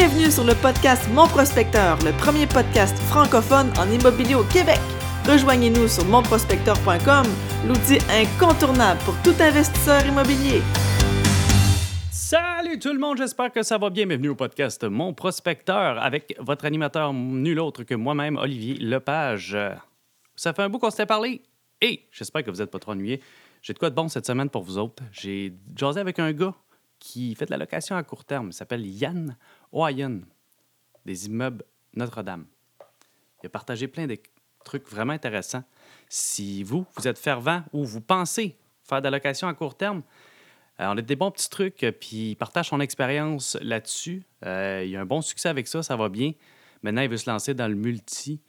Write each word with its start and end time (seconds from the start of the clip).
Bienvenue 0.00 0.30
sur 0.30 0.44
le 0.44 0.54
podcast 0.54 1.08
Mon 1.12 1.26
Prospecteur, 1.26 1.98
le 2.04 2.12
premier 2.12 2.46
podcast 2.46 2.96
francophone 3.10 3.72
en 3.80 3.90
immobilier 3.90 4.36
au 4.36 4.44
Québec. 4.44 4.78
Rejoignez-nous 5.26 5.88
sur 5.88 6.04
monprospecteur.com, 6.04 7.26
l'outil 7.66 7.98
incontournable 8.08 9.00
pour 9.00 9.20
tout 9.24 9.34
investisseur 9.42 10.06
immobilier. 10.06 10.62
Salut 12.12 12.78
tout 12.78 12.92
le 12.92 13.00
monde, 13.00 13.18
j'espère 13.18 13.50
que 13.50 13.64
ça 13.64 13.76
va 13.76 13.90
bien. 13.90 14.06
Bienvenue 14.06 14.28
au 14.28 14.36
podcast 14.36 14.84
Mon 14.84 15.14
Prospecteur 15.14 16.00
avec 16.00 16.36
votre 16.38 16.64
animateur 16.64 17.12
nul 17.12 17.58
autre 17.58 17.82
que 17.82 17.96
moi-même, 17.96 18.36
Olivier 18.36 18.74
Lepage. 18.74 19.58
Ça 20.36 20.52
fait 20.52 20.62
un 20.62 20.68
bout 20.68 20.78
qu'on 20.78 20.90
s'était 20.90 21.06
parlé 21.06 21.42
et 21.80 22.06
j'espère 22.12 22.44
que 22.44 22.52
vous 22.52 22.58
n'êtes 22.58 22.70
pas 22.70 22.78
trop 22.78 22.92
ennuyés. 22.92 23.20
J'ai 23.62 23.72
de 23.72 23.80
quoi 23.80 23.90
de 23.90 23.96
bon 23.96 24.06
cette 24.06 24.26
semaine 24.26 24.48
pour 24.48 24.62
vous 24.62 24.78
autres. 24.78 25.02
J'ai 25.10 25.54
jasé 25.74 25.98
avec 25.98 26.20
un 26.20 26.30
gars 26.30 26.54
qui 27.00 27.34
fait 27.34 27.46
de 27.46 27.50
la 27.50 27.56
location 27.56 27.96
à 27.96 28.02
court 28.02 28.24
terme. 28.24 28.48
Il 28.50 28.52
s'appelle 28.52 28.86
Yann 28.86 29.36
Oyen, 29.72 30.20
des 31.04 31.26
immeubles 31.26 31.64
Notre-Dame. 31.94 32.46
Il 33.42 33.46
a 33.46 33.50
partagé 33.50 33.88
plein 33.88 34.06
de 34.06 34.16
trucs 34.64 34.88
vraiment 34.88 35.12
intéressants. 35.12 35.64
Si 36.08 36.62
vous, 36.62 36.86
vous 36.96 37.08
êtes 37.08 37.18
fervent 37.18 37.62
ou 37.72 37.84
vous 37.84 38.00
pensez 38.00 38.56
faire 38.82 39.02
de 39.02 39.44
à 39.46 39.54
court 39.54 39.76
terme, 39.76 40.02
euh, 40.80 40.86
on 40.86 40.96
a 40.96 41.02
des 41.02 41.16
bons 41.16 41.30
petits 41.30 41.50
trucs, 41.50 41.82
euh, 41.82 41.92
puis 41.92 42.30
il 42.30 42.36
partage 42.36 42.68
son 42.68 42.80
expérience 42.80 43.58
là-dessus. 43.60 44.24
Euh, 44.44 44.84
il 44.86 44.94
a 44.96 45.00
un 45.00 45.06
bon 45.06 45.20
succès 45.20 45.48
avec 45.48 45.66
ça, 45.66 45.82
ça 45.82 45.96
va 45.96 46.08
bien. 46.08 46.32
Maintenant, 46.82 47.02
il 47.02 47.08
veut 47.08 47.16
se 47.16 47.28
lancer 47.28 47.54
dans 47.54 47.68
le 47.68 47.74
multi. 47.74 48.40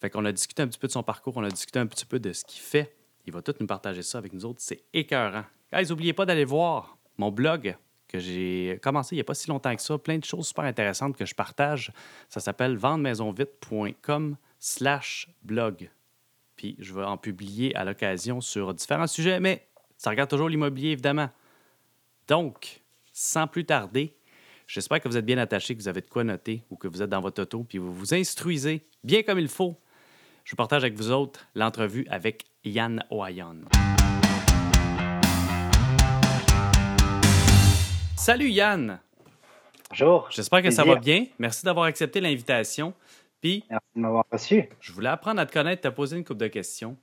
Fait 0.00 0.10
qu'on 0.10 0.24
a 0.24 0.32
discuté 0.32 0.62
un 0.62 0.68
petit 0.68 0.78
peu 0.78 0.86
de 0.86 0.92
son 0.92 1.02
parcours, 1.02 1.36
on 1.36 1.44
a 1.44 1.48
discuté 1.48 1.78
un 1.78 1.86
petit 1.86 2.04
peu 2.04 2.18
de 2.18 2.32
ce 2.32 2.44
qu'il 2.44 2.60
fait. 2.60 2.94
Il 3.26 3.32
va 3.32 3.40
tout 3.40 3.54
nous 3.60 3.66
partager 3.66 4.02
ça 4.02 4.18
avec 4.18 4.32
nous 4.32 4.44
autres. 4.44 4.60
C'est 4.60 4.82
écœurant. 4.92 5.44
Guys, 5.72 5.88
n'oubliez 5.88 6.12
pas 6.12 6.26
d'aller 6.26 6.44
voir 6.44 6.98
mon 7.16 7.30
blog 7.30 7.76
que 8.12 8.18
j'ai 8.18 8.78
commencé 8.82 9.14
il 9.14 9.18
n'y 9.18 9.22
a 9.22 9.24
pas 9.24 9.34
si 9.34 9.48
longtemps 9.48 9.74
que 9.74 9.82
ça. 9.82 9.96
Plein 9.98 10.18
de 10.18 10.24
choses 10.24 10.48
super 10.48 10.64
intéressantes 10.64 11.16
que 11.16 11.24
je 11.24 11.34
partage. 11.34 11.92
Ça 12.28 12.40
s'appelle 12.40 12.76
vendemaisonvite.com 12.76 14.36
slash 14.58 15.28
blog. 15.42 15.90
Puis 16.56 16.76
je 16.78 16.92
vais 16.92 17.04
en 17.04 17.16
publier 17.16 17.74
à 17.74 17.84
l'occasion 17.84 18.40
sur 18.40 18.74
différents 18.74 19.06
sujets, 19.06 19.40
mais 19.40 19.66
ça 19.96 20.10
regarde 20.10 20.30
toujours 20.30 20.48
l'immobilier, 20.48 20.90
évidemment. 20.90 21.30
Donc, 22.28 22.82
sans 23.12 23.46
plus 23.46 23.64
tarder, 23.64 24.14
j'espère 24.66 25.00
que 25.00 25.08
vous 25.08 25.16
êtes 25.16 25.26
bien 25.26 25.38
attachés, 25.38 25.74
que 25.74 25.80
vous 25.80 25.88
avez 25.88 26.02
de 26.02 26.10
quoi 26.10 26.22
noter 26.22 26.62
ou 26.70 26.76
que 26.76 26.88
vous 26.88 27.02
êtes 27.02 27.10
dans 27.10 27.20
votre 27.20 27.42
auto, 27.42 27.64
puis 27.64 27.78
vous 27.78 27.92
vous 27.92 28.14
instruisez 28.14 28.86
bien 29.02 29.22
comme 29.22 29.38
il 29.38 29.48
faut. 29.48 29.80
Je 30.44 30.54
partage 30.54 30.82
avec 30.82 30.94
vous 30.94 31.10
autres 31.10 31.46
l'entrevue 31.54 32.06
avec 32.10 32.44
Yann 32.64 33.04
Oyon. 33.10 33.62
Salut 38.24 38.48
Yann! 38.50 39.00
Bonjour. 39.90 40.28
J'espère 40.30 40.62
que 40.62 40.70
ça 40.70 40.84
va 40.84 40.96
bien. 40.96 41.26
Merci 41.38 41.64
d'avoir 41.64 41.86
accepté 41.86 42.20
l'invitation. 42.20 42.94
Puis, 43.40 43.64
Merci 43.68 43.86
de 43.96 44.00
m'avoir 44.00 44.24
reçu. 44.30 44.68
je 44.80 44.92
voulais 44.92 45.08
apprendre 45.08 45.40
à 45.40 45.46
te 45.46 45.52
connaître, 45.52 45.82
te 45.82 45.88
poser 45.88 46.16
une 46.16 46.24
couple 46.24 46.40
de 46.40 46.46
questions, 46.48 46.96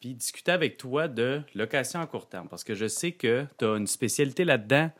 puis 0.00 0.14
discuter 0.14 0.52
avec 0.52 0.76
toi 0.76 1.08
de 1.08 1.42
location 1.54 2.00
à 2.00 2.06
court 2.06 2.28
terme. 2.28 2.48
Parce 2.48 2.62
que 2.64 2.74
je 2.74 2.86
sais 2.86 3.12
que 3.12 3.44
tu 3.58 3.64
as 3.64 3.76
une 3.76 3.86
spécialité 3.86 4.44
là-dedans. 4.44 4.90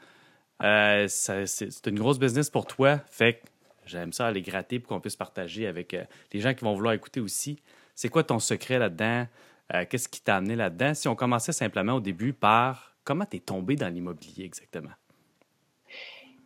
Euh, 0.63 1.07
ça- 1.09 1.47
c'est 1.47 1.71
c'est 1.71 1.87
une 1.87 1.99
grosse 1.99 2.19
business 2.19 2.51
pour 2.51 2.67
toi. 2.67 2.99
Fait 3.11 3.35
que 3.35 3.41
j'aime 3.87 4.13
ça 4.13 4.27
aller 4.27 4.43
gratter 4.43 4.79
pour 4.81 4.89
qu'on 4.89 5.01
puisse 5.01 5.17
partager 5.17 5.67
avec 5.67 5.95
euh, 5.95 6.05
les 6.33 6.41
gens 6.41 6.55
qui 6.55 6.65
vont 6.65 6.75
vouloir 6.75 6.95
écouter 6.95 7.21
aussi. 7.21 7.61
C'est 7.95 8.09
quoi 8.09 8.25
ton 8.25 8.39
secret 8.41 8.79
là-dedans? 8.79 9.27
Euh, 9.75 9.85
Qu'est-ce 9.89 10.09
qui 10.09 10.21
t'a 10.21 10.37
amené 10.37 10.57
là-dedans? 10.57 10.95
Si 10.95 11.07
on 11.09 11.15
commençait 11.15 11.53
simplement 11.53 11.95
au 11.95 12.01
début 12.01 12.33
par 12.33 12.95
comment 13.05 13.25
tu 13.25 13.37
es 13.37 13.41
tombé 13.41 13.77
dans 13.77 13.89
l'immobilier 13.89 14.45
exactement? 14.45 14.91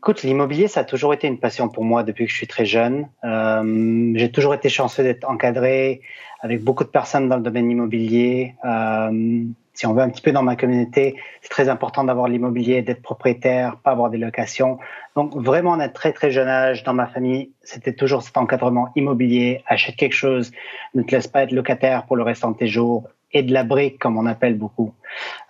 Écoute, 0.07 0.23
l'immobilier, 0.23 0.69
ça 0.69 0.83
a 0.83 0.85
toujours 0.85 1.15
été 1.15 1.27
une 1.27 1.41
passion 1.41 1.69
pour 1.69 1.83
moi 1.83 2.05
depuis 2.05 2.27
que 2.27 2.31
je 2.31 2.37
suis 2.37 2.47
très 2.47 2.65
jeune. 2.65 3.09
Euh, 3.25 4.13
j'ai 4.15 4.31
toujours 4.31 4.55
été 4.55 4.69
chanceux 4.69 5.03
d'être 5.03 5.29
encadré 5.29 6.01
avec 6.39 6.63
beaucoup 6.63 6.85
de 6.85 6.89
personnes 6.91 7.29
dans 7.29 7.35
le 7.35 7.43
domaine 7.43 7.69
immobilier. 7.69 8.55
Euh, 8.65 9.43
si 9.75 9.85
on 9.85 9.95
veut 9.95 10.03
un 10.03 10.09
petit 10.09 10.23
peu 10.23 10.31
dans 10.31 10.45
ma 10.45 10.55
communauté, 10.55 11.17
c'est 11.43 11.49
très 11.49 11.69
important 11.69 12.05
d'avoir 12.05 12.29
l'immobilier, 12.29 12.83
d'être 12.83 13.03
propriétaire, 13.03 13.79
pas 13.79 13.91
avoir 13.91 14.09
des 14.11 14.19
locations. 14.19 14.79
Donc 15.17 15.35
vraiment, 15.35 15.75
à 15.75 15.83
un 15.83 15.89
très 15.89 16.13
très 16.13 16.31
jeune 16.31 16.47
âge, 16.47 16.85
dans 16.85 16.95
ma 16.95 17.09
famille, 17.09 17.51
c'était 17.65 17.93
toujours 17.93 18.23
cet 18.23 18.37
encadrement 18.37 18.93
immobilier. 18.95 19.65
Achète 19.67 19.97
quelque 19.97 20.15
chose, 20.15 20.53
ne 20.95 21.03
te 21.03 21.17
laisse 21.17 21.27
pas 21.27 21.43
être 21.43 21.51
locataire 21.51 22.07
pour 22.07 22.15
le 22.15 22.23
restant 22.23 22.53
de 22.53 22.57
tes 22.57 22.69
jours 22.69 23.09
et 23.39 23.43
de 23.43 23.53
la 23.53 23.65
brique, 23.65 23.99
comme 23.99 24.17
on 24.19 24.27
appelle 24.27 24.57
beaucoup. 24.57 24.95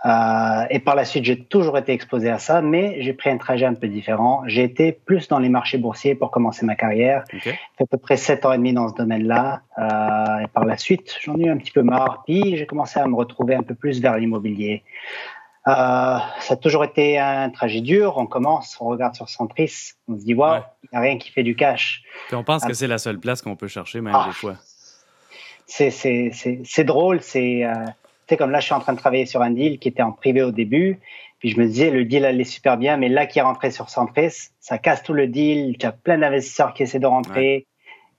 Euh, 0.05 0.65
et 0.71 0.79
par 0.79 0.95
la 0.95 1.05
suite, 1.05 1.25
j'ai 1.25 1.45
toujours 1.45 1.79
été 1.79 1.93
exposé 1.93 2.31
à 2.31 2.39
ça, 2.39 2.63
mais 2.63 3.03
j'ai 3.03 3.13
pris 3.13 3.31
un 3.31 3.39
trajet 3.39 3.67
un 3.67 3.75
peu 3.75 3.89
différent. 3.89 4.43
J'ai 4.47 4.63
été 4.65 4.93
plus 4.93 5.29
dans 5.29 5.39
les 5.39 5.49
marchés 5.49 5.79
boursiers 5.79 6.15
pour 6.15 6.31
commencer 6.31 6.65
ma 6.67 6.75
carrière. 6.77 7.25
OK? 7.33 7.41
J'ai 7.45 7.51
fait 7.53 7.59
à 7.85 7.87
peu 7.91 7.99
près 7.99 8.17
sept 8.17 8.45
ans 8.45 8.53
et 8.53 8.57
demi 8.59 8.73
dans 8.73 8.89
ce 8.89 8.95
domaine-là. 8.95 9.61
Euh, 9.79 10.45
et 10.45 10.47
par 10.49 10.65
la 10.65 10.77
suite, 10.77 11.17
j'en 11.23 11.37
ai 11.39 11.45
eu 11.47 11.51
un 11.51 11.57
petit 11.57 11.73
peu 11.73 11.83
marre. 11.83 12.23
Puis 12.27 12.57
j'ai 12.57 12.67
commencé 12.67 12.99
à 13.01 13.07
me 13.07 13.15
retrouver 13.15 13.55
un 13.55 13.63
peu 13.63 13.75
plus 13.75 14.01
vers 14.01 14.17
l'immobilier. 14.17 14.83
Euh, 15.69 16.19
ça 16.39 16.55
a 16.55 16.57
toujours 16.57 16.85
été 16.85 17.19
un 17.19 17.51
trajet 17.51 17.81
dur. 17.81 18.19
On 18.19 18.27
commence, 18.27 18.77
on 18.81 18.85
regarde 18.87 19.17
sur 19.17 19.29
Centris, 19.29 19.95
on 20.07 20.17
se 20.19 20.25
dit 20.25 20.35
waouh, 20.35 20.53
Ouais. 20.55 20.63
il 20.85 20.89
n'y 20.93 20.99
a 20.99 21.01
rien 21.01 21.19
qui 21.19 21.33
fait 21.33 21.43
du 21.43 21.57
cash. 21.57 22.05
Puis 22.29 22.37
on 22.37 22.45
pense 22.45 22.63
Ah. 22.65 22.69
que 22.69 22.75
c'est 22.75 22.87
la 22.87 22.99
seule 22.99 23.19
place 23.19 23.43
qu'on 23.43 23.57
peut 23.57 23.67
chercher, 23.67 24.01
même 24.01 24.15
Ah. 24.17 24.27
des 24.29 24.33
fois. 24.33 24.55
C'est 25.67 26.85
drôle 26.85 27.21
c'est 27.21 27.65
euh, 27.65 28.37
comme 28.37 28.51
là 28.51 28.61
je 28.61 28.67
suis 28.67 28.75
en 28.75 28.81
train 28.81 28.93
de 28.93 28.99
travailler 28.99 29.27
sur 29.27 29.43
un 29.43 29.51
deal 29.51 29.79
qui 29.79 29.89
était 29.89 30.03
en 30.03 30.13
privé 30.13 30.43
au 30.43 30.51
début 30.51 31.01
puis 31.39 31.51
je 31.51 31.61
me 31.61 31.67
disais 31.67 31.91
le 31.91 32.05
deal 32.05 32.25
allait 32.25 32.45
super 32.45 32.77
bien 32.77 32.97
mais 32.97 33.09
là 33.09 33.27
qui 33.27 33.39
est 33.39 33.43
rentré 33.43 33.71
sur 33.71 33.91
Centris 33.91 34.51
ça 34.61 34.79
casse 34.79 35.03
tout 35.03 35.13
le 35.13 35.27
deal 35.27 35.77
tu 35.79 35.87
as 35.87 35.93
plein 35.93 36.19
d'investisseurs 36.19 36.73
qui 36.75 36.83
essaient 36.83 36.99
de 36.99 37.07
rentrer 37.07 37.67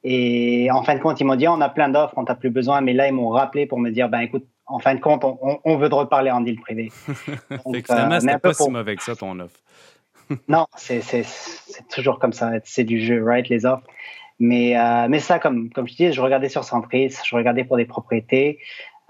et 0.03 0.69
en 0.72 0.84
fin 0.84 0.96
de 0.96 1.00
compte 1.00 1.19
ils 1.19 1.25
m'ont 1.25 1.35
dit 1.35 1.47
on 1.47 1.62
a 1.62 1.69
plein 1.69 1.90
d'offres 1.90 2.13
on 2.18 2.25
t'a 2.25 2.35
plus 2.35 2.50
besoin 2.50 2.81
mais 2.81 2.94
là 2.94 3.08
ils 3.08 3.13
m'ont 3.13 3.30
rappelé 3.30 3.66
pour 3.66 3.79
me 3.79 3.90
dire 3.91 4.09
ben 4.09 4.19
écoute 4.19 4.46
en 4.68 4.79
fin 4.79 4.96
de 4.96 5.00
compte 5.00 5.24
on, 5.24 5.78
veut 5.78 5.90
te 5.90 5.96
reparler 5.96 6.29
en 6.29 6.41
deal 6.41 6.59
privé 6.59 6.91
Donc, 7.66 7.81
que 7.81 7.94
finalement, 7.94 8.16
euh, 8.16 8.38
pas 8.38 8.53
si 8.53 8.69
mauvais 8.69 8.96
que 8.96 9.03
ça, 9.03 9.16
ton 9.16 9.40
offre. 9.40 9.56
non, 10.47 10.68
c'est 10.75 11.02
toujours 11.90 12.19
comme 12.19 12.34
ça. 12.34 12.52
C'est 12.66 12.84
du 12.84 13.02
jeu, 13.03 13.24
right, 13.24 13.47
les 13.50 13.66
offres. 13.66 13.88
Mais 14.39 14.77
euh, 14.77 15.07
mais 15.09 15.19
ça, 15.19 15.39
comme 15.39 15.69
comme 15.71 15.87
je 15.87 15.95
dis, 15.95 16.13
je 16.13 16.21
regardais 16.21 16.49
sur 16.49 16.63
Centris, 16.63 17.15
je 17.25 17.35
regardais 17.35 17.63
pour 17.63 17.77
des 17.77 17.85
propriétés. 17.85 18.59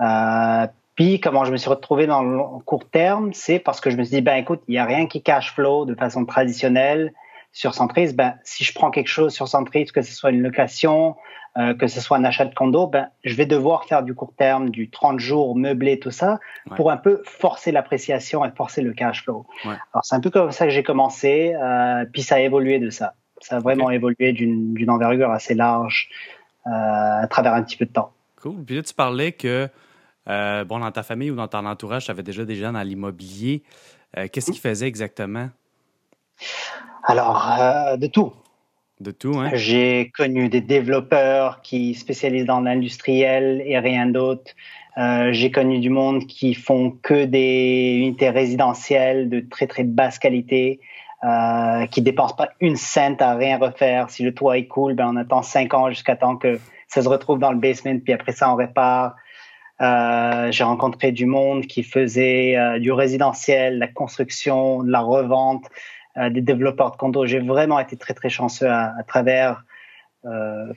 Euh, 0.01 0.67
puis 0.95 1.19
comment 1.19 1.45
je 1.45 1.51
me 1.51 1.57
suis 1.57 1.69
retrouvé 1.69 2.07
dans 2.07 2.23
le 2.23 2.39
court 2.65 2.89
terme, 2.89 3.33
c'est 3.33 3.59
parce 3.59 3.81
que 3.81 3.89
je 3.89 3.97
me 3.97 4.03
suis 4.03 4.15
dit 4.17 4.21
ben 4.21 4.35
écoute, 4.38 4.61
il 4.67 4.75
y 4.75 4.77
a 4.77 4.85
rien 4.85 5.05
qui 5.07 5.21
cash 5.21 5.53
flow 5.53 5.85
de 5.85 5.95
façon 5.95 6.25
traditionnelle 6.25 7.13
sur 7.51 7.73
Centris. 7.73 8.13
Ben 8.13 8.35
si 8.43 8.63
je 8.63 8.73
prends 8.73 8.89
quelque 8.89 9.07
chose 9.09 9.33
sur 9.33 9.47
Centris, 9.47 9.85
que 9.85 10.01
ce 10.01 10.13
soit 10.13 10.31
une 10.31 10.41
location, 10.41 11.15
euh, 11.57 11.73
que 11.73 11.88
ce 11.88 11.99
soit 12.01 12.17
un 12.17 12.23
achat 12.23 12.45
de 12.45 12.53
condo, 12.53 12.88
ben 12.88 13.09
je 13.23 13.35
vais 13.35 13.45
devoir 13.45 13.83
faire 13.85 14.03
du 14.03 14.13
court 14.15 14.33
terme, 14.38 14.69
du 14.69 14.89
30 14.89 15.19
jours 15.19 15.55
meublé, 15.55 15.99
tout 15.99 16.11
ça, 16.11 16.39
Ouais. 16.69 16.75
pour 16.77 16.89
un 16.91 16.97
peu 16.97 17.21
forcer 17.25 17.71
l'appréciation 17.71 18.45
et 18.45 18.51
forcer 18.51 18.81
le 18.81 18.94
cash 18.94 19.23
flow. 19.23 19.45
Ouais. 19.65 19.75
Alors 19.94 20.03
c'est 20.05 20.15
un 20.15 20.19
peu 20.21 20.29
comme 20.29 20.51
ça 20.51 20.65
que 20.65 20.71
j'ai 20.71 20.83
commencé, 20.83 21.53
euh, 21.55 22.05
puis 22.13 22.21
ça 22.21 22.35
a 22.35 22.39
évolué 22.39 22.79
de 22.79 22.89
ça. 22.91 23.13
Ça 23.42 23.58
a 23.58 23.59
vraiment 23.59 23.90
évolué 23.92 24.34
d'une 24.34 24.90
envergure 24.90 25.31
assez 25.31 25.53
large 25.53 26.09
euh, 26.66 26.70
à 26.72 27.28
travers 27.30 27.53
un 27.53 27.64
petit 27.64 27.78
peu 27.78 27.86
de 27.86 27.92
temps. 27.92 28.12
Cool. 28.42 28.64
Puis 28.66 28.75
là, 28.75 28.84
tu 28.84 28.94
parlais 28.94 29.31
que, 29.31 29.70
euh, 30.28 30.64
bon, 30.66 30.80
dans 30.80 30.92
ta 30.92 31.03
famille 31.03 31.31
ou 31.31 31.36
dans 31.36 31.48
ton 31.48 31.66
entourage, 31.66 32.06
tu 32.06 32.12
avais 32.12 32.24
déjà 32.24 32.46
des 32.46 32.56
gens 32.56 32.74
dans 32.74 32.81
l'immobilier. 32.81 33.64
Euh, 34.18 34.28
Qu'est-ce 34.31 34.52
qu'ils 34.52 34.62
faisaient 34.62 34.88
exactement? 34.88 35.50
Alors 37.03 37.50
de 37.98 38.08
tout. 38.08 38.34
De 39.00 39.12
tout, 39.12 39.38
hein? 39.38 39.52
J'ai 39.54 40.12
connu 40.16 40.50
des 40.50 40.62
développeurs 40.62 41.62
qui 41.62 41.94
spécialisent 41.94 42.46
dans 42.46 42.62
l'industriel 42.62 43.62
et 43.66 43.78
rien 43.78 44.08
d'autre. 44.08 44.54
Euh, 44.98 45.31
j'ai 45.31 45.52
connu 45.52 45.80
du 45.80 45.92
monde 45.92 46.25
qui 46.25 46.56
font 46.56 46.90
que 46.90 47.25
des 47.25 47.98
unités 48.00 48.31
résidentielles 48.31 49.30
de 49.30 49.42
très 49.42 49.68
très 49.68 49.84
basse 49.84 50.18
qualité, 50.18 50.80
euh, 51.24 51.88
qui 51.88 52.02
dépensent 52.02 52.36
pas 52.36 52.50
une 52.60 52.75
cent 52.75 53.19
à 53.22 53.36
rien 53.36 53.58
refaire. 53.58 54.10
Si 54.10 54.24
le 54.24 54.34
toit 54.34 54.58
est 54.58 54.68
cool, 54.68 54.94
ben 54.94 55.10
on 55.14 55.16
attend 55.16 55.42
cinq 55.42 55.74
ans 55.74 55.90
jusqu'à 55.90 56.16
temps 56.16 56.36
que 56.36 56.60
ça 56.88 57.02
se 57.02 57.10
retrouve 57.10 57.40
dans 57.40 57.52
le 57.52 57.58
basement, 57.58 57.98
puis 58.04 58.14
après 58.14 58.31
ça 58.31 58.52
on 58.52 58.56
répare. 58.56 59.16
Euh, 59.81 60.52
j'ai 60.52 60.64
rencontré 60.64 61.12
du 61.12 61.25
monde 61.25 61.66
qui 61.68 61.84
faisait 61.84 62.58
euh, 62.58 62.80
du 62.80 62.92
résidentiel, 62.92 63.78
la 63.78 63.88
construction, 63.88 64.81
la 64.81 65.02
revente, 65.02 65.66
euh, 66.18 66.30
des 66.30 66.42
développeurs 66.42 66.92
de 66.92 66.98
condos. 66.98 67.28
J'ai 67.28 67.40
vraiment 67.40 67.80
été 67.80 67.96
très 67.96 68.14
très 68.14 68.30
chanceux 68.30 68.69
à, 68.69 68.94
travers 69.08 69.64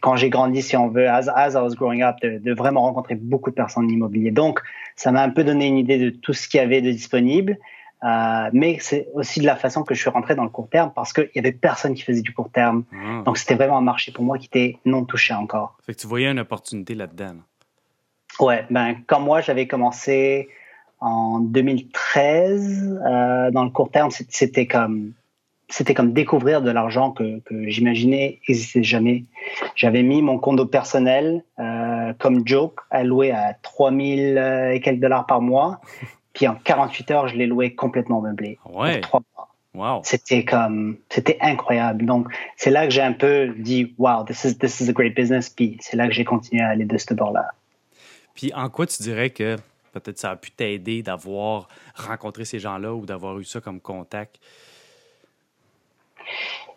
quand 0.00 0.14
j'ai 0.14 0.30
grandi, 0.30 0.62
si 0.62 0.76
on 0.76 0.86
veut, 0.86 1.08
as, 1.08 1.28
as 1.28 1.54
I 1.54 1.56
was 1.56 1.74
growing 1.74 2.02
up, 2.02 2.14
de, 2.22 2.38
de 2.38 2.54
vraiment 2.54 2.82
rencontrer 2.82 3.16
beaucoup 3.16 3.50
de 3.50 3.56
personnes 3.56 3.88
de 3.88 3.90
l'immobilier. 3.90 4.30
Donc, 4.30 4.60
ça 4.94 5.10
m'a 5.10 5.22
un 5.22 5.30
peu 5.30 5.42
donné 5.42 5.66
une 5.66 5.76
idée 5.76 5.98
de 5.98 6.10
tout 6.10 6.32
ce 6.32 6.46
qu'il 6.46 6.60
y 6.60 6.62
avait 6.62 6.80
de 6.82 6.92
disponible. 6.92 7.58
Euh, 8.02 8.50
mais 8.52 8.78
c'est 8.80 9.08
aussi 9.14 9.40
de 9.40 9.46
la 9.46 9.56
façon 9.56 9.82
que 9.82 9.94
je 9.94 10.00
suis 10.00 10.10
rentré 10.10 10.34
dans 10.34 10.44
le 10.44 10.50
court 10.50 10.68
terme 10.68 10.90
parce 10.94 11.12
qu'il 11.12 11.30
y 11.34 11.38
avait 11.38 11.52
personne 11.52 11.94
qui 11.94 12.02
faisait 12.02 12.22
du 12.22 12.32
court 12.32 12.50
terme. 12.50 12.84
Ah. 12.92 13.22
Donc, 13.24 13.36
c'était 13.36 13.54
vraiment 13.54 13.78
un 13.78 13.82
marché 13.82 14.10
pour 14.12 14.24
moi 14.24 14.38
qui 14.38 14.46
était 14.46 14.78
non 14.84 15.04
touché 15.04 15.34
encore. 15.34 15.76
Fait 15.84 15.94
que 15.94 16.00
tu 16.00 16.06
voyais 16.06 16.30
une 16.30 16.38
opportunité 16.38 16.94
là-dedans. 16.94 17.34
là. 17.34 18.44
Ouais, 18.44 18.64
ben 18.70 18.96
comme 19.06 19.24
moi, 19.24 19.40
j'avais 19.42 19.66
commencé 19.66 20.48
en 21.00 21.40
2013 21.40 23.00
euh, 23.04 23.50
dans 23.50 23.64
le 23.64 23.70
court 23.70 23.90
terme, 23.90 24.10
c'était 24.10 24.66
comme 24.66 25.12
c'était 25.68 25.94
comme 25.94 26.12
découvrir 26.12 26.62
de 26.62 26.70
l'argent 26.70 27.12
que, 27.12 27.38
que 27.40 27.68
j'imaginais 27.68 28.40
n'existait 28.48 28.82
jamais. 28.82 29.24
J'avais 29.76 30.02
mis 30.02 30.20
mon 30.20 30.38
condo 30.38 30.66
personnel 30.66 31.44
euh, 31.60 32.12
comme 32.18 32.46
joke 32.46 32.80
louer 33.04 33.30
à 33.30 33.54
3000 33.62 34.36
euh, 34.36 34.72
et 34.72 34.80
quelques 34.80 35.00
dollars 35.00 35.26
par 35.26 35.40
mois. 35.40 35.80
Puis 36.32 36.46
en 36.46 36.54
48 36.54 37.10
heures, 37.10 37.28
je 37.28 37.36
l'ai 37.36 37.46
loué 37.46 37.74
complètement 37.74 38.20
meublé. 38.20 38.58
Ouais? 38.64 39.00
Pour 39.00 39.08
trois 39.08 39.22
mois. 39.34 39.48
Wow. 39.72 40.00
C'était 40.04 40.44
comme, 40.44 40.98
c'était 41.08 41.38
incroyable. 41.40 42.04
Donc, 42.04 42.26
c'est 42.56 42.70
là 42.70 42.86
que 42.86 42.92
j'ai 42.92 43.02
un 43.02 43.12
peu 43.12 43.54
dit, 43.56 43.94
wow, 43.98 44.24
this 44.24 44.42
is, 44.44 44.58
this 44.58 44.80
is 44.80 44.88
a 44.88 44.92
great 44.92 45.14
business. 45.14 45.48
Puis 45.48 45.76
c'est 45.80 45.96
là 45.96 46.08
que 46.08 46.12
j'ai 46.12 46.24
continué 46.24 46.62
à 46.62 46.68
aller 46.68 46.84
de 46.84 46.98
ce 46.98 47.14
bord-là. 47.14 47.50
Puis 48.34 48.52
en 48.54 48.68
quoi 48.68 48.86
tu 48.86 49.02
dirais 49.02 49.30
que 49.30 49.56
peut-être 49.92 50.18
ça 50.18 50.30
a 50.30 50.36
pu 50.36 50.50
t'aider 50.50 51.02
d'avoir 51.02 51.68
rencontré 51.94 52.44
ces 52.44 52.58
gens-là 52.58 52.94
ou 52.94 53.06
d'avoir 53.06 53.38
eu 53.38 53.44
ça 53.44 53.60
comme 53.60 53.80
contact? 53.80 54.40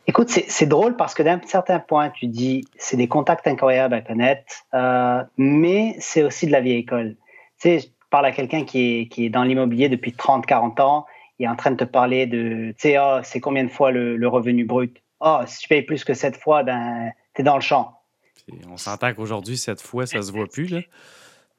Écoute, 0.05 0.29
c'est 0.29 0.65
drôle 0.65 0.97
parce 0.97 1.13
que 1.13 1.23
d'un 1.23 1.39
certain 1.45 1.79
point, 1.79 2.09
tu 2.09 2.27
dis, 2.27 2.65
c'est 2.77 2.97
des 2.97 3.07
contacts 3.07 3.47
incroyables 3.47 3.93
à 3.93 4.01
connaître, 4.01 4.65
euh, 4.73 5.23
mais 5.37 5.95
c'est 5.99 6.23
aussi 6.23 6.45
de 6.45 6.51
la 6.51 6.59
vieille 6.59 6.79
école. 6.79 7.15
Tu 7.59 7.79
sais, 7.79 7.89
je 8.13 8.15
parle 8.15 8.27
à 8.27 8.31
quelqu'un 8.31 8.63
qui 8.63 8.99
est, 8.99 9.07
qui 9.07 9.25
est 9.25 9.29
dans 9.29 9.41
l'immobilier 9.41 9.89
depuis 9.89 10.13
30, 10.13 10.45
40 10.45 10.79
ans, 10.81 11.07
il 11.39 11.45
est 11.45 11.47
en 11.47 11.55
train 11.55 11.71
de 11.71 11.77
te 11.77 11.83
parler 11.83 12.27
de, 12.27 12.69
tu 12.77 12.89
sais, 12.89 12.99
oh, 12.99 13.21
c'est 13.23 13.39
combien 13.39 13.63
de 13.63 13.69
fois 13.69 13.89
le, 13.89 14.17
le, 14.17 14.27
revenu 14.27 14.65
brut? 14.65 15.01
Oh, 15.19 15.39
si 15.47 15.61
tu 15.61 15.67
payes 15.67 15.81
plus 15.81 16.03
que 16.03 16.13
cette 16.13 16.37
fois, 16.37 16.61
ben, 16.61 17.11
t'es 17.33 17.41
dans 17.41 17.55
le 17.55 17.61
champ. 17.61 17.97
Puis 18.45 18.59
on 18.69 18.77
s'entend 18.77 19.15
qu'aujourd'hui, 19.15 19.57
cette 19.57 19.81
fois, 19.81 20.05
ça 20.05 20.21
se 20.21 20.31
voit 20.31 20.45
plus, 20.45 20.69
là. 20.69 20.81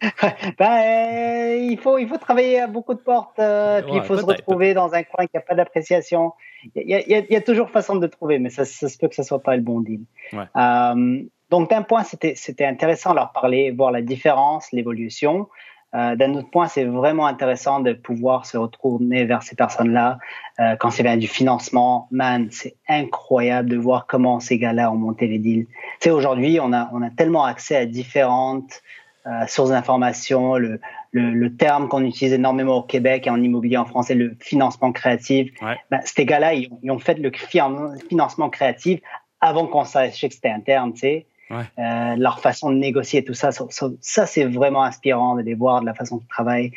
ben, 0.61 1.57
euh, 1.57 1.57
il, 1.57 1.77
faut, 1.77 1.99
il 1.99 2.07
faut 2.07 2.19
travailler 2.19 2.61
à 2.61 2.69
beaucoup 2.69 2.95
de 2.95 3.01
portes, 3.01 3.41
euh, 3.41 3.83
puis 3.83 3.91
Ouais, 3.91 3.99
il 3.99 4.05
faut 4.05 4.17
se 4.17 4.25
retrouver 4.25 4.75
dans 4.75 4.95
un 4.95 5.03
coin 5.03 5.27
qui 5.27 5.33
n'a 5.35 5.41
pas 5.41 5.57
d'appréciation. 5.57 6.35
Il 6.77 6.89
y, 6.89 6.95
a- 6.95 7.21
y 7.21 7.35
y 7.35 7.43
toujours 7.43 7.69
façon 7.69 7.97
de 7.97 8.07
trouver, 8.07 8.39
mais 8.39 8.51
ça, 8.51 8.65
ça 8.65 8.89
se 8.89 8.97
peut 8.97 9.09
que 9.09 9.17
ce 9.17 9.25
soit 9.25 9.43
pas 9.43 9.57
le 9.57 9.63
bon 9.63 9.81
deal. 9.81 10.03
Ouais. 10.33 10.45
Euh, 10.55 11.25
donc, 11.51 11.71
d'un 11.71 11.83
point, 11.83 12.05
c'était 12.05 12.35
c'était 12.37 12.65
intéressant 12.65 13.11
de 13.11 13.17
leur 13.17 13.33
parler, 13.33 13.73
voir 13.73 13.91
la 13.91 14.03
différence, 14.03 14.71
l'évolution. 14.71 15.49
Euh, 15.95 16.17
d'un 16.17 16.35
autre 16.35 16.51
point, 16.51 16.67
c'est 16.67 16.85
vraiment 16.85 17.27
intéressant 17.27 17.79
de 17.81 17.93
pouvoir 17.93 18.47
se 18.47 18.57
retourner 18.57 19.25
vers 19.25 19.43
ces 19.43 19.55
personnes-là. 19.55 20.19
Euh, 20.59 20.75
quand 20.77 20.91
c'est 20.91 21.05
bien 21.05 21.17
du 21.17 21.29
financement, 21.29 22.09
man, 22.11 22.49
c'est 22.51 22.75
incroyable 22.89 23.69
de 23.69 23.77
voir 23.77 24.07
comment 24.07 24.41
ces 24.41 24.59
gars-là 24.59 24.91
ont 24.91 24.97
monté 24.97 25.27
les 25.29 25.39
deals. 25.39 25.67
Tu 25.67 25.75
sais, 26.01 26.11
aujourd'hui, 26.11 26.59
on 26.61 26.73
a, 26.73 26.91
on 26.93 27.01
a 27.03 27.11
tellement 27.11 27.45
accès 27.45 27.77
à 27.77 27.87
différentes 27.87 28.83
euh, 29.27 29.47
sources 29.47 29.71
d'informations. 29.71 30.57
Le, 30.57 30.81
le, 31.13 31.31
le 31.31 31.57
terme 31.57 31.89
qu'on 31.89 32.05
utilise 32.05 32.33
énormément 32.35 32.79
au 32.79 32.83
Québec 32.83 33.27
et 33.29 33.31
en 33.31 33.41
immobilier 33.41 33.77
en 33.77 33.85
français, 33.85 34.15
le 34.17 34.37
financement 34.41 34.91
créatif. 34.91 35.53
Ouais. 35.63 35.77
Ben, 35.93 36.01
ces 36.05 36.25
gars-là, 36.25 36.55
ils, 36.55 36.73
ont- 36.73 36.79
ils 36.83 36.91
ont 36.91 36.99
fait 36.99 37.19
le 37.19 37.31
financement 38.09 38.51
créatif 38.51 39.01
avant 39.41 39.67
qu'on 39.69 39.85
sache 39.85 40.21
que 40.21 40.33
c'était 40.33 40.49
un 40.51 40.61
terme, 40.61 40.93
tu 40.93 41.01
sais. 41.01 41.27
Ouais. 41.51 41.65
Euh, 41.79 42.17
leur 42.17 42.41
façon 42.41 42.71
de 42.71 42.77
négocier 42.77 43.23
tout 43.25 43.35
ça, 43.35 43.53
ça, 43.53 43.65
ça- 43.71 43.91
ça, 44.01 44.27
c'est 44.27 44.45
vraiment 44.45 44.83
inspirant 44.83 45.37
de 45.37 45.43
les 45.43 45.55
voir, 45.55 45.81
de 45.81 45.87
la 45.87 45.95
façon 45.95 46.19
qu'ils 46.19 46.29
travaillent. 46.29 46.73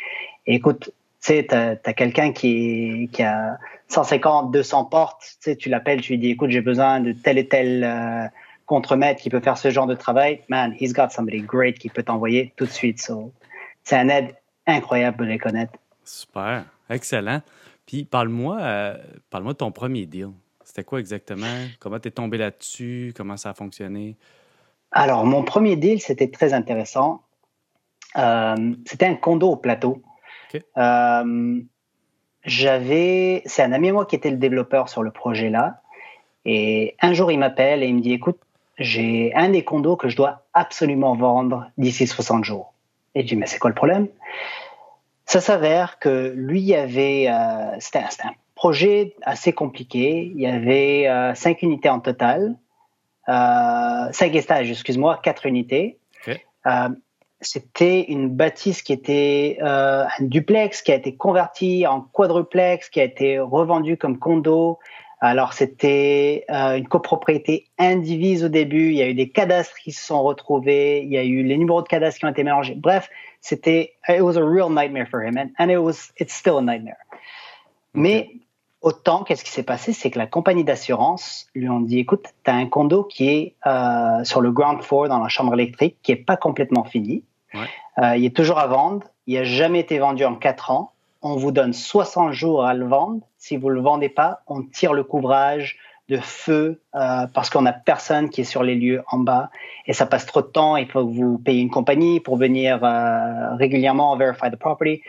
Et 0.45 0.55
écoute, 0.55 0.85
tu 0.85 0.91
sais, 1.19 1.45
t'as 1.49 1.75
as, 1.83 1.93
quelqu'un 1.93 2.31
qui, 2.33 3.09
qui 3.11 3.23
a 3.23 3.57
150, 3.87 4.51
200 4.51 4.85
portes, 4.85 5.21
tu 5.21 5.35
sais, 5.39 5.55
tu 5.55 5.69
l'appelles, 5.69 6.01
tu 6.01 6.13
lui 6.13 6.19
dis, 6.19 6.29
écoute, 6.31 6.49
j'ai 6.51 6.61
besoin 6.61 6.99
de 6.99 7.13
tel 7.13 7.37
et 7.37 7.47
tel 7.47 7.83
euh, 7.83 8.27
contremaître 8.65 9.21
qui 9.21 9.29
peut 9.29 9.39
faire 9.39 9.57
ce 9.57 9.69
genre 9.69 9.87
de 9.87 9.95
travail. 9.95 10.41
Man, 10.49 10.75
he's 10.79 10.93
got 10.93 11.09
somebody 11.09 11.41
great 11.41 11.79
qui 11.79 11.89
peut 11.89 12.03
t'envoyer 12.03 12.53
tout 12.57 12.65
de 12.65 12.71
suite. 12.71 13.01
So, 13.01 13.31
c'est 13.83 13.95
un 13.95 14.09
aide 14.09 14.35
incroyable 14.65 15.25
de 15.25 15.31
les 15.31 15.37
connaître. 15.39 15.73
Super. 16.03 16.65
Excellent. 16.89 17.41
Puis 17.85 18.03
parle-moi 18.03 18.57
euh, 18.59 18.97
parle-moi 19.29 19.53
de 19.53 19.57
ton 19.57 19.71
premier 19.71 20.05
deal. 20.05 20.29
C'était 20.63 20.83
quoi 20.83 20.99
exactement? 20.99 21.45
Comment 21.79 21.99
t'es 21.99 22.11
tombé 22.11 22.37
là-dessus? 22.37 23.13
Comment 23.15 23.37
ça 23.37 23.51
a 23.51 23.53
fonctionné? 23.53 24.17
Alors, 24.91 25.25
mon 25.25 25.43
premier 25.43 25.75
deal, 25.75 26.01
c'était 26.01 26.29
très 26.29 26.53
intéressant. 26.53 27.21
Euh, 28.17 28.73
c'était 28.85 29.05
un 29.05 29.15
condo 29.15 29.49
au 29.49 29.55
plateau. 29.57 30.01
Euh, 30.77 31.61
j'avais, 32.43 33.41
c'est 33.45 33.63
un 33.63 33.73
ami 33.73 33.89
à 33.89 33.93
moi 33.93 34.05
qui 34.05 34.15
était 34.15 34.29
le 34.29 34.37
développeur 34.37 34.89
sur 34.89 35.03
le 35.03 35.11
projet 35.11 35.49
là. 35.49 35.81
Et 36.45 36.95
un 37.01 37.13
jour, 37.13 37.31
il 37.31 37.39
m'appelle 37.39 37.83
et 37.83 37.87
il 37.87 37.95
me 37.95 37.99
dit, 37.99 38.13
écoute, 38.13 38.39
j'ai 38.77 39.33
un 39.35 39.49
des 39.49 39.63
condos 39.63 39.97
que 39.97 40.07
je 40.07 40.15
dois 40.15 40.45
absolument 40.53 41.15
vendre 41.15 41.69
d'ici 41.77 42.07
60 42.07 42.45
jours. 42.45 42.73
Et 43.15 43.23
je 43.23 43.27
dis, 43.27 43.35
mais 43.35 43.47
c'est 43.47 43.59
quoi 43.59 43.69
le 43.69 43.75
problème? 43.75 44.07
Ça 45.25 45.41
s'avère 45.41 45.99
que 45.99 46.33
lui 46.35 46.73
avait, 46.73 47.27
euh, 47.29 47.75
c'était 47.79 47.99
un, 47.99 48.29
un 48.29 48.33
projet 48.55 49.15
assez 49.23 49.51
compliqué. 49.51 50.31
Il 50.33 50.39
y 50.39 50.47
avait 50.47 51.35
cinq 51.35 51.61
unités 51.63 51.89
en 51.89 51.99
total, 51.99 52.55
euh, 53.29 54.11
cinq 54.11 54.35
étages, 54.35 54.69
excuse-moi, 54.69 55.19
quatre 55.23 55.45
unités. 55.45 55.99
Euh, 56.67 56.89
c'était 57.39 58.01
une 58.01 58.29
bâtisse 58.29 58.81
qui 58.81 58.93
était 58.93 59.57
euh, 59.61 60.03
un 60.05 60.23
duplex 60.23 60.81
qui 60.81 60.91
a 60.91 60.95
été 60.95 61.15
converti 61.15 61.85
en 61.85 62.01
quadruplex, 62.01 62.89
qui 62.89 62.99
a 62.99 63.03
été 63.03 63.39
revendu 63.39 63.95
comme 63.95 64.17
condo. 64.17 64.79
Alors 65.19 65.53
c'était 65.53 66.45
euh, 66.49 66.77
une 66.77 66.87
copropriété 66.87 67.67
indivise 67.77 68.43
au 68.43 68.49
début. 68.49 68.89
Il 68.89 68.95
y 68.95 69.01
a 69.01 69.07
eu 69.07 69.13
des 69.13 69.29
cadastres 69.29 69.77
qui 69.77 69.91
se 69.91 70.05
sont 70.05 70.21
retrouvés. 70.23 71.01
Il 71.03 71.09
y 71.09 71.17
a 71.17 71.23
eu 71.23 71.43
les 71.43 71.57
numéros 71.57 71.81
de 71.81 71.87
cadastres 71.87 72.19
qui 72.19 72.25
ont 72.25 72.29
été 72.29 72.43
mélangés. 72.43 72.75
Bref, 72.75 73.09
c'était 73.41 73.93
it 74.09 74.21
was 74.21 74.37
a 74.37 74.43
real 74.43 74.69
nightmare 74.69 75.07
for 75.09 75.21
him, 75.23 75.37
and, 75.37 75.49
and 75.57 75.71
it 75.71 75.77
was 75.77 76.11
it's 76.17 76.33
still 76.33 76.57
a 76.57 76.61
nightmare. 76.61 76.97
Mais 77.93 78.29
autant, 78.87 79.23
qu'est-ce 79.23 79.43
qui 79.43 79.51
s'est 79.51 79.63
passé, 79.63 79.91
c'est 79.91 80.09
que 80.09 80.17
la 80.17 80.27
compagnie 80.27 80.63
d'assurance 80.63 81.47
lui 81.53 81.67
ont 81.67 81.81
dit, 81.81 81.99
écoute, 81.99 82.25
tu 82.45 82.49
as 82.49 82.55
un 82.55 82.67
condo 82.67 83.03
qui 83.03 83.27
est 83.27 83.55
euh, 83.67 84.23
sur 84.23 84.39
le 84.39 84.51
ground 84.51 84.81
floor 84.81 85.09
dans 85.09 85.19
la 85.19 85.27
chambre 85.27 85.53
électrique, 85.53 85.97
qui 86.03 86.13
est 86.13 86.15
pas 86.15 86.37
complètement 86.37 86.85
fini. 86.85 87.23
Ouais. 87.53 87.67
Euh, 88.01 88.15
il 88.15 88.23
est 88.23 88.35
toujours 88.35 88.59
à 88.59 88.67
vendre. 88.67 89.05
Il 89.25 89.35
n'a 89.35 89.43
jamais 89.43 89.81
été 89.81 89.99
vendu 89.99 90.23
en 90.23 90.35
quatre 90.35 90.71
ans. 90.71 90.93
On 91.21 91.35
vous 91.35 91.51
donne 91.51 91.73
60 91.73 92.31
jours 92.31 92.63
à 92.63 92.73
le 92.73 92.87
vendre. 92.87 93.19
Si 93.37 93.57
vous 93.57 93.69
le 93.69 93.81
vendez 93.81 94.07
pas, 94.07 94.41
on 94.47 94.63
tire 94.63 94.93
le 94.93 95.03
couvrage 95.03 95.77
de 96.07 96.17
feu 96.17 96.79
euh, 96.95 97.27
parce 97.33 97.49
qu'on 97.49 97.65
a 97.65 97.73
personne 97.73 98.29
qui 98.29 98.41
est 98.41 98.45
sur 98.45 98.63
les 98.63 98.75
lieux 98.75 99.03
en 99.11 99.17
bas 99.17 99.49
et 99.85 99.91
ça 99.91 100.05
passe 100.05 100.25
trop 100.25 100.41
de 100.41 100.47
temps. 100.47 100.77
Il 100.77 100.87
faut 100.87 101.05
que 101.05 101.13
vous 101.13 101.37
payiez 101.39 101.61
une 101.61 101.69
compagnie 101.69 102.21
pour 102.21 102.37
venir 102.37 102.79
régulièrement 103.59 104.15
verify 104.15 104.49
the 104.49 104.55
property. 104.55 105.01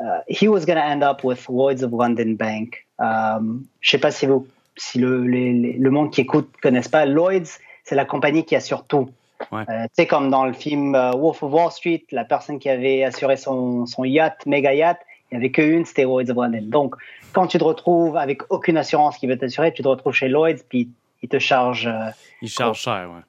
Uh, 0.00 0.20
he 0.28 0.48
was 0.48 0.64
going 0.66 0.76
to 0.76 0.84
end 0.84 1.02
up 1.02 1.22
with 1.24 1.48
Lloyd's 1.48 1.82
of 1.82 1.92
London 1.92 2.34
Bank. 2.36 2.84
Um, 2.98 3.64
je 3.80 3.90
sais 3.92 3.98
pas 3.98 4.10
si, 4.10 4.26
vous, 4.26 4.46
si 4.76 4.98
le, 4.98 5.24
les- 5.24 5.52
les- 5.52 5.72
le 5.74 5.90
monde 5.90 6.10
qui 6.10 6.20
écoute 6.22 6.50
ne 6.56 6.60
connaisse 6.60 6.88
pas. 6.88 7.06
Lloyd's, 7.06 7.58
c'est 7.84 7.94
la 7.94 8.04
compagnie 8.04 8.44
qui 8.44 8.56
assure 8.56 8.84
tout. 8.86 9.08
Ouais. 9.52 9.62
Euh, 9.68 9.86
sais, 9.92 10.06
comme 10.06 10.30
dans 10.30 10.46
le 10.46 10.52
film 10.52 10.94
euh, 10.94 11.12
Wolf 11.12 11.42
of 11.42 11.52
Wall 11.52 11.70
Street, 11.70 12.04
la 12.10 12.24
personne 12.24 12.58
qui 12.58 12.68
avait 12.68 13.04
assuré 13.04 13.36
son, 13.36 13.86
son 13.86 14.04
yacht, 14.04 14.46
méga 14.46 14.72
yacht, 14.74 14.98
il 15.30 15.38
n'y 15.38 15.44
avait 15.44 15.50
qu'une, 15.52 15.84
c'était 15.84 16.04
Lloyd's 16.04 16.30
of 16.30 16.36
London. 16.36 16.62
Donc, 16.64 16.94
quand 17.32 17.46
tu 17.46 17.58
te 17.58 17.64
retrouves 17.64 18.16
avec 18.16 18.42
aucune 18.50 18.76
assurance 18.76 19.18
qui 19.18 19.26
veut 19.26 19.36
t'assurer, 19.38 19.72
tu 19.72 19.82
te 19.82 19.88
retrouves 19.88 20.12
chez 20.12 20.28
Lloyd's, 20.28 20.62
puis 20.68 20.88
ils 21.22 21.28
te 21.28 21.38
chargent 21.38 21.86
euh, 21.88 22.10
Il 22.42 22.48
charge 22.48 22.80
cher, 22.80 23.10
ouais. 23.14 23.22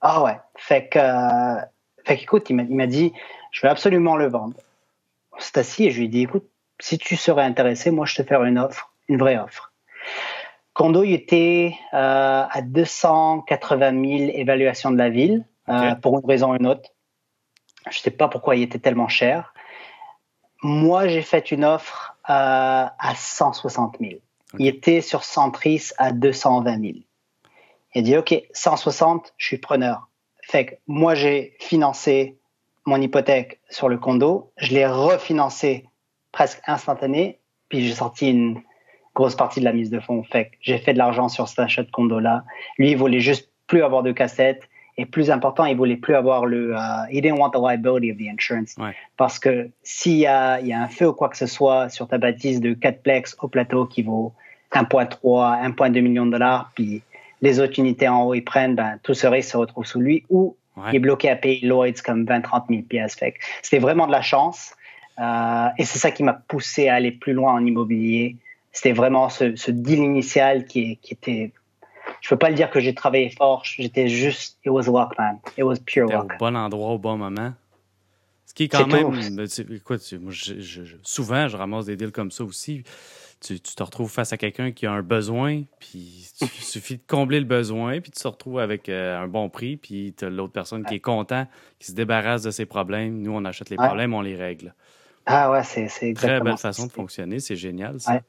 ah 0.00 0.22
ouais. 0.22 0.36
Fait 0.56 0.86
que, 0.88 0.98
euh, 0.98 1.60
fait 2.04 2.16
qu'écoute, 2.16 2.48
il 2.50 2.56
m'a, 2.56 2.62
il 2.62 2.74
m'a 2.76 2.86
dit, 2.86 3.12
je 3.52 3.62
vais 3.62 3.68
absolument 3.68 4.16
le 4.16 4.26
vendre. 4.28 4.54
S'est 5.38 5.58
assis 5.58 5.86
et 5.86 5.90
je 5.90 5.98
lui 5.98 6.06
ai 6.06 6.08
dit, 6.08 6.22
écoute, 6.22 6.48
si 6.80 6.98
tu 6.98 7.16
serais 7.16 7.42
intéressé, 7.42 7.90
moi, 7.90 8.06
je 8.06 8.14
te 8.16 8.22
ferai 8.22 8.48
une 8.48 8.58
offre, 8.58 8.94
une 9.08 9.18
vraie 9.18 9.38
offre. 9.38 9.72
Condo, 10.72 11.02
il 11.02 11.12
était 11.12 11.74
euh, 11.92 12.44
à 12.48 12.62
280 12.62 13.90
000 13.90 14.30
évaluations 14.34 14.90
de 14.90 14.98
la 14.98 15.10
ville, 15.10 15.44
euh, 15.68 15.94
pour 15.96 16.18
une 16.18 16.24
raison 16.24 16.52
ou 16.52 16.56
une 16.56 16.66
autre. 16.66 16.88
Je 17.90 17.98
sais 17.98 18.10
pas 18.10 18.28
pourquoi 18.28 18.56
il 18.56 18.62
était 18.62 18.78
tellement 18.78 19.08
cher. 19.08 19.54
Moi, 20.62 21.08
j'ai 21.08 21.22
fait 21.22 21.50
une 21.50 21.64
offre 21.64 22.16
euh, 22.30 22.32
à 22.32 23.14
160 23.14 23.96
000. 24.00 24.20
Il 24.58 24.66
était 24.66 25.00
sur 25.00 25.24
Centris 25.24 25.90
à 25.98 26.12
220 26.12 26.80
000. 26.80 26.92
Il 27.94 27.98
a 27.98 28.02
dit, 28.02 28.16
OK, 28.16 28.40
160, 28.52 29.34
je 29.36 29.46
suis 29.46 29.58
preneur. 29.58 30.08
Fait 30.42 30.66
que 30.66 30.74
moi, 30.86 31.14
j'ai 31.14 31.56
financé 31.60 32.37
mon 32.88 33.00
hypothèque 33.00 33.60
sur 33.70 33.88
le 33.88 33.98
condo. 33.98 34.50
Je 34.56 34.72
l'ai 34.72 34.86
refinancé 34.86 35.84
presque 36.32 36.60
instantané. 36.66 37.38
Puis 37.68 37.86
j'ai 37.86 37.94
sorti 37.94 38.30
une 38.30 38.60
grosse 39.14 39.36
partie 39.36 39.60
de 39.60 39.64
la 39.64 39.72
mise 39.72 39.90
de 39.90 40.00
fonds. 40.00 40.22
Fait 40.24 40.50
j'ai 40.60 40.78
fait 40.78 40.92
de 40.92 40.98
l'argent 40.98 41.28
sur 41.28 41.48
cet 41.48 41.58
achat 41.60 41.82
de 41.82 41.90
condo-là. 41.90 42.44
Lui, 42.78 42.92
il 42.92 42.96
voulait 42.96 43.20
juste 43.20 43.50
plus 43.66 43.82
avoir 43.82 44.02
de 44.02 44.12
cassette. 44.12 44.68
Et 45.00 45.06
plus 45.06 45.30
important, 45.30 45.64
il 45.64 45.76
voulait 45.76 45.96
plus 45.96 46.16
avoir 46.16 46.44
le. 46.44 46.72
uh, 46.72 47.06
he 47.08 47.20
didn't 47.20 47.38
want 47.38 47.50
the 47.50 47.60
liability 47.60 48.10
of 48.10 48.18
the 48.18 48.28
insurance. 48.28 48.74
Ouais. 48.78 48.96
Parce 49.16 49.38
que 49.38 49.70
s'il 49.84 50.16
y 50.16 50.26
a, 50.26 50.60
il 50.60 50.66
y 50.66 50.72
a 50.72 50.82
un 50.82 50.88
feu 50.88 51.08
ou 51.08 51.12
quoi 51.12 51.28
que 51.28 51.36
ce 51.36 51.46
soit 51.46 51.88
sur 51.88 52.08
ta 52.08 52.18
bâtisse 52.18 52.60
de 52.60 52.74
4 52.74 53.02
plex 53.02 53.36
au 53.40 53.46
plateau 53.46 53.86
qui 53.86 54.02
vaut 54.02 54.32
1,3, 54.72 55.20
1,2 55.22 56.00
million 56.00 56.26
de 56.26 56.32
dollars, 56.32 56.72
puis 56.74 57.02
les 57.42 57.60
autres 57.60 57.78
unités 57.78 58.08
en 58.08 58.24
haut, 58.24 58.34
ils 58.34 58.42
prennent, 58.42 58.74
ben, 58.74 58.98
tout 59.04 59.14
ce 59.14 59.28
risque 59.28 59.50
se 59.50 59.56
retrouve 59.56 59.86
sous 59.86 60.00
lui 60.00 60.24
ou 60.30 60.56
Ouais. 60.78 60.90
il 60.92 60.96
est 60.96 61.00
bloqué 61.00 61.28
à 61.28 61.36
payer 61.36 61.66
Lloyd's 61.66 62.02
comme 62.02 62.24
20, 62.24 62.40
30 62.42 62.64
000 62.68 62.82
pièces. 62.82 63.16
C'était 63.62 63.78
vraiment 63.78 64.06
de 64.06 64.12
la 64.12 64.22
chance. 64.22 64.74
Euh, 65.18 65.68
et 65.78 65.84
c'est 65.84 65.98
ça 65.98 66.10
qui 66.10 66.22
m'a 66.22 66.34
poussé 66.34 66.88
à 66.88 66.94
aller 66.94 67.10
plus 67.10 67.32
loin 67.32 67.54
en 67.54 67.64
immobilier. 67.64 68.36
c'était 68.72 68.92
vraiment 68.92 69.28
ce, 69.28 69.56
ce, 69.56 69.70
deal 69.70 69.98
initial 69.98 70.64
qui, 70.64 70.96
qui 70.98 71.14
était. 71.14 71.52
Je 72.20 72.28
peux 72.28 72.36
pas 72.36 72.48
le 72.48 72.54
dire 72.54 72.70
que 72.70 72.80
j'ai 72.80 72.94
travaillé 72.94 73.30
fort. 73.30 73.64
J'étais 73.64 74.08
juste. 74.08 74.58
It 74.64 74.70
was 74.70 74.84
luck, 74.84 75.18
man. 75.18 75.38
It 75.56 75.64
was 75.64 75.76
pure 75.84 76.06
luck. 76.06 76.32
Au 76.34 76.38
bon 76.38 76.56
endroit 76.56 76.90
au 76.90 76.98
bon 76.98 77.16
moment. 77.16 77.52
Ce 78.46 78.54
qui 78.54 78.64
est 78.64 78.68
quand 78.68 78.86
même. 78.86 79.38
Écoute, 79.70 80.14
moi, 80.20 80.32
souvent, 81.02 81.48
je 81.48 81.56
ramasse 81.56 81.86
des 81.86 81.96
deals 81.96 82.12
comme 82.12 82.30
ça 82.30 82.44
aussi. 82.44 82.84
Tu, 83.40 83.60
tu 83.60 83.74
te 83.74 83.82
retrouves 83.82 84.10
face 84.10 84.32
à 84.32 84.36
quelqu'un 84.36 84.72
qui 84.72 84.86
a 84.86 84.92
un 84.92 85.02
besoin, 85.02 85.62
puis 85.78 86.28
il 86.40 86.46
suffit 86.48 86.96
de 86.96 87.02
combler 87.06 87.38
le 87.38 87.46
besoin, 87.46 88.00
puis 88.00 88.10
tu 88.10 88.20
te 88.20 88.26
retrouves 88.26 88.58
avec 88.58 88.88
euh, 88.88 89.16
un 89.16 89.28
bon 89.28 89.48
prix, 89.48 89.76
puis 89.76 90.12
tu 90.16 90.24
as 90.24 90.30
l'autre 90.30 90.52
personne 90.52 90.84
qui 90.84 90.94
est 90.94 91.00
content, 91.00 91.46
qui 91.78 91.86
se 91.86 91.92
débarrasse 91.92 92.42
de 92.42 92.50
ses 92.50 92.66
problèmes. 92.66 93.22
Nous, 93.22 93.30
on 93.32 93.44
achète 93.44 93.70
les 93.70 93.76
problèmes, 93.76 94.12
on 94.14 94.22
les 94.22 94.34
règle. 94.36 94.74
Ah 95.26 95.50
ouais, 95.50 95.62
c'est 95.62 95.82
exactement 95.82 96.14
Très 96.14 96.40
belle 96.40 96.58
façon 96.58 96.86
de 96.86 96.92
fonctionner, 96.92 97.38
c'est 97.38 97.56
génial 97.56 98.00
ça. 98.00 98.22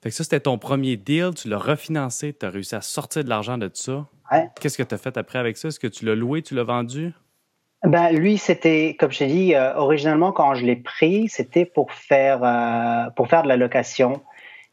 Fait 0.00 0.10
que 0.10 0.14
ça, 0.14 0.22
c'était 0.24 0.40
ton 0.40 0.58
premier 0.58 0.96
deal, 0.96 1.30
tu 1.34 1.48
l'as 1.48 1.58
refinancé, 1.58 2.32
tu 2.32 2.46
as 2.46 2.50
réussi 2.50 2.74
à 2.76 2.80
sortir 2.80 3.24
de 3.24 3.28
l'argent 3.28 3.58
de 3.58 3.70
ça. 3.72 4.06
Qu'est-ce 4.60 4.78
que 4.78 4.82
tu 4.82 4.94
as 4.94 4.98
fait 4.98 5.16
après 5.16 5.38
avec 5.38 5.56
ça? 5.56 5.68
Est-ce 5.68 5.80
que 5.80 5.86
tu 5.88 6.04
l'as 6.04 6.14
loué, 6.14 6.42
tu 6.42 6.54
l'as 6.54 6.62
vendu? 6.64 7.12
Ben, 7.84 8.10
lui, 8.10 8.38
c'était, 8.38 8.96
comme 8.98 9.12
je 9.12 9.18
t'ai 9.18 9.26
dit, 9.26 9.54
euh, 9.54 9.74
originalement, 9.76 10.32
quand 10.32 10.54
je 10.54 10.64
l'ai 10.64 10.76
pris, 10.76 11.28
c'était 11.28 11.64
pour 11.64 11.92
faire, 11.92 12.42
euh, 12.42 13.10
pour 13.10 13.28
faire 13.28 13.44
de 13.44 13.48
la 13.48 13.56
location. 13.56 14.20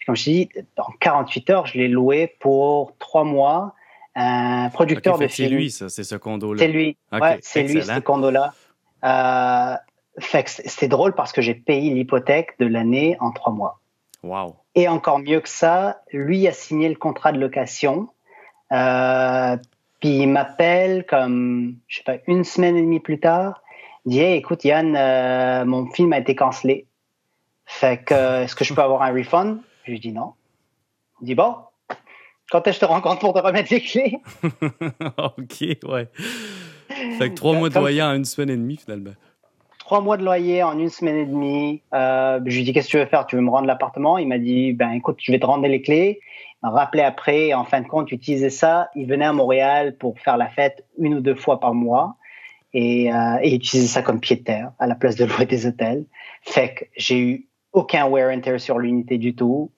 comme 0.06 0.16
je 0.16 0.26
t'ai 0.26 0.32
dit, 0.32 0.50
en 0.78 0.92
48 1.00 1.50
heures, 1.52 1.66
je 1.68 1.78
l'ai 1.78 1.88
loué 1.88 2.36
pour 2.40 2.98
trois 2.98 3.24
mois. 3.24 3.76
Un 4.16 4.70
producteur 4.70 5.18
de 5.20 5.28
films. 5.28 5.50
C'est 5.50 5.56
lui, 5.56 5.72
ça, 5.72 5.90
c'est 5.90 6.04
ce 6.04 6.16
condo-là. 6.16 6.58
C'est 6.58 6.70
lui. 6.70 6.98
ouais, 7.12 7.38
c'est 7.42 7.64
lui, 7.64 7.84
ce 7.84 8.00
condo-là. 8.00 8.54
Euh, 9.04 9.76
c'était 10.20 10.88
drôle 10.88 11.14
parce 11.14 11.32
que 11.32 11.42
j'ai 11.42 11.54
payé 11.54 11.94
l'hypothèque 11.94 12.58
de 12.60 12.66
l'année 12.66 13.18
en 13.20 13.32
trois 13.32 13.52
mois. 13.52 13.82
Wow. 14.24 14.56
Et 14.74 14.88
encore 14.88 15.20
mieux 15.20 15.42
que 15.42 15.50
ça, 15.50 16.02
lui 16.12 16.48
a 16.48 16.54
signé 16.54 16.90
le 16.90 16.96
contrat 16.96 17.32
de 17.32 17.40
location. 17.40 18.10
Euh, 18.72 19.58
puis 20.00 20.10
il 20.20 20.28
m'appelle 20.28 21.06
comme, 21.06 21.76
je 21.88 21.98
sais 21.98 22.04
pas, 22.04 22.18
une 22.28 22.44
semaine 22.44 22.76
et 22.78 22.82
demie 22.82 23.00
plus 23.00 23.20
tard. 23.20 23.62
Il 24.06 24.12
dit, 24.12 24.22
écoute 24.22 24.64
Yann, 24.64 24.96
euh, 24.96 25.66
mon 25.66 25.90
film 25.92 26.14
a 26.14 26.20
été 26.20 26.36
cancellé. 26.36 26.86
Fait 27.66 28.04
que, 28.04 28.44
est-ce 28.44 28.56
que 28.56 28.64
je 28.64 28.74
peux 28.74 28.82
avoir 28.82 29.02
un 29.02 29.12
refund? 29.12 29.60
Je 29.86 29.92
lui 29.92 30.00
dis 30.00 30.12
non. 30.12 30.34
Il 31.22 31.26
dit, 31.26 31.36
bon, 31.36 31.56
quand 32.52 32.68
est-ce 32.68 32.80
que 32.80 32.86
je 32.86 32.88
te 32.88 32.92
rencontre 32.92 33.20
pour 33.20 33.34
te 33.34 33.40
remettre 33.40 33.74
les 33.74 33.82
clés? 33.82 34.20
OK, 35.18 35.90
ouais. 35.90 36.08
Fait 37.18 37.30
que 37.30 37.34
trois 37.34 37.56
mois 37.56 37.70
de 37.70 37.80
loyer 37.80 38.04
en 38.04 38.14
une 38.14 38.26
semaine 38.26 38.52
et 38.52 38.58
demie, 38.58 38.78
finalement. 38.78 39.14
Trois 39.80 40.02
mois 40.02 40.18
de 40.18 40.24
loyer 40.24 40.62
en 40.62 40.78
une 40.78 40.90
semaine 40.90 41.18
et 41.18 41.26
demie. 41.26 41.82
Euh, 41.94 42.40
je 42.46 42.58
lui 42.58 42.64
dis, 42.64 42.74
qu'est-ce 42.74 42.88
que 42.88 42.92
tu 42.92 42.98
veux 42.98 43.06
faire? 43.06 43.26
Tu 43.26 43.36
veux 43.36 43.42
me 43.42 43.50
rendre 43.50 43.68
l'appartement? 43.68 44.18
Il 44.18 44.28
m'a 44.28 44.38
dit, 44.38 44.74
ben, 44.74 44.92
écoute, 44.92 45.18
je 45.20 45.32
vais 45.32 45.40
te 45.40 45.46
rendre 45.46 45.68
les 45.68 45.82
clés 45.82 46.20
rappelé 46.70 47.04
après, 47.04 47.54
en 47.54 47.64
fin 47.64 47.82
de 47.82 47.88
compte, 47.88 48.12
utilisait 48.12 48.50
ça. 48.50 48.90
Il 48.96 49.08
venait 49.08 49.26
à 49.26 49.34
Montréal 49.34 49.98
pour 49.98 50.20
faire 50.20 50.38
la 50.38 50.50
fête 50.50 50.86
une 50.98 51.16
ou 51.16 51.20
deux 51.22 51.36
fois 51.36 51.60
par 51.60 51.74
mois 51.74 52.16
et, 52.74 53.12
euh, 53.14 53.38
et 53.42 53.56
utilisait 53.56 53.88
ça 53.88 54.02
comme 54.02 54.20
pied 54.20 54.38
de 54.38 54.44
terre 54.44 54.72
à 54.80 54.88
la 54.88 54.96
place 54.96 55.16
de 55.16 55.26
louer 55.26 55.46
des 55.46 55.66
hôtels. 55.66 56.06
Fait 56.42 56.74
que 56.74 56.86
j'ai 56.96 57.20
eu 57.20 57.48
aucun 57.74 58.08
wear 58.08 58.36
and 58.36 58.42
tear 58.42 58.60
sur 58.60 58.80
l'unité 58.80 59.18
du 59.18 59.36
tout. 59.36 59.72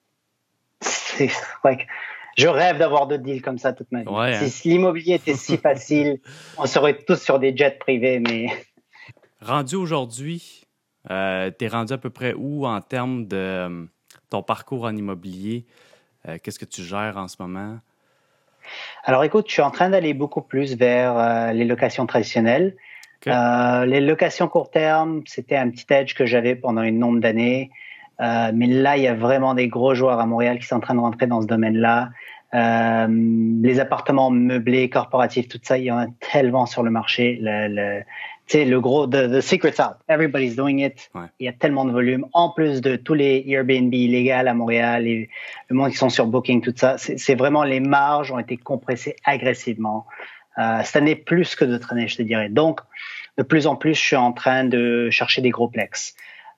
C'est 0.80 1.30
je 2.38 2.46
rêve 2.46 2.78
d'avoir 2.78 3.08
d'autres 3.08 3.24
deals 3.24 3.42
comme 3.42 3.58
ça 3.58 3.72
toute 3.72 3.90
ma 3.90 4.02
vie. 4.02 4.08
Hein. 4.08 4.46
Si 4.46 4.68
l'immobilier 4.68 5.14
était 5.14 5.34
si 5.34 5.56
facile, 5.58 6.20
on 6.56 6.66
serait 6.66 6.96
tous 6.96 7.20
sur 7.20 7.40
des 7.40 7.54
jets 7.56 7.76
privés, 7.80 8.20
mais. 8.20 8.46
Rendu 9.40 9.74
aujourd'hui, 9.74 10.64
euh, 11.10 11.50
tu 11.58 11.64
es 11.64 11.68
rendu 11.68 11.92
à 11.92 11.98
peu 11.98 12.10
près 12.10 12.34
où 12.34 12.64
en 12.64 12.80
termes 12.80 13.26
de 13.26 13.36
euh, 13.36 13.84
ton 14.30 14.44
parcours 14.44 14.84
en 14.84 14.94
immobilier? 14.96 15.66
Euh, 16.26 16.38
qu'est-ce 16.42 16.58
que 16.58 16.64
tu 16.64 16.82
gères 16.82 17.16
en 17.16 17.28
ce 17.28 17.36
moment? 17.40 17.78
Alors 19.04 19.24
écoute, 19.24 19.46
je 19.48 19.52
suis 19.52 19.62
en 19.62 19.70
train 19.70 19.90
d'aller 19.90 20.14
beaucoup 20.14 20.42
plus 20.42 20.76
vers 20.76 21.16
euh, 21.16 21.52
les 21.52 21.64
locations 21.64 22.06
traditionnelles. 22.06 22.76
Euh, 23.26 23.84
les 23.84 24.00
locations 24.00 24.48
court 24.48 24.70
terme, 24.70 25.22
c'était 25.26 25.56
un 25.56 25.70
petit 25.70 25.86
edge 25.90 26.14
que 26.14 26.24
j'avais 26.24 26.54
pendant 26.54 26.82
une 26.82 26.98
nombre 26.98 27.20
d'années. 27.20 27.70
mais 28.20 28.66
là, 28.66 28.96
il 28.96 29.02
y 29.02 29.08
a 29.08 29.14
vraiment 29.14 29.54
des 29.54 29.68
gros 29.68 29.94
joueurs 29.94 30.20
à 30.20 30.26
Montréal 30.26 30.58
qui 30.58 30.66
sont 30.66 30.76
en 30.76 30.80
train 30.80 30.94
de 30.94 31.00
rentrer 31.00 31.26
dans 31.26 31.42
ce 31.42 31.46
domaine-là. 31.46 32.10
les 32.52 33.80
appartements 33.80 34.30
meublés, 34.30 34.88
corporatifs, 34.88 35.48
tout 35.48 35.58
ça, 35.62 35.78
il 35.78 35.84
y 35.84 35.90
en 35.90 35.98
a 35.98 36.06
tellement 36.32 36.66
sur 36.66 36.82
le 36.82 36.90
marché. 36.90 37.38
Le, 37.40 38.02
sais, 38.52 38.64
le 38.64 38.80
gros, 38.80 39.06
the, 39.06 39.28
the 39.30 39.40
secret's 39.40 39.80
out. 39.80 39.96
Everybody's 40.08 40.56
doing 40.56 40.78
it. 40.78 41.10
Il 41.38 41.46
y 41.46 41.48
a 41.48 41.52
tellement 41.52 41.84
de 41.84 41.92
volume. 41.92 42.26
En 42.32 42.50
plus 42.50 42.80
de 42.80 42.96
tous 42.96 43.14
les 43.14 43.44
Airbnb 43.46 43.92
illégaux 43.92 44.48
à 44.48 44.54
Montréal 44.54 45.06
et 45.06 45.28
le 45.68 45.76
monde 45.76 45.90
qui 45.90 45.96
sont 45.96 46.08
sur 46.08 46.26
Booking, 46.26 46.60
tout 46.62 46.72
ça, 46.76 46.96
c'est 46.98 47.34
vraiment 47.34 47.64
les 47.64 47.80
marges 47.80 48.32
ont 48.32 48.38
été 48.38 48.56
compressées 48.56 49.16
agressivement. 49.24 50.06
Euh, 50.58 50.80
cette 50.82 50.96
année, 50.96 51.14
plus 51.14 51.54
que 51.54 51.64
d'autres 51.64 51.92
années, 51.92 52.08
je 52.08 52.16
te 52.16 52.22
dirais. 52.22 52.48
Donc, 52.48 52.80
de 53.36 53.42
plus 53.42 53.66
en 53.66 53.76
plus, 53.76 53.94
je 53.94 54.00
suis 54.00 54.16
en 54.16 54.32
train 54.32 54.64
de 54.64 55.08
chercher 55.10 55.40
des 55.40 55.50
gros 55.50 55.68
plex. 55.68 56.14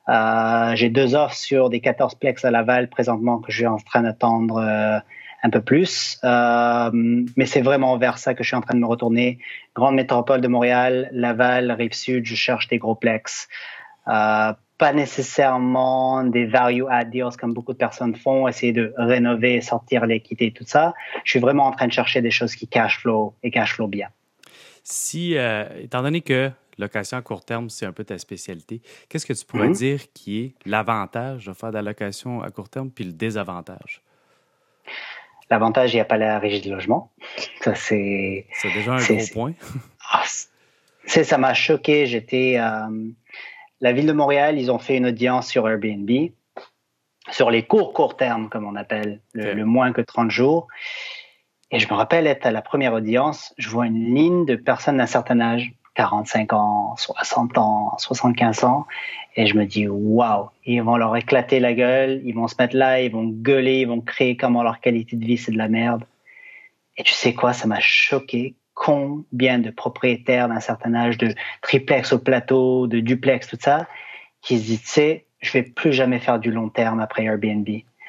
Euh, 0.09 0.75
J'ai 0.75 0.89
deux 0.89 1.15
offres 1.15 1.37
sur 1.37 1.69
des 1.69 1.81
14 1.81 2.15
plex 2.15 2.45
à 2.45 2.51
Laval 2.51 2.89
présentement 2.89 3.39
que 3.39 3.53
je 3.53 3.59
suis 3.59 3.67
en 3.67 3.77
train 3.77 4.03
d'attendre. 4.03 4.57
Euh, 4.57 4.99
un 5.43 5.51
peu 5.51 5.61
plus. 5.61 6.19
Euh, 6.25 6.91
mais 6.93 7.47
c'est 7.47 7.63
vraiment 7.63 7.97
vers 7.97 8.19
ça 8.19 8.35
que 8.35 8.43
je 8.43 8.49
suis 8.49 8.57
en 8.57 8.61
train 8.61 8.75
de 8.75 8.81
me 8.81 8.87
retourner. 8.87 9.39
Grande 9.75 9.95
métropole 9.95 10.41
de 10.41 10.49
Montréal, 10.49 11.09
Laval, 11.13 11.71
Rive-Sud, 11.73 12.25
je 12.27 12.35
cherche 12.35 12.69
des 12.69 12.79
gros 12.79 12.95
plex. 12.95 13.49
Euh, 14.09 14.53
pas 14.79 14.93
nécessairement 14.95 16.25
des 16.25 16.47
value 16.47 16.85
add 16.89 17.11
deals 17.11 17.37
comme 17.39 17.53
beaucoup 17.53 17.75
de 17.75 17.79
personnes 17.79 18.15
font, 18.15 18.49
essayer 18.49 18.73
de 18.73 18.95
rénover, 18.97 19.61
sortir 19.61 20.07
l'équité, 20.07 20.53
tout 20.53 20.65
ça. 20.67 20.95
Je 21.25 21.33
suis 21.33 21.41
vraiment 21.41 21.67
en 21.67 21.73
train 21.73 21.87
de 21.87 21.93
chercher 21.93 22.23
des 22.23 22.31
choses 22.31 22.55
qui 22.55 22.67
cash 22.67 22.99
flow 23.01 23.35
et 23.43 23.51
cash 23.51 23.75
flow 23.75 23.89
bien. 23.89 24.09
Si, 24.83 25.37
euh, 25.37 25.67
étant 25.79 26.03
donné 26.03 26.23
que 26.23 26.51
location 26.79 27.19
à 27.19 27.23
court 27.23 27.45
terme, 27.45 27.69
c'est 27.69 27.85
un 27.85 27.93
peu 27.93 28.05
ta 28.05 28.17
spécialité, 28.17 28.81
qu'est-ce 29.11 29.27
que 29.27 29.35
tu 29.35 29.45
pourrais 29.45 29.69
mm-hmm. 29.69 29.77
dire 29.77 30.01
qui 30.15 30.41
est 30.41 30.55
l'avantage 30.65 31.45
de 31.45 31.53
faire 31.53 31.69
de 31.69 31.75
la 31.75 31.83
location 31.83 32.43
à 32.43 32.51
court 32.51 32.71
terme 32.71 32.91
puis 32.91 33.05
le 33.05 33.13
désavantage? 33.13 34.03
L'avantage, 35.51 35.93
il 35.93 35.97
n'y 35.97 36.01
a 36.01 36.05
pas 36.05 36.17
la 36.17 36.39
régie 36.39 36.61
de 36.61 36.71
logement. 36.71 37.11
Ça, 37.61 37.75
c'est. 37.75 38.47
C'est 38.53 38.73
déjà 38.73 38.93
un 38.93 39.03
gros 39.03 39.27
point. 39.33 39.53
Ah, 40.13 40.25
c'est, 41.07 41.25
ça 41.25 41.39
m'a 41.39 41.55
choqué. 41.55 42.07
J'étais. 42.07 42.57
Euh, 42.59 43.11
la 43.81 43.93
ville 43.93 44.07
de 44.07 44.13
Montréal, 44.13 44.59
ils 44.59 44.71
ont 44.71 44.79
fait 44.79 44.97
une 44.97 45.07
audience 45.07 45.49
sur 45.49 45.69
Airbnb, 45.69 46.11
sur 47.31 47.51
les 47.51 47.65
courts, 47.65 47.93
court 47.93 48.17
termes, 48.17 48.49
comme 48.49 48.67
on 48.67 48.77
appelle, 48.77 49.21
le, 49.33 49.65
moins 49.65 49.93
que 49.93 50.03
30 50.03 50.31
jours. 50.31 50.69
Et 51.71 51.79
je 51.79 51.89
me 51.89 51.95
rappelle 51.95 52.27
être 52.27 52.47
à 52.47 52.51
la 52.51 52.63
première 52.63 52.93
audience, 52.93 53.55
je 53.57 53.69
vois 53.69 53.87
une 53.87 54.15
ligne 54.15 54.45
de 54.45 54.57
personnes 54.57 54.99
d'un 54.99 55.07
certain 55.07 55.41
âge 55.41 55.73
45 55.95 56.53
ans, 56.53 56.95
60 56.97 57.59
ans, 57.59 57.93
75 57.99 58.65
ans. 58.65 58.87
Et 59.37 59.47
je 59.47 59.57
me 59.57 59.65
dis, 59.65 59.87
waouh, 59.89 60.49
ils 60.65 60.83
vont 60.83 60.97
leur 60.97 61.17
éclater 61.17 61.61
la 61.61 61.73
gueule, 61.73 62.21
ils 62.25 62.35
vont 62.35 62.49
se 62.49 62.55
mettre 62.59 62.77
là, 62.77 63.01
ils 63.01 63.13
vont 63.13 63.27
gueuler, 63.27 63.81
ils 63.81 63.89
vont 63.89 64.01
créer 64.01 64.37
comment 64.37 64.63
leur 64.63 64.81
qualité 64.81 65.17
de 65.17 65.25
vie, 65.25 65.39
c'est 65.39 65.53
de 65.53 65.59
la 65.59 65.69
merde. 65.69 66.05
Et 66.97 67.03
tu 67.03 67.13
sais 67.13 67.35
quoi, 67.35 67.53
ça 67.53 67.67
m'a 67.67 67.81
choqué 67.81 68.55
combien 68.75 69.59
de 69.59 69.71
propriétaires 69.71 70.49
d'un 70.49 70.61
certain 70.61 70.95
âge, 70.95 71.19
de 71.19 71.35
triplex 71.61 72.13
au 72.13 72.19
plateau, 72.19 72.87
de 72.87 73.01
duplex, 73.01 73.47
tout 73.47 73.59
ça, 73.61 73.87
qui 74.41 74.59
se 74.59 74.65
disent, 74.65 74.83
tu 74.83 74.89
sais, 74.89 75.27
je 75.41 75.53
vais 75.53 75.63
plus 75.63 75.93
jamais 75.93 76.19
faire 76.19 76.39
du 76.39 76.51
long 76.51 76.69
terme 76.69 77.01
après 77.01 77.25
Airbnb. 77.25 77.69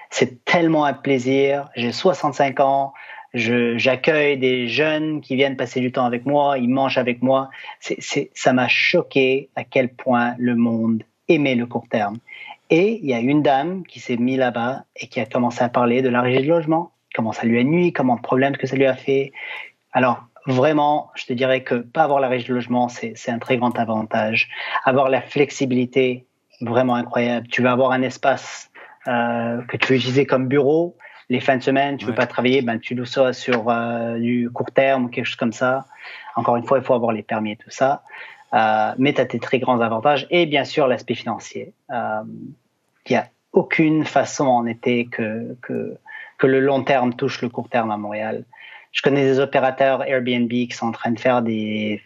C'est 0.09 0.43
tellement 0.45 0.85
un 0.85 0.93
plaisir. 0.93 1.69
J'ai 1.75 1.91
65 1.91 2.59
ans 2.59 2.93
j'accueille 3.33 4.37
des 4.37 4.67
jeunes 4.67 5.21
qui 5.21 5.35
viennent 5.35 5.55
passer 5.55 5.79
du 5.79 5.91
temps 5.91 6.05
avec 6.05 6.25
moi, 6.25 6.57
ils 6.57 6.69
mangent 6.69 6.97
avec 6.97 7.21
moi. 7.21 7.49
C'est, 7.79 8.31
ça 8.33 8.53
m'a 8.53 8.67
choqué 8.67 9.49
à 9.55 9.63
quel 9.63 9.89
point 9.89 10.35
le 10.37 10.55
monde 10.55 11.03
aimait 11.27 11.55
le 11.55 11.65
court 11.65 11.87
terme. 11.89 12.17
Et 12.69 12.99
il 13.01 13.09
y 13.09 13.13
a 13.13 13.19
une 13.19 13.41
dame 13.41 13.83
qui 13.85 13.99
s'est 13.99 14.17
mise 14.17 14.37
là-bas 14.37 14.85
et 14.95 15.07
qui 15.07 15.19
a 15.19 15.25
commencé 15.25 15.61
à 15.63 15.69
parler 15.69 16.01
de 16.01 16.09
la 16.09 16.21
régie 16.21 16.43
de 16.43 16.49
logement, 16.49 16.91
comment 17.13 17.33
ça 17.33 17.45
lui 17.45 17.59
a 17.59 17.63
nuit, 17.63 17.91
comment 17.91 18.15
de 18.15 18.21
problèmes 18.21 18.55
que 18.55 18.67
ça 18.67 18.75
lui 18.75 18.85
a 18.85 18.95
fait. 18.95 19.33
Alors, 19.91 20.23
vraiment, 20.45 21.11
je 21.15 21.25
te 21.25 21.33
dirais 21.33 21.63
que 21.63 21.75
pas 21.75 22.03
avoir 22.03 22.19
la 22.19 22.29
régie 22.29 22.47
de 22.47 22.53
logement, 22.53 22.87
c'est, 22.87 23.13
c'est 23.15 23.31
un 23.31 23.39
très 23.39 23.57
grand 23.57 23.77
avantage. 23.77 24.49
Avoir 24.85 25.09
la 25.09 25.21
flexibilité, 25.21 26.25
vraiment 26.61 26.95
incroyable. 26.95 27.47
Tu 27.47 27.61
vas 27.61 27.71
avoir 27.71 27.91
un 27.91 28.01
espace 28.01 28.71
euh, 29.07 29.61
que 29.63 29.77
tu 29.77 29.93
veux 29.93 29.97
utiliser 29.97 30.25
comme 30.25 30.47
bureau, 30.47 30.95
les 31.31 31.39
fins 31.39 31.55
de 31.55 31.63
semaine, 31.63 31.95
tu 31.95 32.03
ne 32.03 32.09
veux 32.09 32.15
pas 32.15 32.27
travailler, 32.27 32.61
ben, 32.61 32.77
tu 32.77 32.93
loues 32.93 33.05
ça 33.05 33.31
sur 33.31 33.69
euh, 33.69 34.19
du 34.19 34.49
court 34.51 34.69
terme 34.71 35.05
ou 35.05 35.07
quelque 35.07 35.25
chose 35.25 35.37
comme 35.37 35.53
ça. 35.53 35.85
Encore 36.35 36.57
une 36.57 36.65
fois, 36.65 36.77
il 36.77 36.83
faut 36.83 36.93
avoir 36.93 37.13
les 37.13 37.23
permis 37.23 37.53
et 37.53 37.55
tout 37.55 37.69
ça. 37.69 38.03
Euh, 38.53 38.91
mais 38.97 39.13
tu 39.13 39.21
as 39.21 39.25
tes 39.25 39.39
très 39.39 39.59
grands 39.59 39.79
avantages 39.79 40.27
et 40.29 40.45
bien 40.45 40.65
sûr 40.65 40.87
l'aspect 40.87 41.15
financier. 41.15 41.73
Euh, 41.89 42.23
il 43.05 43.13
n'y 43.13 43.15
a 43.15 43.29
aucune 43.53 44.03
façon 44.03 44.45
en 44.45 44.65
été 44.65 45.05
que, 45.05 45.55
que, 45.61 45.97
que 46.37 46.47
le 46.47 46.59
long 46.59 46.83
terme 46.83 47.13
touche 47.13 47.41
le 47.41 47.47
court 47.47 47.69
terme 47.69 47.91
à 47.91 47.97
Montréal. 47.97 48.43
Je 48.91 49.01
connais 49.01 49.23
des 49.23 49.39
opérateurs 49.39 50.03
Airbnb 50.03 50.49
qui 50.49 50.71
sont 50.71 50.87
en 50.87 50.91
train 50.91 51.11
de 51.11 51.19
faire 51.19 51.41
des 51.41 52.03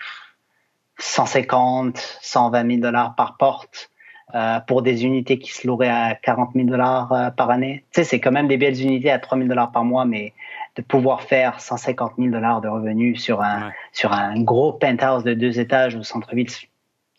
150, 1.00 1.98
120 2.22 2.68
000 2.68 2.80
dollars 2.80 3.16
par 3.16 3.38
porte 3.38 3.90
euh, 4.34 4.60
pour 4.62 4.82
des 4.82 5.06
unités 5.06 5.38
qui 5.38 5.52
se 5.52 5.68
loueraient 5.68 5.88
à 5.88 6.16
40 6.16 6.54
000 6.56 6.68
dollars 6.68 7.12
euh, 7.12 7.30
par 7.30 7.52
année. 7.52 7.84
Tu 7.92 8.02
sais, 8.02 8.04
c'est 8.04 8.20
quand 8.20 8.32
même 8.32 8.48
des 8.48 8.58
belles 8.58 8.82
unités 8.82 9.12
à 9.12 9.20
3 9.20 9.38
000 9.38 9.48
dollars 9.48 9.72
par 9.72 9.84
mois, 9.84 10.06
mais 10.06 10.34
de 10.76 10.82
pouvoir 10.82 11.22
faire 11.22 11.60
150 11.60 12.14
000 12.18 12.30
dollars 12.32 12.60
de 12.62 12.68
revenus 12.68 13.22
sur 13.22 13.42
un, 13.42 13.72
sur 13.94 14.12
un 14.12 14.42
gros 14.42 14.74
penthouse 14.74 15.24
de 15.24 15.34
deux 15.36 15.60
étages 15.60 15.96
au 15.96 16.04
centre-ville, 16.04 16.50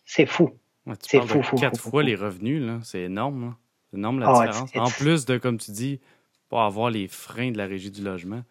c'est 0.04 0.26
fou. 0.26 0.50
c'est 1.00 1.20
fou, 1.20 1.42
fou, 1.42 1.56
Quatre 1.56 1.80
fois 1.80 2.02
les 2.02 2.16
revenus, 2.16 2.62
c'est 2.82 3.02
énorme. 3.02 3.54
C'est 3.90 3.98
énorme 3.98 4.18
la 4.18 4.26
ah 4.28 4.46
différence. 4.46 4.70
En 4.76 4.90
plus 4.90 5.26
de, 5.26 5.38
comme 5.38 5.58
tu 5.58 5.70
dis, 5.70 6.00
pour 6.48 6.60
avoir 6.62 6.90
les 6.90 7.06
freins 7.06 7.52
de 7.52 7.58
la 7.58 7.66
régie 7.66 7.90
du 7.90 8.02
logement. 8.02 8.42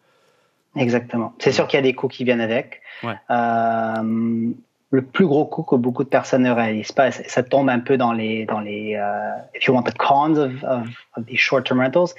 Exactement. 0.76 1.34
C'est 1.38 1.52
sûr 1.52 1.66
qu'il 1.66 1.78
y 1.78 1.80
a 1.80 1.82
des 1.82 1.94
coûts 1.94 2.08
qui 2.08 2.24
viennent 2.24 2.40
avec. 2.40 2.82
Euh, 3.04 4.52
le 4.90 5.02
plus 5.02 5.26
gros 5.26 5.44
coût 5.44 5.62
que 5.64 5.76
beaucoup 5.76 6.04
de 6.04 6.08
personnes 6.08 6.42
ne 6.42 6.50
réalisent 6.50 6.92
pas, 6.92 7.10
ça 7.10 7.42
tombe 7.42 7.68
un 7.68 7.80
peu 7.80 7.96
dans 7.96 8.12
les, 8.12 8.44
dans 8.46 8.60
les, 8.60 8.92
uh, 8.92 9.42
if 9.54 9.66
you 9.66 9.74
want 9.74 9.82
the 9.82 9.96
cons 9.96 10.38
of, 10.38 10.62
of, 10.64 10.88
of 11.16 11.26
these 11.26 11.40
short-term 11.40 11.80
rentals, 11.80 12.14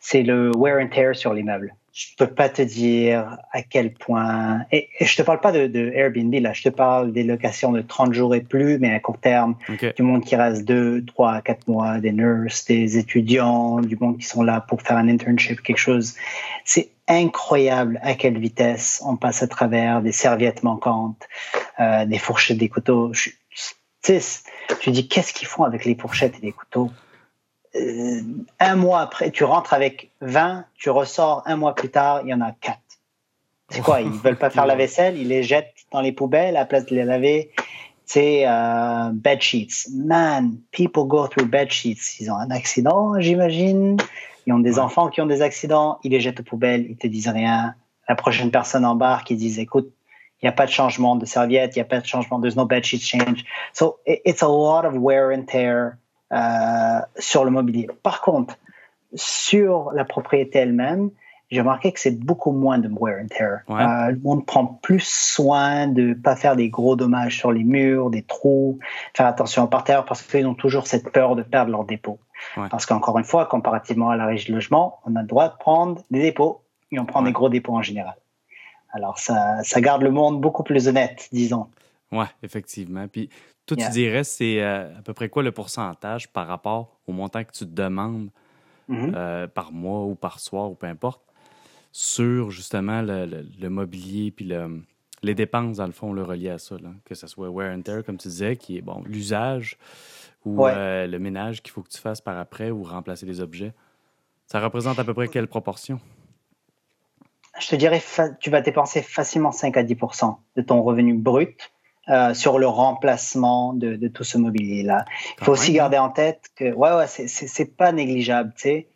c'est 0.00 0.22
le 0.22 0.50
wear 0.56 0.78
and 0.78 0.88
tear 0.88 1.14
sur 1.14 1.32
l'immeuble 1.32 1.74
je 1.92 2.06
peux 2.16 2.28
pas 2.28 2.48
te 2.48 2.62
dire 2.62 3.38
à 3.52 3.62
quel 3.62 3.92
point. 3.92 4.60
Et, 4.70 4.88
je 5.00 5.16
te 5.16 5.22
parle 5.22 5.40
pas 5.40 5.52
de, 5.52 5.66
de, 5.66 5.90
Airbnb 5.94 6.34
là, 6.34 6.52
je 6.52 6.62
te 6.62 6.68
parle 6.68 7.12
des 7.12 7.24
locations 7.24 7.72
de 7.72 7.80
30 7.80 8.12
jours 8.12 8.34
et 8.34 8.40
plus, 8.40 8.78
mais 8.78 8.94
à 8.94 9.00
court 9.00 9.18
terme, 9.18 9.56
du 9.96 10.02
monde 10.02 10.24
qui 10.24 10.36
reste 10.36 10.64
2, 10.64 11.04
3, 11.04 11.40
4 11.42 11.68
mois, 11.68 11.98
des 11.98 12.12
nurses, 12.12 12.64
des 12.66 12.98
étudiants, 12.98 13.80
du 13.80 13.96
monde 14.00 14.18
qui 14.18 14.26
sont 14.26 14.42
là 14.42 14.60
pour 14.60 14.82
faire 14.82 14.96
un 14.96 15.08
internship, 15.08 15.60
quelque 15.62 15.78
chose. 15.78 16.14
C'est 16.64 16.90
incroyable 17.08 17.98
à 18.02 18.14
quelle 18.14 18.38
vitesse 18.38 19.02
on 19.04 19.16
passe 19.16 19.42
à 19.42 19.48
travers 19.48 20.00
des 20.00 20.12
serviettes 20.12 20.62
manquantes, 20.62 21.28
euh, 21.80 22.06
des 22.06 22.18
fourchettes, 22.18 22.58
des 22.58 22.68
couteaux. 22.68 23.12
Je, 23.12 23.30
tu 24.80 24.90
dis 24.90 25.08
qu'est-ce 25.08 25.32
qu'ils 25.32 25.48
font 25.48 25.64
avec 25.64 25.84
les 25.84 25.94
fourchettes 25.94 26.36
et 26.40 26.46
les 26.46 26.52
couteaux? 26.52 26.90
Euh, 27.76 28.20
un 28.58 28.76
mois 28.76 29.00
après, 29.00 29.30
tu 29.30 29.44
rentres 29.44 29.72
avec 29.72 30.10
20, 30.20 30.64
tu 30.74 30.90
ressors 30.90 31.42
un 31.46 31.56
mois 31.56 31.74
plus 31.74 31.90
tard, 31.90 32.22
il 32.24 32.30
y 32.30 32.34
en 32.34 32.40
a 32.40 32.52
4. 32.52 32.78
C'est 33.70 33.80
quoi 33.82 34.00
Ils 34.00 34.10
veulent 34.10 34.38
pas 34.38 34.50
faire 34.50 34.66
la 34.66 34.74
vaisselle, 34.74 35.16
ils 35.16 35.28
les 35.28 35.42
jettent 35.42 35.74
dans 35.92 36.00
les 36.00 36.12
poubelles 36.12 36.56
à 36.56 36.60
la 36.60 36.66
place 36.66 36.86
de 36.86 36.94
les 36.94 37.04
laver. 37.04 37.52
C'est 38.04 38.42
euh, 38.44 39.10
bed 39.12 39.40
sheets. 39.40 39.88
Man, 39.94 40.58
people 40.72 41.04
go 41.04 41.28
through 41.28 41.48
bed 41.48 41.70
sheets. 41.70 42.18
Ils 42.18 42.28
ont 42.28 42.34
un 42.34 42.50
accident, 42.50 43.20
j'imagine. 43.20 43.98
Ils 44.46 44.52
ont 44.52 44.58
des 44.58 44.80
enfants 44.80 45.08
qui 45.08 45.20
ont 45.20 45.26
des 45.26 45.42
accidents. 45.42 46.00
Ils 46.02 46.10
les 46.10 46.20
jettent 46.20 46.40
aux 46.40 46.44
poubelles. 46.44 46.86
Ils 46.90 46.96
te 46.96 47.06
disent 47.06 47.28
rien. 47.28 47.76
La 48.08 48.16
prochaine 48.16 48.50
personne 48.50 48.84
embarque. 48.84 49.30
Ils 49.30 49.36
disent, 49.36 49.60
écoute, 49.60 49.92
il 50.42 50.46
n'y 50.46 50.48
a 50.48 50.52
pas 50.52 50.66
de 50.66 50.72
changement 50.72 51.14
de 51.14 51.24
serviette. 51.24 51.76
Il 51.76 51.78
n'y 51.78 51.82
a 51.82 51.84
pas 51.84 52.00
de 52.00 52.06
changement. 52.06 52.40
There's 52.40 52.56
no 52.56 52.64
bed 52.64 52.84
sheet 52.84 53.02
change. 53.02 53.44
So 53.72 54.00
it's 54.04 54.42
a 54.42 54.48
lot 54.48 54.84
of 54.84 54.94
wear 54.96 55.30
and 55.30 55.44
tear 55.46 56.00
sur 56.30 57.44
le 57.44 57.50
mobilier. 57.50 57.88
Par 58.02 58.20
contre, 58.20 58.56
sur 59.14 59.92
la 59.92 60.04
propriété 60.04 60.60
elle-même, 60.60 61.10
j'ai 61.50 61.60
remarqué 61.60 61.90
que 61.90 61.98
c'est 61.98 62.18
beaucoup 62.18 62.52
moins 62.52 62.78
de 62.78 62.88
wear 62.88 63.20
and 63.20 63.26
tear. 63.26 63.60
Euh, 63.70 64.12
le 64.12 64.20
monde 64.20 64.46
prend 64.46 64.66
plus 64.66 65.04
soin 65.04 65.88
de 65.88 66.14
pas 66.14 66.36
faire 66.36 66.54
des 66.54 66.68
gros 66.68 66.94
dommages 66.94 67.38
sur 67.38 67.50
les 67.50 67.64
murs, 67.64 68.10
des 68.10 68.22
trous, 68.22 68.78
faire 69.14 69.26
attention 69.26 69.66
par 69.66 69.82
terre 69.82 70.04
parce 70.04 70.22
qu'ils 70.22 70.46
ont 70.46 70.54
toujours 70.54 70.86
cette 70.86 71.10
peur 71.12 71.34
de 71.34 71.42
perdre 71.42 71.72
leur 71.72 71.84
dépôt. 71.84 72.18
Parce 72.70 72.86
qu'encore 72.86 73.18
une 73.18 73.24
fois, 73.24 73.46
comparativement 73.46 74.10
à 74.10 74.16
la 74.16 74.26
régie 74.26 74.48
de 74.48 74.54
logement, 74.54 75.00
on 75.04 75.14
a 75.16 75.22
le 75.22 75.26
droit 75.26 75.48
de 75.48 75.56
prendre 75.58 76.02
des 76.10 76.22
dépôts 76.22 76.62
et 76.90 76.98
on 76.98 77.04
prend 77.04 77.22
des 77.22 77.32
gros 77.32 77.48
dépôts 77.48 77.74
en 77.74 77.82
général. 77.82 78.14
Alors 78.92 79.18
ça, 79.18 79.62
ça 79.62 79.80
garde 79.80 80.02
le 80.02 80.10
monde 80.10 80.40
beaucoup 80.40 80.62
plus 80.62 80.88
honnête, 80.88 81.28
disons. 81.32 81.68
Oui, 82.12 82.24
effectivement. 82.42 83.06
Puis 83.08 83.28
toi, 83.76 83.86
tu 83.86 83.90
dirais, 83.92 84.24
c'est 84.24 84.62
euh, 84.62 84.98
à 84.98 85.02
peu 85.02 85.14
près 85.14 85.28
quoi 85.28 85.42
le 85.42 85.52
pourcentage 85.52 86.28
par 86.32 86.46
rapport 86.46 86.98
au 87.06 87.12
montant 87.12 87.44
que 87.44 87.52
tu 87.52 87.64
te 87.64 87.70
demandes 87.70 88.30
mm-hmm. 88.88 89.12
euh, 89.14 89.46
par 89.46 89.72
mois 89.72 90.04
ou 90.04 90.14
par 90.14 90.40
soir 90.40 90.70
ou 90.70 90.74
peu 90.74 90.86
importe 90.86 91.22
sur 91.92 92.50
justement 92.50 93.02
le, 93.02 93.68
mobilier 93.68 94.30
puis 94.30 94.44
le, 94.44 94.82
les 95.22 95.34
dépenses, 95.34 95.78
dans 95.78 95.86
le 95.86 95.92
fond, 95.92 96.12
le 96.12 96.22
relié 96.22 96.50
à 96.50 96.58
ça, 96.58 96.76
que 97.04 97.14
ce 97.14 97.26
soit 97.26 97.48
wear 97.48 97.74
and 97.74 97.82
tear, 97.82 98.04
comme 98.04 98.16
tu 98.16 98.28
disais, 98.28 98.56
qui 98.56 98.78
est 98.78 98.82
bon, 98.82 99.02
l'usage 99.06 99.76
ou 100.44 100.66
euh, 100.66 101.06
le 101.06 101.18
ménage 101.18 101.62
qu'il 101.62 101.72
faut 101.72 101.82
que 101.82 101.90
tu 101.90 101.98
fasses 101.98 102.20
par 102.20 102.38
après 102.38 102.70
ou 102.70 102.82
remplacer 102.82 103.26
les 103.26 103.40
objets. 103.40 103.72
Ça 104.46 104.60
représente 104.60 104.98
à 104.98 105.04
peu 105.04 105.14
près 105.14 105.28
quelle 105.28 105.46
proportion? 105.46 106.00
Je 107.60 107.68
te 107.68 107.76
dirais, 107.76 108.02
tu 108.40 108.48
vas 108.48 108.62
dépenser 108.62 109.02
facilement 109.02 109.52
5 109.52 109.76
à 109.76 109.82
10% 109.82 110.36
de 110.56 110.62
ton 110.62 110.82
revenu 110.82 111.14
brut 111.14 111.70
euh, 112.10 112.34
sur 112.34 112.58
le 112.58 112.66
remplacement 112.66 113.72
de, 113.72 113.94
de 113.94 114.08
tout 114.08 114.24
ce 114.24 114.36
mobilier-là. 114.36 115.04
Il 115.38 115.44
faut 115.44 115.52
aussi 115.52 115.72
garder 115.72 115.96
en 115.96 116.08
tête 116.08 116.50
que, 116.56 116.72
ouais, 116.72 116.92
ouais, 116.92 117.06
c'est 117.06 117.76
pas 117.76 117.92
négligeable, 117.92 118.52
tu 118.56 118.62
sais. 118.62 118.88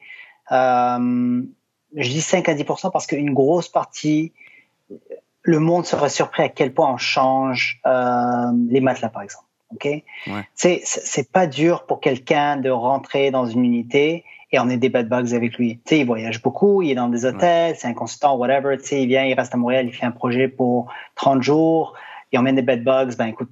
Euh, 0.50 1.42
je 1.94 2.08
dis 2.08 2.20
5 2.20 2.48
à 2.48 2.54
10% 2.54 2.90
parce 2.90 3.06
qu'une 3.06 3.32
grosse 3.32 3.68
partie, 3.68 4.32
le 5.42 5.60
monde 5.60 5.86
serait 5.86 6.08
surpris 6.08 6.42
à 6.42 6.48
quel 6.48 6.74
point 6.74 6.92
on 6.92 6.96
change 6.96 7.80
euh, 7.86 8.50
les 8.68 8.80
matelas, 8.80 9.10
par 9.10 9.22
exemple. 9.22 9.46
Ok, 9.72 9.84
ouais. 9.84 10.02
c'est 10.54 11.32
pas 11.32 11.46
dur 11.46 11.86
pour 11.86 12.00
quelqu'un 12.00 12.56
de 12.56 12.70
rentrer 12.70 13.30
dans 13.30 13.46
une 13.46 13.64
unité 13.64 14.24
et 14.52 14.58
on 14.58 14.68
est 14.68 14.76
des 14.76 14.88
bad 14.88 15.08
bugs 15.08 15.34
avec 15.34 15.56
lui. 15.56 15.78
Tu 15.84 15.94
sais, 15.94 16.00
il 16.00 16.06
voyage 16.06 16.42
beaucoup, 16.42 16.82
il 16.82 16.92
est 16.92 16.94
dans 16.94 17.08
des 17.08 17.24
hôtels, 17.26 17.74
c'est 17.76 17.88
un 17.88 17.94
consultant, 17.94 18.36
whatever. 18.36 18.76
Tu 18.78 18.86
sais, 18.86 19.02
il 19.02 19.08
vient, 19.08 19.24
il 19.24 19.34
reste 19.34 19.54
à 19.54 19.56
Montréal, 19.56 19.86
il 19.86 19.92
fait 19.92 20.06
un 20.06 20.12
projet 20.12 20.48
pour 20.48 20.92
30 21.16 21.42
jours 21.42 21.94
on 22.36 22.40
emmène 22.40 22.56
des 22.56 22.62
bed 22.62 22.84
bugs, 22.84 23.16
ben 23.16 23.26
écoute, 23.26 23.50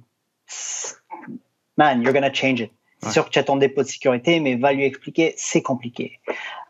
man, 1.77 2.01
you're 2.01 2.13
gonna 2.13 2.33
change 2.33 2.61
it. 2.61 2.71
C'est 3.03 3.11
sûr 3.11 3.25
que 3.25 3.31
tu 3.31 3.39
as 3.39 3.43
ton 3.43 3.57
dépôt 3.57 3.83
de 3.83 3.87
sécurité, 3.87 4.39
mais 4.39 4.55
va 4.55 4.71
lui 4.71 4.85
expliquer, 4.85 5.33
c'est 5.35 5.61
compliqué. 5.61 6.19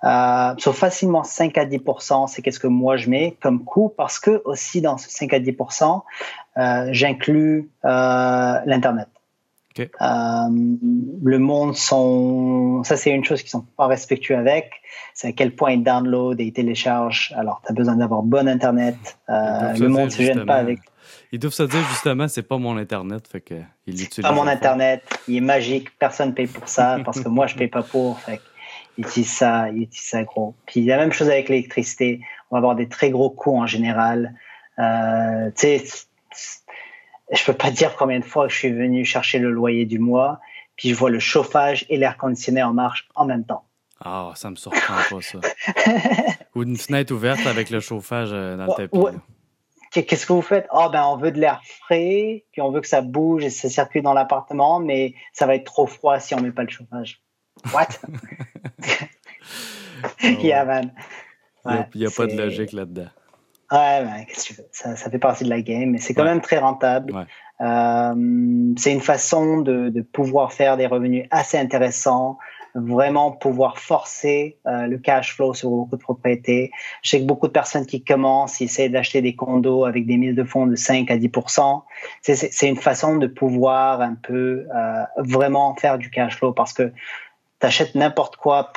Euh, 0.04 0.54
sauf 0.58 0.76
facilement 0.76 1.23
5 1.23 1.58
à 1.58 1.65
10% 1.65 2.28
c'est 2.28 2.41
qu'est-ce 2.41 2.60
que 2.60 2.67
moi 2.67 2.97
je 2.97 3.10
mets 3.10 3.38
comme 3.41 3.63
coût 3.63 3.93
parce 3.95 4.19
que 4.19 4.41
aussi 4.43 4.82
dans 4.82 4.97
ce 4.97 5.10
5 5.10 5.34
à 5.34 5.39
10% 5.39 6.02
euh, 6.58 6.89
j'inclus 6.91 7.69
euh, 7.86 8.60
l'internet. 8.65 9.08
Euh, 9.80 9.86
le 11.24 11.40
monde 11.40 11.76
sont, 11.76 12.84
ça 12.84 12.98
c'est 12.98 13.12
une 13.12 13.24
chose 13.24 13.42
qui 13.42 13.50
sont 13.50 13.66
pas 13.78 13.88
respectueux 13.88 14.36
avec, 14.36 14.72
c'est 15.14 15.30
à 15.30 15.32
quel 15.32 15.56
point 15.56 15.72
ils 15.72 15.84
download 15.84 16.40
et 16.40 16.46
ils 16.46 16.54
téléchargent. 16.54 17.34
Alors 17.36 17.62
tu 17.66 17.72
as 17.72 17.76
besoin 17.76 17.96
d'avoir 17.96 18.24
bon 18.24 18.48
internet. 18.48 18.96
Euh, 19.30 19.74
le 19.78 19.88
monde 19.88 20.12
se 20.12 20.22
gêne 20.22 20.46
pas 20.46 20.56
avec. 20.56 20.80
Ils 21.32 21.40
doivent 21.40 21.54
se 21.54 21.64
dire 21.64 21.84
justement, 21.90 22.28
c'est 22.28 22.44
pas 22.44 22.60
mon 22.60 22.78
Internet, 22.78 23.28
fait 23.28 23.42
que 23.42 23.56
il. 23.88 24.08
Pas 24.22 24.32
mon 24.32 24.46
Internet, 24.46 25.02
il 25.28 25.38
est 25.38 25.42
magique, 25.42 25.98
personne 25.98 26.36
paye 26.36 26.46
pour 26.46 26.68
ça, 26.68 27.00
parce 27.06 27.22
que 27.22 27.28
moi 27.28 27.48
je 27.48 27.56
paye 27.56 27.68
pas 27.68 27.82
pour, 27.82 28.20
fait 28.20 28.40
ils 28.98 29.06
utilisent 29.06 29.34
ça, 29.34 29.70
ils 29.70 29.84
utilisent 29.84 30.10
ça 30.10 30.24
gros. 30.24 30.56
Puis 30.66 30.86
la 30.86 30.98
même 30.98 31.12
chose 31.12 31.30
avec 31.30 31.50
l'électricité, 31.50 32.22
on 32.52 32.56
va 32.56 32.60
avoir 32.60 32.76
des 32.76 32.88
très 32.88 33.10
gros 33.10 33.30
coûts 33.30 33.58
en 33.58 33.66
général. 33.66 34.36
Euh, 34.80 35.50
tu 35.58 35.80
sais, 35.80 35.84
je 37.36 37.46
peux 37.46 37.54
pas 37.54 37.72
dire 37.72 37.96
combien 37.96 38.19
de 38.19 38.26
fois 38.26 38.48
je 38.48 38.56
suis 38.56 38.72
venu 38.72 39.06
chercher 39.06 39.39
le 39.39 39.52
loyer 39.52 39.86
du 39.86 40.00
mois, 40.00 40.39
puis 40.76 40.89
je 40.89 40.96
vois 40.96 41.10
le 41.10 41.19
chauffage 41.19 41.86
et 41.89 41.98
l'air 41.98 42.17
conditionné 42.17 42.63
en 42.63 42.74
marche 42.74 43.08
en 43.15 43.26
même 43.26 43.46
temps. 43.46 43.65
Ah, 44.04 44.32
ça 44.36 44.50
me 44.50 44.56
surprend 44.56 44.96
pas 45.10 45.22
ça. 45.22 45.39
Ou 46.56 46.63
une 46.63 46.78
fenêtre 46.78 47.13
ouverte 47.13 47.46
avec 47.48 47.69
le 47.69 47.80
chauffage 47.80 48.30
euh, 48.32 48.58
dans 48.58 48.65
le 48.65 48.74
tapis 48.74 49.19
qu'est-ce 50.02 50.26
que 50.26 50.34
vous 50.34 50.41
faites? 50.41 50.67
Oh 50.72 50.89
ben 50.91 51.04
on 51.04 51.17
veut 51.17 51.32
de 51.32 51.39
l'air 51.39 51.62
frais, 51.63 52.46
puis 52.52 52.62
on 52.62 52.72
veut 52.72 52.82
que 52.82 52.88
ça 52.88 53.02
bouge 53.02 53.43
et 53.43 53.50
ça 53.50 53.69
circule 53.69 54.02
dans 54.02 54.13
l'appartement, 54.13 54.80
mais 54.80 55.13
ça 55.32 55.46
va 55.46 55.56
être 55.56 55.65
trop 55.65 55.86
froid 55.86 56.19
si 56.19 56.34
on 56.34 56.41
met 56.41 56.52
pas 56.52 56.63
le 56.63 56.69
chauffage. 56.69 57.22
What? 57.74 57.88
Man. 58.08 58.19
Il 60.24 60.39
n'y 60.39 62.06
a, 62.06 62.10
pas 62.10 62.28
de 62.28 62.36
logique 62.36 62.74
là-dedans. 62.74 63.08
Ouais, 63.74 64.26
qu'est-ce 64.28 64.50
que 64.50 64.54
tu 64.54 64.62
veux? 64.62 64.68
Ça, 64.72 64.96
ça, 64.96 65.10
fait 65.10 65.20
partie 65.20 65.44
de 65.44 65.50
la 65.50 65.62
game, 65.62 65.90
mais 65.90 65.98
c'est 65.98 66.14
quand 66.14 66.24
même 66.24 66.42
très 66.42 66.60
rentable. 66.60 67.28
Euh, 67.62 68.74
c'est 68.78 68.92
une 68.92 69.02
façon 69.02 69.62
de, 69.62 69.90
de, 69.90 70.02
pouvoir 70.02 70.54
faire 70.54 70.78
des 70.78 70.86
revenus 70.86 71.26
assez 71.32 71.58
intéressants 71.58 72.38
vraiment 72.76 73.32
pouvoir 73.32 73.78
forcer 73.78 74.58
euh, 74.66 74.88
le 74.88 74.98
cash 74.98 75.36
flow 75.36 75.54
sur 75.54 75.70
beaucoup 75.70 75.96
de 75.96 76.02
propriétés. 76.02 76.72
Je 77.04 77.12
sais 77.12 77.20
que 77.20 77.26
beaucoup 77.26 77.48
de 77.48 77.52
personnes 77.52 77.86
qui 77.86 78.04
commencent, 78.04 78.60
ils 78.62 78.66
essaient 78.66 78.90
d'acheter 78.90 79.22
des 79.22 79.36
condos 79.36 79.86
avec 79.86 80.06
des 80.06 80.18
mises 80.18 80.36
de 80.36 80.44
fonds 80.44 80.66
de 80.66 80.76
5 80.76 81.10
à 81.12 81.18
10 81.18 81.30
C'est 82.22 82.68
une 82.68 82.78
façon 82.78 83.18
de 83.18 83.28
pouvoir 83.28 84.02
un 84.02 84.16
peu 84.16 84.66
euh, 84.76 85.04
vraiment 85.18 85.76
faire 85.76 85.98
du 85.98 86.10
cash 86.10 86.38
flow 86.38 86.52
parce 86.52 86.74
que 86.74 86.92
tu 87.60 87.68
achètes 87.68 87.96
n'importe 87.96 88.38
quoi, 88.38 88.74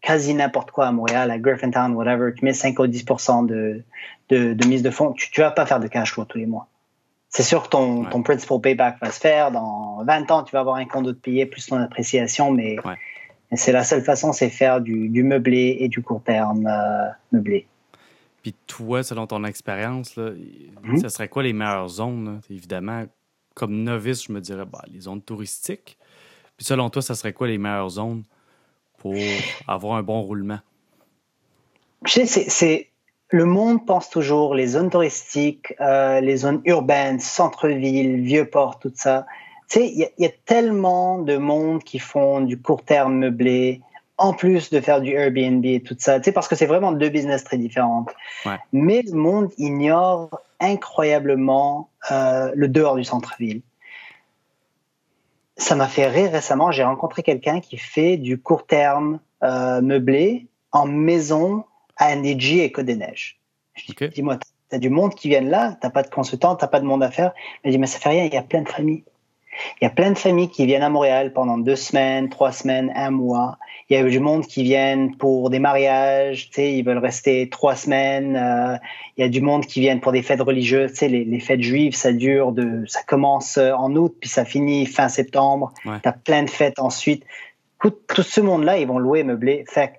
quasi 0.00 0.34
n'importe 0.34 0.70
quoi 0.70 0.86
à 0.86 0.92
Montréal, 0.92 1.30
à 1.30 1.38
Griffintown, 1.38 1.94
whatever, 1.94 2.32
tu 2.34 2.44
mets 2.44 2.54
5 2.54 2.78
ou 2.78 2.86
10% 2.86 3.46
de, 3.46 3.84
de, 4.28 4.54
de 4.54 4.66
mise 4.66 4.82
de 4.82 4.90
fonds, 4.90 5.12
tu 5.12 5.40
ne 5.40 5.44
vas 5.44 5.50
pas 5.50 5.66
faire 5.66 5.80
de 5.80 5.88
cash 5.88 6.12
flow 6.12 6.24
tous 6.24 6.38
les 6.38 6.46
mois. 6.46 6.68
C'est 7.28 7.42
sûr 7.42 7.64
que 7.64 7.68
ton, 7.68 8.04
ton 8.04 8.22
principal 8.22 8.60
payback 8.60 8.98
va 9.00 9.10
se 9.10 9.20
faire. 9.20 9.50
Dans 9.50 10.02
20 10.04 10.30
ans, 10.30 10.42
tu 10.42 10.52
vas 10.52 10.60
avoir 10.60 10.76
un 10.76 10.84
condo 10.86 11.12
de 11.12 11.18
payer 11.18 11.44
plus 11.44 11.66
ton 11.66 11.76
appréciation, 11.76 12.50
mais 12.50 12.76
c'est 13.52 13.72
la 13.72 13.84
seule 13.84 14.02
façon, 14.02 14.32
c'est 14.32 14.48
faire 14.48 14.80
du, 14.80 15.08
du, 15.08 15.22
meublé 15.22 15.76
et 15.80 15.88
du 15.88 16.02
court 16.02 16.22
terme 16.22 16.66
euh, 16.66 17.08
meublé. 17.32 17.66
Puis 18.42 18.54
toi, 18.66 19.02
selon 19.02 19.26
ton 19.26 19.44
expérience, 19.44 20.10
ce 20.14 20.36
mhm. 20.82 21.08
serait 21.08 21.28
quoi 21.28 21.42
les 21.42 21.52
meilleures 21.52 21.88
zones? 21.88 22.40
Évidemment, 22.48 23.04
comme 23.54 23.82
novice, 23.82 24.24
je 24.24 24.32
me 24.32 24.40
dirais 24.40 24.64
bah, 24.64 24.82
les 24.92 25.00
zones 25.00 25.22
touristiques. 25.22 25.98
Puis 26.56 26.64
selon 26.64 26.90
toi, 26.90 27.02
ça 27.02 27.14
serait 27.14 27.32
quoi 27.32 27.48
les 27.48 27.58
meilleures 27.58 27.90
zones 27.90 28.22
pour 28.98 29.14
avoir 29.68 29.96
un 29.96 30.02
bon 30.02 30.22
roulement? 30.22 30.60
Je 32.04 32.24
sais, 32.24 32.46
c'est, 32.48 32.88
le 33.28 33.44
monde 33.44 33.84
pense 33.86 34.08
toujours 34.10 34.54
les 34.54 34.68
zones 34.68 34.90
touristiques, 34.90 35.74
euh, 35.80 36.20
les 36.20 36.36
zones 36.36 36.60
urbaines, 36.64 37.20
centre-ville, 37.20 38.20
vieux 38.22 38.48
port, 38.48 38.78
tout 38.78 38.92
ça. 38.94 39.26
Tu 39.68 39.80
sais, 39.80 39.86
il 39.88 40.08
y, 40.18 40.26
a 40.26 40.30
tellement 40.44 41.18
de 41.18 41.36
monde 41.36 41.82
qui 41.82 41.98
font 41.98 42.40
du 42.40 42.60
court 42.60 42.84
terme 42.84 43.18
meublé, 43.18 43.80
en 44.16 44.32
plus 44.32 44.70
de 44.70 44.80
faire 44.80 45.00
du 45.00 45.12
Airbnb 45.12 45.64
et 45.66 45.82
tout 45.82 45.96
ça, 45.98 46.20
tu 46.20 46.26
sais, 46.26 46.32
parce 46.32 46.46
que 46.46 46.54
c'est 46.54 46.66
vraiment 46.66 46.92
deux 46.92 47.08
business 47.08 47.42
très 47.42 47.58
différentes. 47.58 48.14
Mais 48.72 49.02
le 49.02 49.18
monde 49.18 49.50
ignore 49.58 50.40
incroyablement 50.60 51.90
euh, 52.12 52.52
le 52.54 52.68
dehors 52.68 52.94
du 52.94 53.04
centre-ville. 53.04 53.62
Ça 55.56 55.74
m'a 55.74 55.88
fait 55.88 56.06
rire 56.06 56.30
récemment. 56.30 56.70
J'ai 56.70 56.84
rencontré 56.84 57.22
quelqu'un 57.22 57.60
qui 57.60 57.76
fait 57.76 58.16
du 58.18 58.38
court 58.40 58.66
terme 58.66 59.18
euh, 59.42 59.80
meublé 59.80 60.46
en 60.70 60.86
maison 60.86 61.64
à 61.96 62.14
NDG 62.14 62.64
et 62.64 62.72
Côte 62.72 62.86
des 62.86 62.96
Neiges. 62.96 63.38
Dis-moi, 64.14 64.38
tu 64.70 64.76
as 64.76 64.78
du 64.78 64.90
monde 64.90 65.14
qui 65.14 65.28
vient 65.28 65.40
là, 65.40 65.76
t'as 65.80 65.90
pas 65.90 66.02
de 66.02 66.10
consultant, 66.10 66.56
t'as 66.56 66.66
pas 66.66 66.80
de 66.80 66.86
monde 66.86 67.02
à 67.02 67.10
faire. 67.10 67.32
Il 67.64 67.70
dit, 67.70 67.78
mais 67.78 67.86
ça 67.86 67.98
fait 67.98 68.08
rien, 68.08 68.24
il 68.24 68.32
y 68.32 68.36
a 68.36 68.42
plein 68.42 68.62
de 68.62 68.68
familles. 68.68 69.04
Il 69.80 69.84
y 69.84 69.86
a 69.86 69.90
plein 69.90 70.10
de 70.10 70.18
familles 70.18 70.50
qui 70.50 70.66
viennent 70.66 70.82
à 70.82 70.90
Montréal 70.90 71.32
pendant 71.32 71.58
deux 71.58 71.76
semaines, 71.76 72.28
trois 72.28 72.52
semaines, 72.52 72.92
un 72.94 73.10
mois. 73.10 73.58
Il 73.88 73.96
y 73.96 74.00
a 74.00 74.04
du 74.04 74.20
monde 74.20 74.46
qui 74.46 74.62
viennent 74.62 75.16
pour 75.16 75.48
des 75.48 75.58
mariages, 75.58 76.48
tu 76.48 76.56
sais, 76.56 76.74
ils 76.74 76.82
veulent 76.82 76.98
rester 76.98 77.48
trois 77.48 77.74
semaines. 77.74 78.36
Euh, 78.36 78.76
il 79.16 79.22
y 79.22 79.24
a 79.24 79.28
du 79.28 79.40
monde 79.40 79.64
qui 79.64 79.80
viennent 79.80 80.00
pour 80.00 80.12
des 80.12 80.22
fêtes 80.22 80.40
religieuses, 80.40 80.92
tu 80.92 80.98
sais, 80.98 81.08
les, 81.08 81.24
les, 81.24 81.40
fêtes 81.40 81.62
juives, 81.62 81.94
ça 81.94 82.12
dure 82.12 82.52
de, 82.52 82.84
ça 82.86 83.02
commence 83.02 83.58
en 83.58 83.94
août 83.94 84.14
puis 84.20 84.28
ça 84.28 84.44
finit 84.44 84.86
fin 84.86 85.08
septembre. 85.08 85.72
Tu 85.84 85.90
as 86.04 86.12
plein 86.12 86.42
de 86.42 86.50
fêtes 86.50 86.78
ensuite. 86.78 87.24
Tout, 87.80 88.22
ce 88.22 88.40
monde-là, 88.40 88.78
ils 88.78 88.86
vont 88.86 88.98
louer, 88.98 89.22
meubler. 89.22 89.64
Fait 89.68 89.92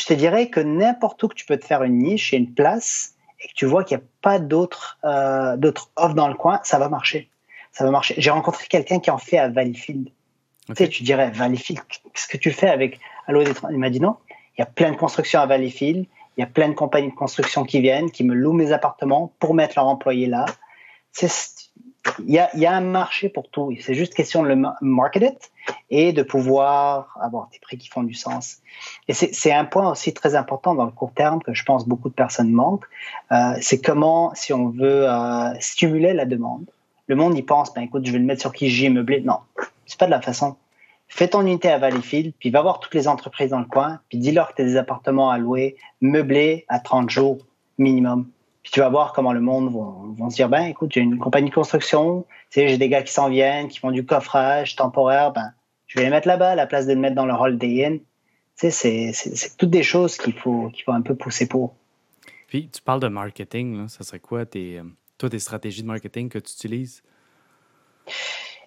je 0.00 0.06
te 0.06 0.14
dirais 0.14 0.48
que 0.48 0.60
n'importe 0.60 1.22
où 1.22 1.28
que 1.28 1.34
tu 1.34 1.46
peux 1.46 1.56
te 1.56 1.64
faire 1.64 1.82
une 1.82 1.98
niche 1.98 2.32
et 2.32 2.36
une 2.36 2.52
place 2.52 3.14
et 3.40 3.48
que 3.48 3.54
tu 3.54 3.66
vois 3.66 3.84
qu'il 3.84 3.96
n'y 3.96 4.02
a 4.02 4.06
pas 4.22 4.38
d'autres 4.38 4.98
euh, 5.04 5.56
d'autres 5.56 5.90
offres 5.96 6.14
dans 6.14 6.28
le 6.28 6.34
coin, 6.34 6.60
ça 6.62 6.78
va 6.78 6.88
marcher 6.88 7.30
ça 7.72 7.84
va 7.84 7.90
marcher. 7.90 8.14
J'ai 8.18 8.30
rencontré 8.30 8.66
quelqu'un 8.68 9.00
qui 9.00 9.10
en 9.10 9.18
fait 9.18 9.38
à 9.38 9.48
Valleyfield. 9.48 10.10
Tu 10.68 10.74
sais, 10.74 10.88
tu 10.88 11.02
dirais, 11.02 11.30
Valleyfield, 11.30 11.80
qu'est-ce 11.88 12.28
que 12.28 12.36
tu 12.36 12.52
fais 12.52 12.68
avec 12.68 13.00
des 13.28 13.52
Il 13.70 13.78
m'a 13.78 13.90
dit 13.90 14.00
non, 14.00 14.16
il 14.56 14.60
y 14.60 14.62
a 14.62 14.66
plein 14.66 14.90
de 14.90 14.96
constructions 14.96 15.40
à 15.40 15.46
Valleyfield, 15.46 16.06
il 16.36 16.40
y 16.40 16.42
a 16.42 16.46
plein 16.46 16.68
de 16.68 16.74
compagnies 16.74 17.10
de 17.10 17.16
construction 17.16 17.64
qui 17.64 17.80
viennent, 17.80 18.10
qui 18.10 18.24
me 18.24 18.34
louent 18.34 18.52
mes 18.52 18.72
appartements 18.72 19.32
pour 19.38 19.54
mettre 19.54 19.74
leurs 19.76 19.86
employés 19.86 20.26
là. 20.26 20.46
Il 22.26 22.34
y, 22.34 22.66
a, 22.66 22.72
un 22.72 22.80
marché 22.80 23.28
pour 23.28 23.48
tout. 23.50 23.74
C'est 23.80 23.94
juste 23.94 24.14
question 24.14 24.42
de 24.42 24.48
le 24.48 24.56
market 24.80 25.50
et 25.90 26.12
de 26.12 26.22
pouvoir 26.22 27.16
avoir 27.20 27.48
des 27.52 27.58
prix 27.58 27.76
qui 27.76 27.88
font 27.88 28.02
du 28.02 28.14
sens. 28.14 28.58
Et 29.06 29.12
c'est 29.12 29.52
un 29.52 29.64
point 29.64 29.90
aussi 29.90 30.14
très 30.14 30.34
important 30.34 30.74
dans 30.74 30.86
le 30.86 30.90
court 30.90 31.12
terme 31.12 31.42
que 31.42 31.52
je 31.52 31.62
pense 31.64 31.86
beaucoup 31.86 32.08
de 32.08 32.14
personnes 32.14 32.52
manquent. 32.52 32.86
Euh, 33.32 33.54
c'est 33.60 33.80
comment, 33.80 34.34
si 34.34 34.52
on 34.52 34.70
veut 34.70 35.08
euh, 35.08 35.52
stimuler 35.60 36.14
la 36.14 36.24
demande, 36.24 36.64
le 37.06 37.16
monde 37.16 37.36
y 37.36 37.42
pense, 37.42 37.74
ben 37.74 37.82
écoute, 37.82 38.06
je 38.06 38.12
vais 38.12 38.18
le 38.18 38.24
mettre 38.24 38.40
sur 38.40 38.52
Kijiji 38.52 38.88
meublé. 38.88 39.20
Non, 39.20 39.40
c'est 39.86 39.98
pas 39.98 40.06
de 40.06 40.10
la 40.10 40.22
façon. 40.22 40.56
Fais 41.08 41.28
ton 41.28 41.42
unité 41.42 41.68
à 41.68 41.78
Valleyfield, 41.78 42.32
puis 42.38 42.50
va 42.50 42.62
voir 42.62 42.78
toutes 42.78 42.94
les 42.94 43.08
entreprises 43.08 43.50
dans 43.50 43.58
le 43.58 43.64
coin, 43.64 43.98
puis 44.08 44.16
dis-leur 44.16 44.50
que 44.50 44.54
tu 44.56 44.62
as 44.62 44.64
des 44.64 44.76
appartements 44.76 45.30
à 45.30 45.38
louer, 45.38 45.76
meublés 46.00 46.64
à 46.68 46.78
30 46.78 47.10
jours 47.10 47.38
minimum. 47.78 48.30
Puis 48.62 48.72
tu 48.72 48.80
vas 48.80 48.88
voir 48.88 49.12
comment 49.12 49.32
le 49.32 49.40
monde 49.40 49.72
va, 50.18 50.30
se 50.30 50.36
dire, 50.36 50.48
ben 50.48 50.64
écoute, 50.64 50.92
j'ai 50.92 51.00
une 51.00 51.18
compagnie 51.18 51.48
de 51.48 51.54
construction, 51.54 52.26
tu 52.50 52.60
sais, 52.60 52.68
j'ai 52.68 52.78
des 52.78 52.88
gars 52.88 53.02
qui 53.02 53.12
s'en 53.12 53.28
viennent, 53.30 53.68
qui 53.68 53.78
font 53.78 53.90
du 53.90 54.04
coffrage 54.04 54.76
temporaire, 54.76 55.32
ben 55.32 55.52
je 55.86 55.98
vais 55.98 56.04
les 56.04 56.10
mettre 56.10 56.28
là-bas 56.28 56.50
à 56.50 56.54
la 56.54 56.66
place 56.66 56.86
de 56.86 56.92
le 56.92 57.00
mettre 57.00 57.16
dans 57.16 57.26
le 57.26 57.32
Holiday 57.32 57.86
Inn. 57.86 58.00
Tu 58.58 58.70
sais, 58.70 59.12
c'est 59.12 59.56
toutes 59.56 59.70
des 59.70 59.82
choses 59.82 60.16
qu'il 60.18 60.34
faut, 60.34 60.68
qu'il 60.68 60.84
faut 60.84 60.92
un 60.92 61.00
peu 61.00 61.14
pousser 61.14 61.48
pour. 61.48 61.74
Puis 62.48 62.68
tu 62.68 62.82
parles 62.82 63.00
de 63.00 63.08
marketing, 63.08 63.76
là. 63.76 63.88
ça 63.88 64.04
serait 64.04 64.20
quoi 64.20 64.44
tes, 64.44 64.82
toi, 65.16 65.28
des 65.28 65.38
stratégies 65.38 65.82
de 65.82 65.86
marketing 65.86 66.28
que 66.28 66.38
tu 66.38 66.52
utilises? 66.52 67.02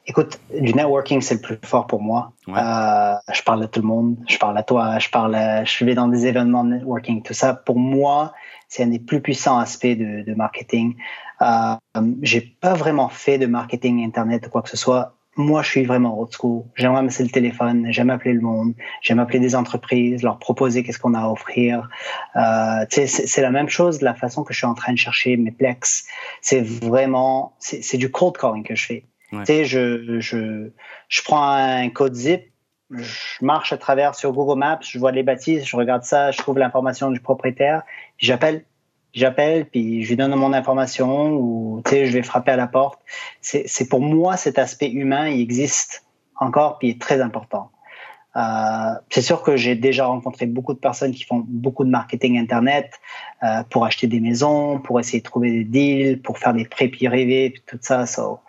Écoute, 0.06 0.40
du 0.54 0.74
networking, 0.74 1.22
c'est 1.22 1.36
le 1.36 1.42
plus 1.42 1.60
fort 1.64 1.88
pour 1.88 2.02
moi. 2.02 2.34
Euh, 2.50 3.16
je 3.34 3.42
parle 3.42 3.64
à 3.64 3.68
tout 3.68 3.80
le 3.80 3.88
monde, 3.88 4.18
je 4.28 4.38
parle 4.38 4.58
à 4.58 4.64
toi, 4.64 5.00
je 5.00 5.10
parle, 5.10 5.36
je 5.66 5.86
vais 5.86 5.96
dans 5.96 6.10
des 6.10 6.26
événements 6.26 6.66
de 6.66 6.72
networking, 6.72 7.24
tout 7.24 7.34
ça. 7.34 7.54
Pour 7.54 7.80
moi, 7.80 8.34
c'est 8.74 8.82
un 8.82 8.88
des 8.88 8.98
plus 8.98 9.22
puissants 9.22 9.60
aspects 9.60 9.86
de, 9.86 10.34
marketing. 10.34 10.96
Euh, 11.42 11.76
j'ai 12.24 12.42
pas 12.42 12.74
vraiment 12.74 13.08
fait 13.08 13.38
de 13.38 13.46
marketing 13.46 14.04
internet 14.04 14.48
ou 14.48 14.50
quoi 14.50 14.64
que 14.64 14.70
ce 14.70 14.78
soit 14.78 15.16
moi, 15.36 15.64
je 15.64 15.70
suis 15.70 15.84
vraiment 15.84 16.20
old 16.20 16.32
school. 16.32 16.64
J'aime 16.76 16.92
ramasser 16.92 17.24
le 17.24 17.30
téléphone, 17.30 17.88
j'aime 17.90 18.12
appeler 18.12 18.34
le 18.34 18.42
monde, 18.42 18.76
j'aime 19.02 19.18
appeler 19.18 19.40
des 19.40 19.56
entreprises, 19.56 20.22
leur 20.22 20.38
proposer 20.38 20.84
qu'est-ce 20.84 21.00
qu'on 21.00 21.16
a 21.16 21.22
à 21.22 21.28
offrir. 21.28 21.90
Euh, 22.36 22.86
c'est 22.90 23.42
la 23.42 23.50
même 23.50 23.68
chose 23.68 23.98
de 23.98 24.06
la 24.06 24.14
façon 24.14 24.44
que 24.44 24.54
je 24.54 24.60
suis 24.60 24.68
en 24.68 24.76
train 24.76 24.94
de 24.94 24.98
chercher 25.00 25.36
mes 25.36 25.50
plex. 25.50 26.06
C'est 26.42 26.62
vraiment, 26.62 27.56
c'est 27.58 27.98
du 27.98 28.12
cold 28.12 28.38
calling 28.38 28.64
que 28.64 28.76
je 28.76 28.86
fais. 28.86 29.06
Tu 29.32 29.46
sais, 29.46 29.66
je, 29.66 30.20
je, 30.20 30.70
je 31.10 31.22
prends 31.24 31.52
un 31.52 31.90
code 31.90 32.14
zip, 32.14 32.53
je 32.98 33.46
marche 33.46 33.74
à 33.74 33.78
travers 33.78 34.16
sur 34.16 34.32
Google 34.34 34.60
Maps, 34.60 34.80
je 34.82 35.00
vois 35.00 35.12
les 35.12 35.24
bâtisses, 35.24 35.66
je 35.66 35.76
regarde 35.76 36.04
ça, 36.04 36.32
je 36.32 36.38
trouve 36.38 36.58
l'information 36.58 37.12
du 37.12 37.20
propriétaire, 37.20 37.84
j'appelle 38.18 38.64
j'appelle 39.14 39.66
puis 39.66 40.04
je 40.04 40.10
lui 40.10 40.16
donne 40.16 40.34
mon 40.36 40.54
information 40.54 41.32
ou 41.34 41.82
tu 41.86 41.92
sais 41.92 42.06
je 42.08 42.14
vais 42.14 42.24
frapper 42.24 42.52
à 42.52 42.56
la 42.56 42.68
porte. 42.68 43.00
C'est 43.42 43.88
pour 43.88 44.02
moi 44.02 44.38
cet 44.38 44.58
aspect 44.58 44.90
humain 44.90 45.28
il 45.28 45.42
existe 45.42 46.06
encore 46.36 46.80
puis 46.80 46.90
il 46.90 46.92
est 46.92 47.02
très 47.02 47.22
important. 47.22 47.70
Euh, 48.36 48.96
c'est 49.12 49.22
sûr 49.22 49.44
que 49.44 49.56
j'ai 49.56 49.76
déjà 49.76 50.08
rencontré 50.08 50.48
beaucoup 50.48 50.74
de 50.74 50.80
personnes 50.80 51.12
qui 51.12 51.24
font 51.24 51.44
beaucoup 51.48 51.84
de 51.84 51.92
marketing 51.92 52.40
internet 52.40 53.00
euh, 53.44 53.62
pour 53.70 53.86
acheter 53.86 54.08
des 54.08 54.20
maisons 54.20 54.80
pour 54.80 55.00
essayer 55.00 55.20
de 55.20 55.24
trouver 55.24 55.52
des 55.52 55.64
deals 55.64 56.22
pour 56.22 56.40
faire 56.40 56.56
des 56.56 56.66
prêts 56.66 56.88
privés 56.88 57.54
tout 57.68 57.78
ça 57.80 58.08
so, 58.08 58.40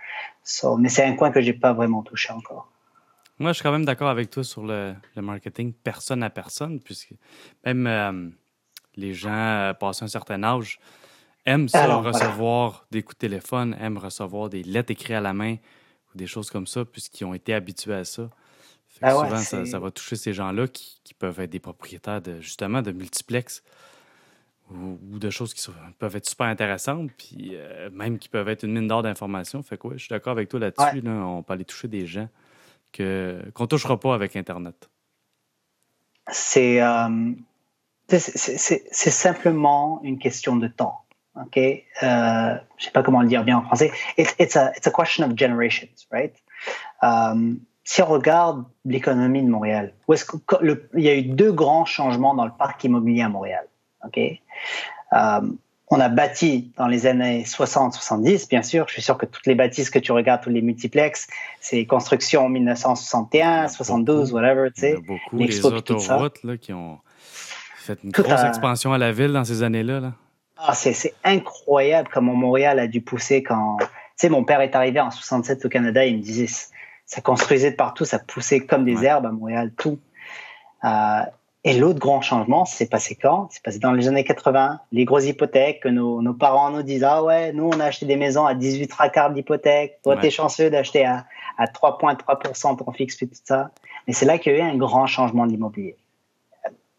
so, 0.43 0.79
mais 0.79 0.89
c'est 0.89 1.05
un 1.05 1.13
coin 1.13 1.31
que 1.31 1.43
j'ai 1.43 1.53
pas 1.53 1.75
vraiment 1.75 2.03
touché 2.03 2.33
encore 2.33 2.74
moi 3.39 3.53
je 3.53 3.55
suis 3.55 3.63
quand 3.63 3.73
même 3.73 3.85
d'accord 3.85 4.09
avec 4.09 4.31
toi 4.31 4.45
sur 4.45 4.65
le, 4.65 4.95
le, 5.17 5.23
marketing 5.23 5.73
personne 5.73 6.23
à 6.23 6.31
personne 6.31 6.81
puisque 6.81 7.15
même 7.65 7.87
euh, 7.87 8.29
les 8.97 9.15
gens 9.15 9.33
euh, 9.33 9.73
passés 9.75 10.05
un 10.05 10.09
certain 10.09 10.43
âge 10.43 10.79
aiment 11.47 11.69
ça, 11.69 11.97
recevoir 11.97 12.87
des 12.91 13.03
coups 13.03 13.17
de 13.17 13.21
téléphone, 13.21 13.77
aiment 13.81 13.99
recevoir 13.99 14.49
des 14.49 14.63
lettres 14.63 14.93
écrites 14.93 15.17
à 15.17 15.21
la 15.21 15.35
main 15.35 15.57
ou 16.15 16.19
des 16.19 16.27
choses 16.27 16.51
comme 16.51 16.67
ça, 16.67 16.85
puisqu'ils 16.85 17.25
ont 17.25 17.35
été 17.35 17.55
habitués 17.55 17.95
à 17.95 18.05
ça. 18.05 18.31
Ah 19.03 19.11
souvent, 19.11 19.65
ça, 19.67 19.79
va 19.79 19.91
toucher 19.91 20.17
ces 20.17 20.33
gens-là 20.33 20.69
qui, 20.69 21.15
peuvent 21.19 21.41
être 21.41 21.51
des 21.51 21.59
propriétaires 21.59 22.23
de, 22.23 22.41
justement 22.41 22.81
de 22.81 22.93
multiplex 22.93 23.63
ou, 24.71 25.19
de 25.19 25.31
choses 25.31 25.53
qui 25.53 25.67
peuvent 25.99 26.17
être 26.17 26.29
super 26.29 26.47
intéressantes, 26.47 27.11
puis 27.19 27.51
euh, 27.53 27.91
même 27.93 28.19
qui 28.19 28.29
peuvent 28.29 28.49
être 28.49 28.63
une 28.63 28.73
mine 28.73 28.87
d'or 28.87 29.03
d'informations. 29.03 29.63
Fait 29.63 29.77
que 29.77 29.89
je 29.93 29.99
suis 29.99 30.09
d'accord 30.09 30.33
avec 30.33 30.49
toi 30.49 30.61
là-dessus. 30.61 31.07
on 31.07 31.43
peut 31.43 31.53
aller 31.53 31.65
toucher 31.65 31.89
des 31.89 32.07
gens 32.07 32.29
que, 32.95 33.51
qu'on 33.55 33.65
ne 33.65 33.69
touchera 33.69 33.99
pas 33.99 34.15
avec 34.15 34.37
Internet. 34.37 34.89
C'est. 36.31 36.81
Euh, 36.81 37.33
c'est 38.09 39.11
simplement 39.11 40.01
une 40.03 40.19
question 40.19 40.57
de 40.57 40.69
temps. 40.69 41.01
Ok, 41.37 41.57
euh, 41.57 42.55
je 42.77 42.85
sais 42.85 42.93
pas 42.93 43.03
comment 43.03 43.21
le 43.21 43.27
dire 43.27 43.43
bien 43.45 43.59
en 43.59 43.63
français. 43.63 43.91
It's, 44.17 44.35
it's, 44.39 44.57
a, 44.57 44.73
it's 44.77 44.87
a 44.87 44.91
question 44.91 45.25
of 45.25 45.37
generations, 45.37 46.07
right? 46.13 46.35
Um, 47.03 47.61
si 47.83 48.03
on 48.03 48.07
regarde 48.07 48.65
l'économie 48.85 49.43
de 49.43 49.49
Montréal, 49.49 49.95
où 50.07 50.13
est-ce 50.13 50.27
le, 50.61 50.89
il 50.95 51.03
y 51.03 51.09
a 51.09 51.17
eu 51.17 51.23
deux 51.23 51.53
grands 51.53 51.87
changements 51.87 52.35
dans 52.35 52.45
le 52.45 52.53
parc 52.53 52.85
immobilier 52.85 53.23
à 53.23 53.29
Montréal. 53.29 53.67
Ok, 54.07 54.21
on 55.95 56.01
a 56.01 56.09
bâti 56.09 56.73
dans 56.77 56.89
les 56.89 57.07
années 57.07 57.45
60-70, 57.45 58.49
bien 58.49 58.63
sûr. 58.63 58.87
Je 58.89 58.95
suis 58.95 59.03
sûr 59.03 59.17
que 59.17 59.27
toutes 59.27 59.47
les 59.47 59.55
bâtisses 59.55 59.91
que 59.91 60.01
tu 60.01 60.11
regardes, 60.11 60.43
tous 60.43 60.51
les 60.51 60.61
multiplex, 60.61 61.29
c'est 61.61 61.87
construction 61.87 62.47
en 62.47 62.49
1961, 62.49 63.69
72, 63.69 64.33
whatever, 64.33 64.71
tu 64.75 64.81
sais. 64.81 64.91
Il 64.91 64.95
y 64.95 64.97
a 64.97 65.01
beaucoup 65.01 65.37
les 65.37 65.65
autoroutes 65.65 66.43
là, 66.43 66.57
qui 66.57 66.73
ont 66.73 66.99
fait 67.77 67.99
une 68.03 68.11
grosse 68.11 68.43
expansion 68.43 68.93
à 68.93 68.99
la 68.99 69.13
ville 69.13 69.33
dans 69.33 69.45
ces 69.45 69.63
années-là. 69.63 70.01
Là. 70.01 70.13
Ah, 70.59 70.75
c'est 70.75 71.15
incroyable 71.23 72.09
comment 72.13 72.35
Montréal 72.35 72.81
a 72.81 72.89
dû 72.89 73.01
pousser 73.01 73.45
quand. 73.45 73.77
Tu 73.79 73.87
sais, 74.17 74.29
mon 74.29 74.43
père 74.43 74.61
est 74.63 74.75
arrivé 74.75 74.99
en 74.99 75.13
67 75.13 75.65
au 75.65 75.69
Canada, 75.69 76.05
il 76.05 76.17
me 76.17 76.23
disait 76.23 76.49
ça 77.07 77.21
construisait 77.21 77.71
de 77.71 77.77
partout, 77.77 78.05
ça 78.05 78.19
poussait 78.19 78.61
comme 78.61 78.85
des 78.85 79.05
herbes 79.05 79.27
à 79.27 79.31
Montréal, 79.31 79.71
tout. 79.77 80.01
Euh, 80.85 81.21
et 81.65 81.79
l'autre 81.79 81.99
grand 81.99 82.21
changement, 82.21 82.67
c'est 82.67 82.89
passé 82.89 83.15
quand? 83.15 83.49
C'est 83.51 83.63
passé 83.63 83.79
dans 83.79 83.93
les 83.93 84.07
années 84.07 84.25
80. 84.25 84.81
Les 84.93 85.05
grosses 85.05 85.25
hypothèques 85.27 85.81
que 85.81 85.89
nos, 85.89 86.21
nos, 86.21 86.35
parents 86.35 86.71
nous 86.71 86.83
disent 86.83 87.05
Ah 87.05 87.25
ouais, 87.25 87.53
nous, 87.53 87.65
on 87.65 87.81
a 87.81 87.87
acheté 87.87 88.05
des 88.05 88.17
maisons 88.17 88.45
à 88.45 88.55
18 88.55 88.93
racards 88.93 89.31
d'hypothèque. 89.31 89.99
Toi, 90.03 90.17
t'es 90.19 90.31
chanceux 90.31 90.69
d'acheter 90.69 91.07
à, 91.07 91.25
à 91.57 91.65
3,3% 91.65 92.77
ton 92.77 92.93
fixe 92.93 93.21
et 93.23 93.29
tout 93.29 93.35
ça. 93.43 93.71
Mais 94.07 94.13
c'est 94.13 94.27
là 94.27 94.39
qu'il 94.39 94.53
y 94.53 94.57
a 94.57 94.59
eu 94.59 94.63
un 94.63 94.77
grand 94.77 95.07
changement 95.07 95.47
de 95.47 95.53
l'immobilier 95.53 95.97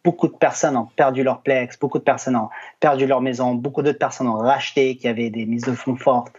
beaucoup 0.06 0.28
de 0.28 0.36
personnes 0.36 0.78
ont 0.78 0.86
perdu 0.96 1.24
leur 1.24 1.42
plex, 1.42 1.80
beaucoup 1.80 1.98
de 1.98 2.04
personnes 2.04 2.36
ont 2.36 2.50
perdu 2.80 3.08
leur 3.08 3.22
maison, 3.22 3.56
beaucoup 3.56 3.82
d'autres 3.82 3.98
personnes 3.98 4.28
ont 4.28 4.38
racheté, 4.38 4.96
qui 4.98 5.08
avaient 5.08 5.32
des 5.32 5.48
mises 5.48 5.64
de 5.64 5.74
fonds 5.74 5.96
fortes. 5.96 6.32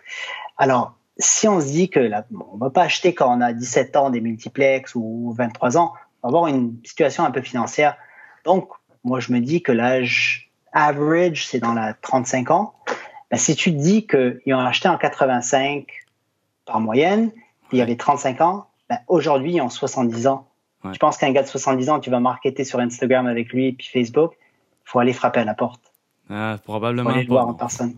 Alors, 0.56 0.94
si 1.18 1.48
on 1.48 1.60
se 1.60 1.66
dit 1.66 1.90
que 1.90 1.98
là, 1.98 2.24
on 2.52 2.56
va 2.58 2.70
pas 2.70 2.82
acheter 2.82 3.12
quand 3.12 3.36
on 3.36 3.40
a 3.40 3.52
17 3.52 3.96
ans 3.96 4.10
des 4.10 4.20
multiplex 4.20 4.94
ou 4.94 5.34
23 5.36 5.76
ans, 5.78 5.92
on 6.22 6.30
va 6.30 6.38
avoir 6.38 6.46
une 6.46 6.76
situation 6.84 7.24
un 7.24 7.32
peu 7.32 7.42
financière. 7.42 7.96
Donc, 8.46 8.70
moi, 9.04 9.20
je 9.20 9.32
me 9.32 9.40
dis 9.40 9.60
que 9.60 9.72
l'âge 9.72 10.50
average, 10.72 11.46
c'est 11.46 11.58
dans 11.58 11.74
la 11.74 11.94
35 11.94 12.50
ans. 12.50 12.74
Ben, 13.30 13.36
si 13.36 13.56
tu 13.56 13.72
te 13.72 13.76
dis 13.76 14.06
qu'ils 14.06 14.54
ont 14.54 14.60
acheté 14.60 14.88
en 14.88 14.96
85 14.96 15.86
par 16.64 16.80
moyenne, 16.80 17.32
il 17.72 17.78
y 17.78 17.82
avait 17.82 17.96
35 17.96 18.40
ans, 18.40 18.66
ben, 18.88 18.98
aujourd'hui, 19.08 19.54
ils 19.54 19.60
ont 19.60 19.68
70 19.68 20.26
ans. 20.28 20.48
Je 20.92 20.98
pense 20.98 21.16
qu'un 21.16 21.32
gars 21.32 21.42
de 21.42 21.48
70 21.48 21.90
ans, 21.90 21.98
tu 21.98 22.10
vas 22.10 22.20
marketer 22.20 22.62
sur 22.62 22.78
Instagram 22.78 23.26
avec 23.26 23.52
lui, 23.52 23.72
puis 23.72 23.88
Facebook, 23.92 24.34
il 24.38 24.90
faut 24.90 25.00
aller 25.00 25.12
frapper 25.12 25.40
à 25.40 25.44
la 25.44 25.54
porte. 25.54 25.92
Ah, 26.30 26.58
probablement 26.62 27.10
faut 27.10 27.16
aller 27.16 27.26
pas. 27.26 27.34
voir 27.34 27.48
en 27.48 27.54
personne. 27.54 27.96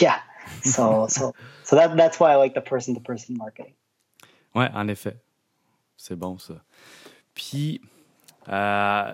Yeah. 0.00 0.16
So, 0.62 1.06
so, 1.08 1.32
so 1.64 1.76
that, 1.76 1.96
that's 1.96 2.20
why 2.20 2.32
I 2.32 2.36
like 2.36 2.54
the 2.54 2.60
person-to-person 2.60 3.36
marketing. 3.38 3.72
Ouais, 4.54 4.68
en 4.74 4.88
effet. 4.88 5.16
C'est 5.96 6.16
bon, 6.16 6.36
ça. 6.38 6.54
Puis, 7.34 7.80
euh, 8.48 9.12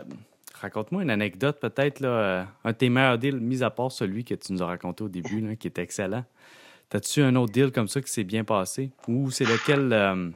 raconte-moi 0.63 1.03
une 1.03 1.11
anecdote, 1.11 1.61
peut-être, 1.61 2.01
là, 2.01 2.09
euh, 2.09 2.45
un 2.65 2.71
de 2.71 2.77
tes 2.77 2.89
meilleurs 2.89 3.19
deals, 3.19 3.41
mis 3.41 3.63
à 3.63 3.71
part 3.71 3.93
celui 3.93 4.25
que 4.25 4.35
tu 4.35 4.53
nous 4.53 4.63
as 4.63 4.67
raconté 4.67 5.05
au 5.05 5.09
début, 5.09 5.41
là, 5.41 5.57
qui 5.57 5.67
était 5.67 5.83
excellent. 5.83 6.25
T'as-tu 6.89 7.23
un 7.23 7.35
autre 7.37 7.53
deal 7.53 7.73
comme 7.73 7.89
ça 7.89 8.01
qui 8.01 8.11
s'est 8.11 8.25
bien 8.25 8.45
passé? 8.45 8.91
Ou 9.09 9.31
c'est 9.31 9.45
lequel, 9.45 9.93
euh, 9.93 10.31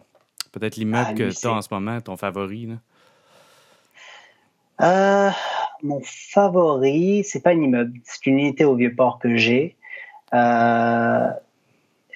peut-être 0.53 0.77
l'immeuble 0.77 1.09
Ah, 1.11 1.15
que 1.15 1.39
tu 1.39 1.47
as 1.47 1.53
en 1.53 1.62
ce 1.62 1.69
moment, 1.71 2.01
ton 2.01 2.17
favori? 2.17 2.67
Là? 2.67 2.75
Euh, 4.81 5.31
mon 5.83 6.01
favori, 6.03 7.25
c'est 7.25 7.41
pas 7.41 7.51
un 7.51 7.62
immeuble, 7.62 7.99
c'est 8.05 8.27
une 8.27 8.39
unité 8.39 8.65
au 8.65 8.75
Vieux-Port 8.75 9.19
que 9.19 9.37
j'ai. 9.37 9.77
Euh, 10.35 11.31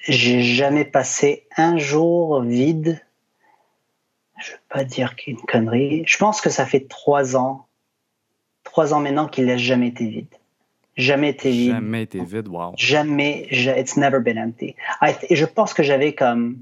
j'ai 0.03 0.41
jamais 0.41 0.85
passé 0.85 1.47
un 1.57 1.77
jour 1.77 2.41
vide. 2.41 3.01
Je 4.39 4.51
veux 4.51 4.57
pas 4.69 4.83
dire 4.83 5.15
qu'il 5.15 5.33
y 5.33 5.37
a 5.37 5.39
une 5.39 5.45
connerie. 5.45 6.03
Je 6.05 6.17
pense 6.17 6.41
que 6.41 6.49
ça 6.49 6.65
fait 6.65 6.87
trois 6.87 7.35
ans, 7.35 7.67
trois 8.63 8.93
ans 8.93 8.99
maintenant 8.99 9.27
qu'il 9.27 9.45
n'a 9.45 9.57
jamais 9.57 9.87
été 9.87 10.05
vide. 10.07 10.27
Jamais 10.97 11.29
été 11.29 11.49
vide. 11.51 11.71
Jamais 11.73 12.03
été 12.03 12.23
vide, 12.23 12.47
wow. 12.47 12.73
Jamais, 12.77 13.47
ja- 13.49 13.77
it's 13.79 13.95
never 13.97 14.19
been 14.19 14.37
empty. 14.37 14.75
Et 15.29 15.35
je 15.35 15.45
pense 15.45 15.73
que 15.73 15.83
j'avais 15.83 16.13
comme 16.13 16.57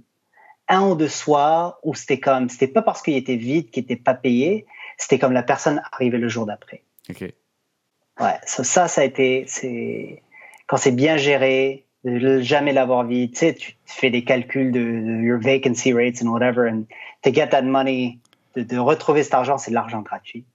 un 0.67 0.87
ou 0.87 0.95
deux 0.95 1.07
soirs 1.07 1.79
où 1.83 1.95
c'était 1.95 2.19
comme, 2.19 2.47
c'était 2.49 2.67
pas 2.67 2.81
parce 2.83 3.01
qu'il 3.01 3.15
était 3.15 3.35
vide 3.35 3.69
qu'il 3.71 3.83
était 3.83 3.95
pas 3.95 4.13
payé, 4.13 4.65
c'était 4.97 5.17
comme 5.17 5.33
la 5.33 5.41
personne 5.43 5.81
arrivait 5.91 6.19
le 6.19 6.29
jour 6.29 6.45
d'après. 6.45 6.83
OK. 7.09 7.21
Ouais, 7.21 8.35
ça, 8.45 8.63
ça, 8.63 8.87
ça 8.87 9.01
a 9.01 9.03
été, 9.05 9.45
c'est, 9.47 10.21
quand 10.67 10.77
c'est 10.77 10.91
bien 10.91 11.17
géré, 11.17 11.85
de 12.03 12.39
jamais 12.41 12.71
l'avoir 12.71 13.05
vide, 13.05 13.31
tu 13.31 13.37
sais, 13.39 13.53
tu 13.55 13.75
fais 13.85 14.09
des 14.09 14.23
calculs 14.23 14.71
de, 14.71 14.79
de 14.79 15.21
your 15.23 15.39
vacancy 15.39 15.91
rates 15.91 16.21
and 16.21 16.27
whatever, 16.27 16.69
and 16.69 16.83
to 17.23 17.33
get 17.33 17.47
that 17.49 17.63
money, 17.63 18.19
de, 18.55 18.61
de 18.63 18.77
retrouver 18.77 19.23
cet 19.23 19.33
argent, 19.33 19.57
c'est 19.57 19.71
de 19.71 19.75
l'argent 19.75 20.01
gratuit. 20.01 20.45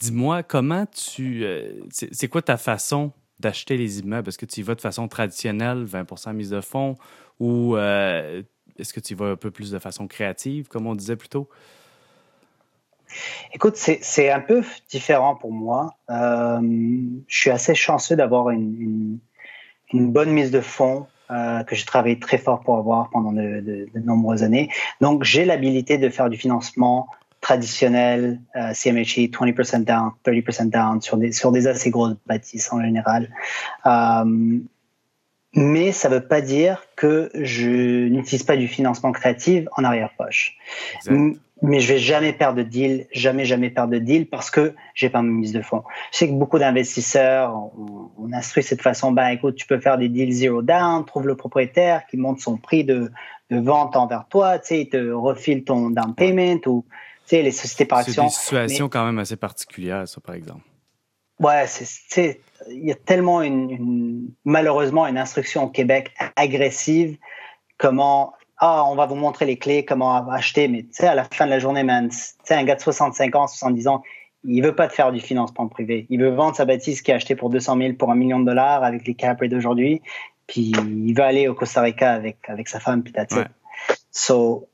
Dis-moi, 0.00 0.42
comment 0.42 0.86
tu. 0.86 1.44
euh, 1.44 1.72
c'est 1.90 2.28
quoi 2.28 2.40
ta 2.40 2.56
façon 2.56 3.12
d'acheter 3.38 3.76
les 3.76 4.00
immeubles? 4.00 4.30
Est-ce 4.30 4.38
que 4.38 4.46
tu 4.46 4.60
y 4.60 4.62
vas 4.62 4.74
de 4.74 4.80
façon 4.80 5.08
traditionnelle, 5.08 5.84
20% 5.84 6.32
mise 6.32 6.48
de 6.50 6.62
fonds, 6.62 6.96
ou 7.38 7.76
euh, 7.76 8.42
est-ce 8.78 8.94
que 8.94 9.00
tu 9.00 9.12
y 9.12 9.16
vas 9.16 9.26
un 9.26 9.36
peu 9.36 9.50
plus 9.50 9.70
de 9.70 9.78
façon 9.78 10.06
créative, 10.06 10.68
comme 10.68 10.86
on 10.86 10.94
disait 10.94 11.16
plus 11.16 11.28
tôt? 11.28 11.50
Écoute, 13.52 13.76
c'est 13.76 14.30
un 14.30 14.40
peu 14.40 14.62
différent 14.88 15.36
pour 15.36 15.52
moi. 15.52 15.94
Euh, 16.08 16.60
je 17.26 17.36
suis 17.36 17.50
assez 17.50 17.74
chanceux 17.74 18.16
d'avoir 18.16 18.50
une, 18.50 19.18
une, 19.92 20.12
bonne 20.12 20.30
mise 20.30 20.50
de 20.50 20.60
fonds 20.62 21.06
que 21.28 21.76
j'ai 21.76 21.84
travaillé 21.84 22.18
très 22.18 22.38
fort 22.38 22.60
pour 22.60 22.76
avoir 22.78 23.10
pendant 23.10 23.32
de, 23.32 23.60
de- 23.60 23.88
de 23.94 24.00
nombreuses 24.00 24.42
années. 24.42 24.70
Donc, 25.00 25.24
j'ai 25.24 25.44
l'habilité 25.44 25.98
de 25.98 26.08
faire 26.08 26.30
du 26.30 26.36
financement 26.36 27.08
traditionnel, 27.50 28.40
euh, 28.54 28.72
CMHI, 28.72 29.28
20% 29.28 29.82
down, 29.82 30.12
30% 30.24 30.70
down 30.70 31.00
sur 31.00 31.16
des, 31.16 31.32
sur 31.32 31.50
des 31.50 31.66
assez 31.66 31.90
grosses 31.90 32.16
bâtisses 32.26 32.72
en 32.72 32.80
général. 32.80 33.28
Euh, 33.86 34.60
mais 35.54 35.90
ça 35.90 36.08
ne 36.08 36.14
veut 36.14 36.26
pas 36.28 36.42
dire 36.42 36.84
que 36.94 37.28
je 37.34 38.06
n'utilise 38.06 38.44
pas 38.44 38.56
du 38.56 38.68
financement 38.68 39.10
créatif 39.10 39.66
en 39.76 39.82
arrière-poche. 39.82 40.56
Mais 41.62 41.80
je 41.80 41.92
vais 41.92 41.98
jamais 41.98 42.32
perdre 42.32 42.58
de 42.58 42.62
deal, 42.62 43.06
jamais, 43.12 43.44
jamais 43.44 43.68
perdre 43.68 43.92
de 43.92 43.98
deal 43.98 44.26
parce 44.26 44.50
que 44.50 44.74
j'ai 44.94 45.10
pas 45.10 45.20
ma 45.20 45.30
mise 45.30 45.52
de 45.52 45.60
fonds. 45.60 45.82
Je 46.12 46.18
sais 46.18 46.28
que 46.28 46.32
beaucoup 46.32 46.58
d'investisseurs, 46.58 47.54
on, 47.76 48.10
on 48.16 48.32
instruit 48.32 48.62
cette 48.62 48.80
façon, 48.80 49.12
bah, 49.12 49.30
écoute, 49.32 49.56
tu 49.56 49.66
peux 49.66 49.78
faire 49.78 49.98
des 49.98 50.08
deals 50.08 50.32
zero 50.32 50.62
down, 50.62 51.04
trouve 51.04 51.26
le 51.26 51.36
propriétaire 51.36 52.06
qui 52.06 52.16
monte 52.16 52.40
son 52.40 52.56
prix 52.56 52.84
de, 52.84 53.10
de 53.50 53.58
vente 53.58 53.94
envers 53.96 54.26
toi, 54.28 54.58
tu 54.58 54.68
sais, 54.68 54.80
il 54.82 54.88
te 54.88 55.10
refile 55.10 55.64
ton 55.64 55.90
down 55.90 56.14
payment 56.14 56.60
ou, 56.66 56.86
sais, 57.36 57.42
les 57.42 57.50
sociétés 57.52 57.84
par 57.86 58.02
C'est 58.02 58.10
action. 58.10 58.24
des 58.24 58.30
situations 58.30 58.88
quand 58.88 59.04
même 59.04 59.18
assez 59.18 59.36
particulières, 59.36 60.06
ça, 60.08 60.20
par 60.20 60.34
exemple. 60.34 60.62
Ouais, 61.38 61.66
c'est, 61.66 61.86
c'est- 61.86 62.40
il 62.68 62.84
y 62.86 62.92
a 62.92 62.94
tellement 62.94 63.40
une, 63.42 63.70
une- 63.70 64.28
malheureusement 64.44 65.06
une 65.06 65.16
instruction 65.18 65.64
au 65.64 65.68
Québec 65.68 66.12
agressive. 66.36 67.16
Comment, 67.78 68.34
ah, 68.58 68.84
on 68.84 68.94
va 68.94 69.06
vous 69.06 69.14
montrer 69.14 69.46
les 69.46 69.56
clés, 69.58 69.84
comment 69.86 70.28
acheter, 70.30 70.68
mais 70.68 70.82
tu 70.82 70.88
sais, 70.92 71.06
à 71.06 71.14
la 71.14 71.24
fin 71.24 71.46
de 71.46 71.50
la 71.50 71.58
journée, 71.58 71.82
man, 71.82 72.10
tu 72.10 72.16
sais, 72.44 72.54
un 72.54 72.64
gars 72.64 72.74
de 72.74 72.80
65 72.82 73.34
ans, 73.34 73.46
70 73.46 73.88
ans, 73.88 74.02
il 74.44 74.62
veut 74.62 74.74
pas 74.74 74.88
te 74.88 74.92
faire 74.94 75.12
du 75.12 75.20
financement 75.20 75.66
privé. 75.68 76.06
Il 76.10 76.20
veut 76.20 76.30
vendre 76.30 76.56
sa 76.56 76.64
bâtisse 76.66 77.00
qui 77.02 77.10
est 77.10 77.14
achetée 77.14 77.36
pour 77.36 77.48
200 77.50 77.76
000 77.78 77.92
pour 77.94 78.10
un 78.10 78.14
million 78.14 78.38
de 78.40 78.44
dollars 78.46 78.84
avec 78.84 79.06
les 79.06 79.14
cap 79.14 79.42
d'aujourd'hui. 79.44 80.02
Puis 80.46 80.72
il 80.72 81.14
veut 81.14 81.22
aller 81.24 81.46
au 81.48 81.54
Costa 81.54 81.80
Rica 81.82 82.12
avec, 82.12 82.38
avec 82.48 82.68
sa 82.68 82.80
femme, 82.80 83.02
puis 83.02 83.12
it. 83.16 83.32
Ouais. 83.32 83.44
So, 84.10 84.68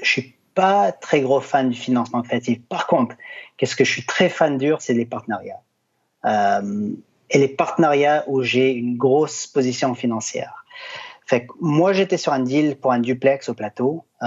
je 0.00 0.08
suis 0.10 0.34
pas 0.54 0.92
très 0.92 1.20
gros 1.20 1.40
fan 1.40 1.70
du 1.70 1.76
financement 1.76 2.22
créatif. 2.22 2.60
Par 2.68 2.86
contre, 2.86 3.16
qu'est-ce 3.56 3.76
que 3.76 3.84
je 3.84 3.90
suis 3.90 4.06
très 4.06 4.28
fan 4.28 4.58
dur, 4.58 4.80
c'est 4.80 4.94
les 4.94 5.06
partenariats. 5.06 5.60
Euh, 6.24 6.90
et 7.30 7.38
les 7.38 7.48
partenariats 7.48 8.24
où 8.26 8.42
j'ai 8.42 8.72
une 8.72 8.96
grosse 8.96 9.46
position 9.46 9.94
financière. 9.94 10.64
Fait 11.26 11.46
que 11.46 11.52
moi, 11.60 11.92
j'étais 11.92 12.18
sur 12.18 12.32
un 12.32 12.40
deal 12.40 12.76
pour 12.76 12.92
un 12.92 12.98
duplex 12.98 13.48
au 13.48 13.54
plateau. 13.54 14.04
Euh, 14.22 14.26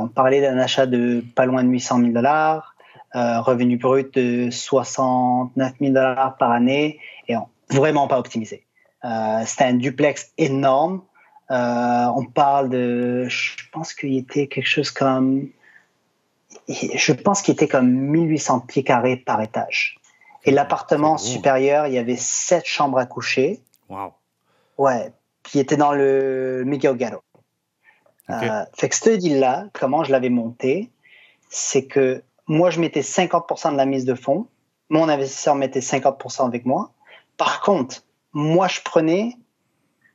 on 0.00 0.08
parlait 0.08 0.40
d'un 0.40 0.58
achat 0.58 0.86
de 0.86 1.22
pas 1.34 1.44
loin 1.44 1.62
de 1.62 1.68
800 1.68 1.98
000 2.00 2.12
dollars, 2.12 2.74
euh, 3.14 3.40
revenu 3.40 3.76
brut 3.76 4.14
de 4.14 4.50
69 4.50 5.74
000 5.80 5.92
dollars 5.92 6.36
par 6.38 6.50
année 6.50 6.98
et 7.28 7.34
vraiment 7.68 8.08
pas 8.08 8.18
optimisé. 8.18 8.64
C'était 9.46 9.64
un 9.64 9.74
duplex 9.74 10.32
énorme. 10.36 11.02
On 11.50 12.24
parle 12.34 12.70
de, 12.70 13.26
je 13.28 13.52
pense 13.70 13.94
qu'il 13.94 14.16
était 14.16 14.46
quelque 14.46 14.66
chose 14.66 14.90
comme, 14.90 15.50
je 16.70 17.12
pense 17.12 17.42
qu'il 17.42 17.52
était 17.52 17.68
comme 17.68 17.90
1800 17.90 18.60
pieds 18.60 18.84
carrés 18.84 19.16
par 19.16 19.40
étage. 19.40 19.98
Et 20.44 20.50
l'appartement 20.50 21.18
supérieur, 21.18 21.86
il 21.86 21.94
y 21.94 21.98
avait 21.98 22.16
sept 22.16 22.64
chambres 22.64 22.98
à 22.98 23.06
coucher. 23.06 23.60
Wow. 23.88 24.12
Ouais, 24.78 25.12
qui 25.42 25.58
était 25.58 25.76
dans 25.76 25.92
le 25.92 26.62
Miguel 26.64 26.96
Garo. 26.96 27.22
OK. 28.28 28.42
Euh, 28.42 28.64
fait 28.74 28.88
que 28.88 28.96
ce 28.96 29.10
deal-là, 29.10 29.66
comment 29.72 30.04
je 30.04 30.12
l'avais 30.12 30.30
monté, 30.30 30.90
c'est 31.48 31.84
que 31.84 32.22
moi, 32.46 32.70
je 32.70 32.80
mettais 32.80 33.00
50% 33.00 33.72
de 33.72 33.76
la 33.76 33.86
mise 33.86 34.04
de 34.04 34.14
fonds, 34.14 34.46
mon 34.88 35.08
investisseur 35.08 35.54
mettait 35.54 35.80
50% 35.80 36.46
avec 36.46 36.64
moi. 36.64 36.92
Par 37.36 37.60
contre, 37.60 38.02
moi, 38.32 38.68
je 38.68 38.80
prenais 38.80 39.36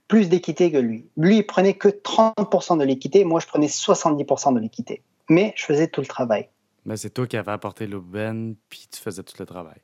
plus 0.07 0.29
d'équité 0.29 0.71
que 0.71 0.77
lui. 0.77 1.07
Lui, 1.17 1.37
il 1.37 1.45
prenait 1.45 1.73
que 1.73 1.87
30% 1.87 2.77
de 2.77 2.83
l'équité, 2.83 3.23
moi, 3.23 3.39
je 3.39 3.47
prenais 3.47 3.67
70% 3.67 4.53
de 4.53 4.59
l'équité. 4.59 5.01
Mais 5.29 5.53
je 5.55 5.65
faisais 5.65 5.87
tout 5.87 6.01
le 6.01 6.07
travail. 6.07 6.49
Mais 6.85 6.97
c'est 6.97 7.09
toi 7.09 7.25
qui 7.27 7.35
avais 7.37 7.51
apporté 7.51 7.87
l'aubaine, 7.87 8.55
puis 8.69 8.87
tu 8.91 9.01
faisais 9.01 9.23
tout 9.23 9.35
le 9.39 9.45
travail. 9.45 9.77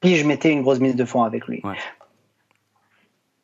Puis 0.00 0.16
je 0.16 0.26
mettais 0.26 0.50
une 0.50 0.62
grosse 0.62 0.78
mise 0.80 0.96
de 0.96 1.04
fonds 1.04 1.22
avec 1.22 1.46
lui. 1.46 1.60
Ouais. 1.64 1.76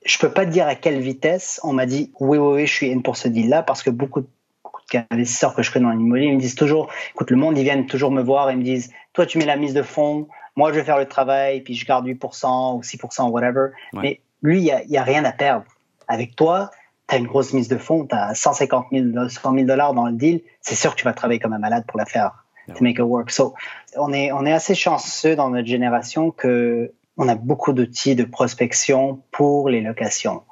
Je 0.04 0.18
peux 0.18 0.30
pas 0.32 0.44
te 0.44 0.50
dire 0.50 0.66
à 0.66 0.74
quelle 0.74 1.00
vitesse 1.00 1.60
on 1.62 1.72
m'a 1.72 1.86
dit 1.86 2.12
oui, 2.18 2.38
oui, 2.38 2.54
oui, 2.54 2.66
je 2.66 2.72
suis 2.72 2.92
in 2.92 3.00
pour 3.00 3.16
ce 3.16 3.28
deal-là 3.28 3.62
parce 3.62 3.82
que 3.82 3.90
beaucoup, 3.90 4.20
de- 4.22 4.28
beaucoup 4.64 4.80
d'investisseurs 4.92 5.54
que 5.54 5.62
je 5.62 5.70
connais 5.72 5.84
dans 5.84 5.92
l'immobilier 5.92 6.26
ils 6.28 6.34
me 6.34 6.40
disent 6.40 6.54
toujours, 6.56 6.90
écoute, 7.10 7.30
le 7.30 7.36
monde, 7.36 7.56
ils 7.56 7.62
viennent 7.62 7.86
toujours 7.86 8.10
me 8.10 8.22
voir 8.22 8.50
et 8.50 8.56
me 8.56 8.64
disent, 8.64 8.92
toi, 9.12 9.26
tu 9.26 9.38
mets 9.38 9.44
la 9.46 9.56
mise 9.56 9.74
de 9.74 9.82
fonds, 9.82 10.28
moi, 10.56 10.72
je 10.72 10.78
vais 10.78 10.84
faire 10.84 10.98
le 10.98 11.06
travail, 11.06 11.60
puis 11.62 11.74
je 11.74 11.86
garde 11.86 12.06
8% 12.06 12.76
ou 12.76 12.82
6%, 12.82 13.30
whatever. 13.30 13.68
Ouais. 13.92 14.00
Mais 14.02 14.20
lui, 14.42 14.58
il 14.58 14.64
y 14.64 14.70
a, 14.72 14.82
il 14.82 14.90
y 14.90 14.96
a 14.98 15.02
rien 15.04 15.24
à 15.24 15.32
perdre. 15.32 15.64
Avec 16.08 16.34
toi, 16.36 16.70
tu 17.12 17.16
as 17.16 17.18
une 17.18 17.26
grosse 17.26 17.52
mise 17.52 17.68
de 17.68 17.76
fonds, 17.76 18.06
tu 18.06 18.14
as 18.14 18.34
150 18.34 18.86
000, 18.90 19.28
100 19.28 19.54
000 19.54 19.66
dollars 19.66 19.92
dans 19.94 20.06
le 20.06 20.12
deal, 20.12 20.40
c'est 20.60 20.74
sûr 20.74 20.92
que 20.92 20.96
tu 20.96 21.04
vas 21.04 21.12
travailler 21.12 21.40
comme 21.40 21.52
un 21.52 21.58
malade 21.58 21.84
pour 21.86 21.98
la 21.98 22.06
faire, 22.06 22.44
Ouais. 22.68 22.74
to 22.74 22.84
make 22.84 22.98
it 22.98 23.02
work. 23.04 23.30
So, 23.30 23.54
on 23.96 24.12
est, 24.12 24.30
on 24.30 24.46
est 24.46 24.52
assez 24.52 24.74
chanceux 24.76 25.34
dans 25.34 25.50
notre 25.50 25.66
génération 25.66 26.30
que 26.30 26.92
on 27.16 27.28
a 27.28 27.34
beaucoup 27.34 27.72
d'outils 27.72 28.14
de 28.14 28.24
prospection 28.24 29.20
pour 29.32 29.68
les 29.68 29.80
locations. 29.80 30.42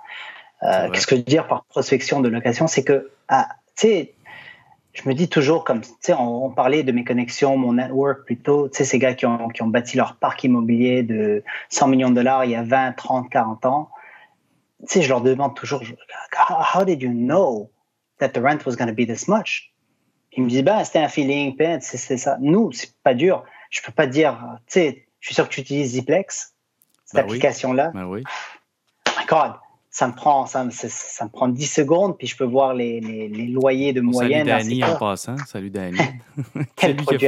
Euh. 0.62 0.90
Qu'est-ce 0.90 1.07
que 1.07 1.14
je 1.14 1.20
veux 1.20 1.25
dire 1.25 1.46
par 1.46 1.64
prospection 1.64 2.20
de 2.20 2.29
location? 2.29 2.66
C'est 2.66 2.83
que, 2.85 3.11
ah, 3.29 3.49
tu 3.77 3.87
sais, 3.87 4.14
je 4.92 5.09
me 5.09 5.14
dis 5.14 5.29
toujours, 5.29 5.64
comme, 5.64 5.83
tu 5.83 5.88
sais, 6.01 6.12
on, 6.14 6.46
on 6.46 6.51
parlait 6.51 6.83
de 6.83 6.92
mes 6.92 7.05
connexions, 7.05 7.57
mon 7.57 7.75
network 7.75 8.25
plutôt, 8.25 8.68
tu 8.68 8.79
sais, 8.79 8.85
ces 8.85 8.99
gars 8.99 9.14
qui 9.14 9.25
ont, 9.25 9.49
qui 9.49 9.62
ont 9.62 9.68
bâti 9.68 9.96
leur 9.96 10.16
parc 10.16 10.42
immobilier 10.44 11.03
de 11.03 11.42
100 11.68 11.87
millions 11.88 12.11
de 12.11 12.16
dollars 12.16 12.44
il 12.44 12.51
y 12.51 12.57
a 12.57 12.62
20, 12.62 12.92
30, 12.92 13.31
40 13.31 13.66
ans, 13.66 13.88
sais, 14.87 15.03
je 15.03 15.09
leur 15.09 15.21
demande 15.21 15.55
toujours, 15.57 15.83
how, 16.75 16.85
did 16.85 17.03
you 17.03 17.11
know 17.12 17.71
that 18.19 18.31
the 18.31 18.38
rent 18.38 18.64
was 18.66 18.77
going 18.77 18.88
to 18.88 18.95
be 18.95 19.07
this 19.07 19.29
much? 19.29 19.73
Il 20.33 20.45
me 20.45 20.49
dit, 20.49 20.62
ben, 20.62 20.85
c'était 20.85 21.01
un 21.01 21.09
feeling, 21.09 21.57
ben, 21.57 21.81
c'est 21.81 22.16
ça. 22.16 22.37
Nous, 22.40 22.71
c'est 22.73 22.93
pas 23.03 23.14
dur. 23.14 23.45
Je 23.71 23.81
peux 23.83 23.93
pas 23.93 24.07
dire, 24.07 24.38
tu 24.66 24.73
sais, 24.75 25.07
je 25.21 25.27
suis 25.27 25.35
sûr 25.35 25.49
que 25.49 25.55
tu 25.55 25.61
utilises 25.61 25.93
Ziplex, 25.93 26.55
cette 27.05 27.14
Ben 27.16 27.23
oui. 27.25 27.29
application-là. 27.38 27.90
Ben 27.95 28.05
oui. 28.07 28.23
Oh 29.09 29.12
my 29.19 29.27
God, 29.27 29.53
ça 29.90 30.07
me 30.09 30.14
prend, 30.14 30.47
ça, 30.47 30.64
me- 30.64 30.71
ça, 30.71 30.88
ça 30.88 31.25
me 31.25 31.31
prend 31.31 31.49
10 31.49 31.66
secondes, 31.66 32.16
puis 32.16 32.27
je 32.29 32.37
peux 32.37 32.45
voir 32.45 32.75
les, 32.75 33.01
les, 33.01 33.29
les 33.29 33.47
loyers 33.47 33.93
de 33.93 34.01
moyenne. 34.01 34.47
Danny 34.47 34.77
ces 34.77 34.85
en 34.85 34.97
passant. 34.97 35.37
Salut 35.47 35.71
Danny. 35.71 35.99
Quel 36.77 36.97
produit 36.97 37.27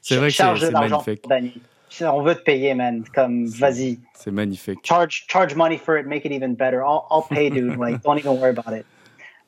C'est 0.00 0.16
vrai 0.16 0.28
que 0.28 0.34
c'est 0.34 0.70
magnifique. 0.72 1.22
pour 1.22 1.30
Danny. 1.30 1.52
On 2.02 2.22
veut 2.22 2.34
te 2.34 2.42
payer, 2.42 2.74
man. 2.74 3.04
Comme, 3.14 3.46
vas-y. 3.46 3.98
C'est 4.14 4.30
magnifique. 4.30 4.80
charge 4.84 5.24
charge 5.28 5.54
money 5.54 5.78
for 5.78 5.96
it, 5.98 6.06
make 6.06 6.24
it 6.24 6.32
even 6.32 6.54
better. 6.54 6.80
I'll, 6.82 7.04
I'll 7.10 7.22
pay, 7.28 7.50
dude. 7.50 7.76
Like, 7.78 8.02
don't 8.02 8.18
even 8.18 8.32
worry 8.38 8.50
about 8.56 8.72
it. 8.74 8.84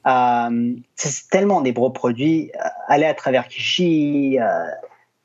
Euh, 0.07 0.75
c'est 0.95 1.29
tellement 1.31 1.61
des 1.61 1.73
gros 1.73 1.91
produits. 1.91 2.51
Euh, 2.55 2.69
aller 2.87 3.05
à 3.07 3.15
travers 3.15 3.47
Kishi, 3.49 4.39
euh, 4.41 4.65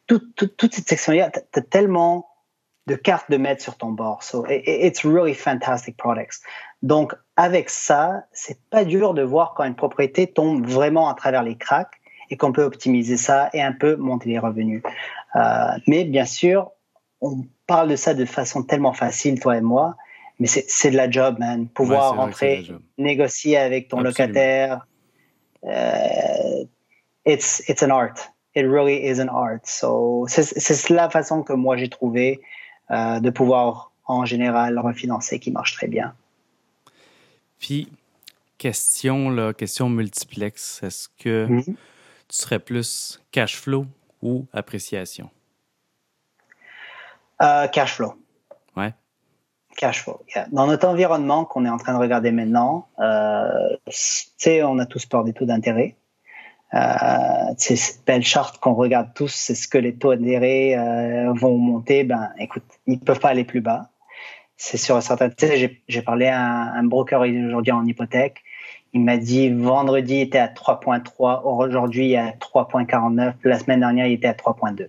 tout- 0.07 0.21
tout- 0.35 0.47
toute 0.47 0.73
cette 0.73 0.87
section-là, 0.89 1.29
t'as 1.29 1.61
tellement 1.61 2.27
de 2.87 2.95
cartes 2.95 3.31
de 3.31 3.37
mettre 3.37 3.61
sur 3.61 3.77
ton 3.77 3.91
bord. 3.91 4.23
So 4.23 4.45
it- 4.47 4.63
it- 4.67 4.83
it's 4.83 5.05
really 5.05 5.33
fantastic 5.33 5.95
products. 5.95 6.41
Donc 6.81 7.13
avec 7.37 7.69
ça, 7.69 8.25
c'est 8.33 8.59
pas 8.69 8.83
dur 8.83 9.13
de 9.13 9.21
voir 9.21 9.53
quand 9.55 9.63
une 9.63 9.75
propriété 9.75 10.27
tombe 10.27 10.65
vraiment 10.67 11.07
à 11.07 11.13
travers 11.13 11.43
les 11.43 11.55
cracks 11.55 12.01
et 12.29 12.35
qu'on 12.35 12.51
peut 12.51 12.63
optimiser 12.63 13.15
ça 13.15 13.49
et 13.53 13.61
un 13.61 13.71
peu 13.71 13.95
monter 13.95 14.29
les 14.29 14.39
revenus. 14.39 14.81
Euh, 15.37 15.39
mais 15.87 16.03
bien 16.03 16.25
sûr, 16.25 16.71
on 17.23 17.45
parle 17.67 17.89
de 17.89 17.95
ça 17.95 18.13
de 18.13 18.25
façon 18.25 18.63
tellement 18.63 18.93
facile, 18.93 19.39
toi 19.39 19.57
et 19.57 19.61
moi, 19.61 19.95
mais 20.39 20.47
c'est 20.47 20.91
de 20.91 20.97
la 20.97 21.09
job, 21.09 21.37
man. 21.39 21.67
Pouvoir 21.69 22.15
rentrer, 22.17 22.67
négocier 22.97 23.57
avec 23.57 23.87
ton 23.87 23.99
Absolument. 23.99 24.09
locataire, 24.27 24.87
euh, 25.63 26.65
it's, 27.25 27.63
it's 27.69 27.81
an 27.81 27.89
art. 27.91 28.15
It 28.55 28.65
really 28.65 28.97
is 29.09 29.19
an 29.21 29.29
art. 29.29 29.61
So, 29.63 30.25
c'est 30.27 30.89
la 30.89 31.09
façon 31.09 31.43
que 31.43 31.53
moi 31.53 31.77
j'ai 31.77 31.89
trouvé 31.89 32.41
euh, 32.91 33.19
de 33.19 33.29
pouvoir, 33.29 33.91
en 34.05 34.25
général, 34.25 34.77
refinancer 34.77 35.39
qui 35.39 35.49
marche 35.51 35.73
très 35.73 35.87
bien. 35.87 36.13
Puis, 37.59 37.87
question, 38.57 39.29
là, 39.29 39.53
question 39.53 39.89
multiplex. 39.89 40.81
Est-ce 40.83 41.07
que 41.17 41.45
Mhm. 41.47 41.63
tu 41.63 41.75
serais 42.29 42.59
plus 42.59 43.21
cash 43.31 43.55
flow 43.55 43.85
ou 44.21 44.45
appréciation? 44.53 45.29
Euh, 47.41 47.67
cash 47.67 47.93
flow. 47.95 48.13
Ouais. 48.77 48.93
Cash 49.75 50.03
flow. 50.03 50.21
yeah. 50.35 50.47
Dans 50.51 50.67
notre 50.67 50.87
environnement 50.87 51.45
qu'on 51.45 51.65
est 51.65 51.69
en 51.69 51.77
train 51.77 51.93
de 51.93 51.97
regarder 51.99 52.31
maintenant, 52.31 52.87
euh, 52.99 53.75
on 54.63 54.79
a 54.79 54.85
tous 54.85 55.05
peur 55.05 55.23
des 55.23 55.33
taux 55.33 55.45
d'intérêt. 55.45 55.95
Euh, 56.73 57.53
cette 57.57 58.03
belle 58.05 58.23
charte 58.23 58.57
qu'on 58.59 58.73
regarde 58.73 59.09
tous, 59.13 59.27
c'est 59.33 59.55
ce 59.55 59.67
que 59.67 59.77
les 59.77 59.95
taux 59.95 60.15
d'intérêt 60.15 60.75
euh, 60.77 61.33
vont 61.33 61.57
monter. 61.57 62.03
Ben, 62.03 62.31
écoute, 62.39 62.63
ils 62.87 62.99
peuvent 62.99 63.19
pas 63.19 63.29
aller 63.29 63.43
plus 63.43 63.61
bas. 63.61 63.89
C'est 64.57 64.77
sûr 64.77 64.97
et 64.97 65.01
certain. 65.01 65.29
Tu 65.29 65.47
sais, 65.47 65.57
j'ai- 65.57 65.83
j'ai 65.87 66.01
parlé 66.01 66.27
à 66.27 66.39
un, 66.39 66.73
un 66.75 66.83
broker 66.83 67.21
aujourd'hui 67.21 67.71
en 67.71 67.85
hypothèque. 67.85 68.41
Il 68.93 69.01
m'a 69.01 69.17
dit 69.17 69.49
vendredi 69.49 70.15
il 70.17 70.21
était 70.21 70.37
à 70.37 70.47
3.3, 70.47 71.41
aujourd'hui 71.45 72.09
il 72.09 72.13
est 72.13 72.17
à 72.17 72.31
3.49, 72.31 73.33
la 73.43 73.57
semaine 73.57 73.79
dernière 73.79 74.05
il 74.05 74.13
était 74.13 74.27
à 74.27 74.33
3.2. 74.33 74.87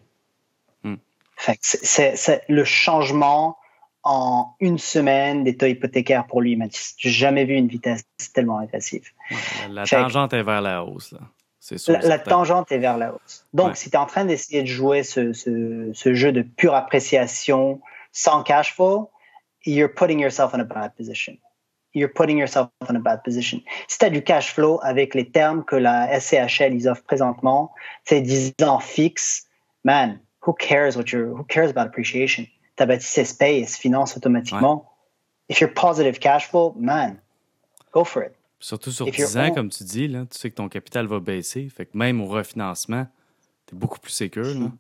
Fait 1.37 1.59
c'est- 1.61 2.42
le 2.49 2.64
changement 2.64 3.57
en 4.03 4.55
une 4.61 4.79
semaine 4.79 5.44
des 5.44 5.57
taux 5.57 5.66
hypothécaires 5.66 6.27
pour 6.27 6.40
lui. 6.42 6.53
Il 6.53 6.59
m'a 6.59 6.66
dit 6.68 6.79
j'ai 6.99 7.11
jamais 7.11 7.44
vu 7.44 7.55
une 7.55 7.68
vitesse 7.68 8.05
tellement 8.35 8.59
agressive. 8.59 9.11
Ouais, 9.31 9.37
la 9.70 9.85
que- 9.85 9.90
tangente 9.90 10.33
est 10.35 10.42
vers 10.42 10.61
la 10.61 10.85
hausse, 10.85 11.12
là. 11.12 11.20
Sûr. 11.61 11.99
La, 12.03 12.18
tangente 12.18 12.70
est 12.73 12.79
vers 12.79 12.99
la 12.99 13.14
hausse. 13.14 13.47
Donc, 13.55 13.68
Ouais. 13.68 13.75
si 13.75 13.88
tu 13.88 13.97
es 13.97 13.99
en 13.99 14.05
train 14.05 14.27
d'essayer 14.27 14.61
de 14.62 14.66
jouer 14.68 15.03
ce, 15.03 15.33
ce, 15.33 15.90
ce 15.94 16.12
jeu 16.12 16.31
de 16.31 16.42
pure 16.42 16.75
appréciation 16.75 17.81
sans 18.12 18.42
cash 18.42 18.75
flow, 18.75 19.11
you're 19.64 19.88
putting 19.90 20.20
yourself 20.20 20.53
in 20.55 20.61
a 20.61 20.64
bad 20.64 20.94
position. 20.94 21.38
You're 21.94 22.12
putting 22.12 22.37
yourself 22.37 22.68
in 22.90 22.97
a 22.97 22.99
bad 22.99 23.23
position. 23.25 23.62
Si 23.88 23.97
tu 23.99 24.05
as 24.05 24.11
du 24.11 24.23
cash 24.23 24.53
flow 24.53 24.79
avec 24.83 25.14
les 25.14 25.31
termes 25.31 25.64
que 25.64 25.77
la 25.77 26.20
SCHL 26.20 26.75
ils 26.75 26.87
offrent 26.87 27.05
présentement, 27.05 27.73
c'est 28.05 28.20
10 28.20 28.53
ans 28.62 28.79
fixe, 28.81 29.47
man, 29.85 30.20
who 30.46 30.52
cares 30.54 30.96
what 30.96 31.04
you're, 31.12 31.28
who 31.28 31.44
cares 31.44 31.70
about 31.70 31.87
appreciation? 31.87 32.46
Ta 32.76 32.87
bâtisse 32.87 33.33
paye, 33.35 33.61
elle 33.61 33.68
se 33.68 33.78
finance 33.78 34.16
automatiquement. 34.16 34.87
If 35.48 35.61
you're 35.61 35.72
positive 35.72 36.18
cash 36.18 36.48
flow, 36.48 36.74
man, 36.78 37.20
go 37.92 38.04
for 38.04 38.24
it. 38.24 38.33
Surtout 38.59 38.90
sur 38.90 39.07
If 39.07 39.18
you're 39.18 39.28
10 39.28 39.37
ans, 39.38 39.54
comme 39.54 39.68
tu 39.68 39.85
dis, 39.85 40.09
là, 40.09 40.24
tu 40.30 40.38
sais 40.38 40.50
que 40.50 40.54
ton 40.54 40.68
capital 40.68 41.07
va 41.07 41.20
baisser. 41.20 41.68
Fait 41.68 41.85
que 41.87 41.96
même 41.96 42.20
au 42.22 42.26
refinancement, 42.26 43.07
tu 43.66 43.74
es 43.74 43.78
beaucoup 43.78 43.98
plus 44.00 44.12
sécure. 44.12 44.42
Là. 44.59 44.70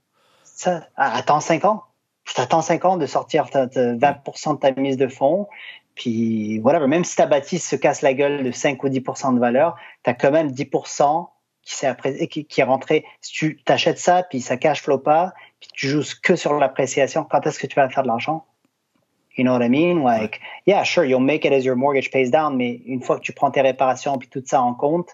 Ça, 0.42 0.88
attends 0.96 1.40
5 1.40 1.64
ans. 1.66 1.84
Je 2.24 2.32
t'attends 2.32 2.62
5 2.62 2.84
ans 2.86 2.96
de 2.96 3.04
sortir 3.06 3.50
ta- 3.50 3.66
ta 3.66 3.94
20% 3.94 4.54
de 4.54 4.58
ta 4.58 4.72
mise 4.80 4.96
de 4.96 5.06
fonds. 5.08 5.46
Puis, 5.94 6.58
whatever. 6.60 6.86
Même 6.86 7.04
si 7.04 7.14
ta 7.14 7.26
bâtisse 7.26 7.68
se 7.68 7.76
casse 7.76 8.00
la 8.00 8.14
gueule 8.14 8.42
de 8.42 8.50
5 8.50 8.82
ou 8.82 8.88
10% 8.88 9.34
de 9.34 9.38
valeur, 9.38 9.76
tu 10.02 10.10
as 10.10 10.14
quand 10.14 10.30
même 10.32 10.50
10% 10.50 11.28
qui, 11.64 12.60
est 12.60 12.64
rentré. 12.64 13.04
Si 13.20 13.32
tu 13.32 13.56
t'achètes 13.64 13.98
ça, 13.98 14.22
puis 14.22 14.40
ça 14.40 14.56
cash 14.56 14.82
flow 14.82 14.98
pas, 14.98 15.32
puis 15.60 15.70
tu 15.72 15.88
joues 15.88 16.02
que 16.22 16.36
sur 16.36 16.54
l'appréciation, 16.54 17.24
quand 17.24 17.46
est-ce 17.46 17.58
que 17.58 17.66
tu 17.66 17.74
vas 17.76 17.88
faire 17.88 18.02
de 18.02 18.08
l'argent? 18.08 18.46
You 19.36 19.44
know 19.44 19.52
what 19.56 19.64
I 19.64 19.68
mean? 19.68 20.04
Like, 20.04 20.40
yeah, 20.66 20.84
sure, 20.84 21.04
you'll 21.04 21.20
make 21.24 21.44
it 21.44 21.52
as 21.52 21.64
your 21.64 21.74
mortgage 21.76 22.10
pays 22.10 22.30
down, 22.30 22.56
mais 22.56 22.74
une 22.86 23.02
fois 23.02 23.18
que 23.18 23.24
tu 23.24 23.32
prends 23.32 23.50
tes 23.50 23.62
réparations 23.62 24.16
puis 24.16 24.28
tout 24.28 24.42
ça 24.46 24.62
en 24.62 24.74
compte, 24.74 25.08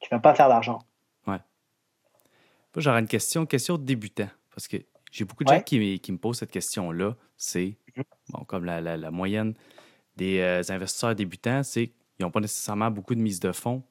tu 0.00 0.08
vas 0.10 0.18
pas 0.18 0.34
faire 0.34 0.48
d'argent. 0.48 0.80
Moi, 1.26 2.82
j'aurais 2.82 2.98
une 2.98 3.06
question, 3.06 3.46
question 3.46 3.78
de 3.78 3.84
débutant. 3.84 4.28
Parce 4.52 4.66
que 4.66 4.78
j'ai 5.12 5.24
beaucoup 5.24 5.44
de 5.44 5.50
Ouais. 5.50 5.58
gens 5.58 5.62
qui, 5.62 5.78
me- 5.78 5.96
qui 5.98 6.10
me 6.10 6.18
posent 6.18 6.40
cette 6.40 6.50
question-là. 6.50 7.14
C'est, 7.36 7.76
bon, 8.30 8.42
comme 8.44 8.64
la, 8.64 8.80
la- 8.80 8.96
la 8.96 9.10
moyenne 9.12 9.54
des 10.16 10.40
euh, 10.40 10.60
investisseurs 10.70 11.14
débutants, 11.14 11.62
c'est 11.62 11.86
qu'ils 12.16 12.26
n'ont 12.26 12.32
pas 12.32 12.40
nécessairement 12.40 12.90
beaucoup 12.90 13.14
de 13.14 13.20
mise 13.20 13.38
de 13.38 13.52
fonds. 13.52 13.84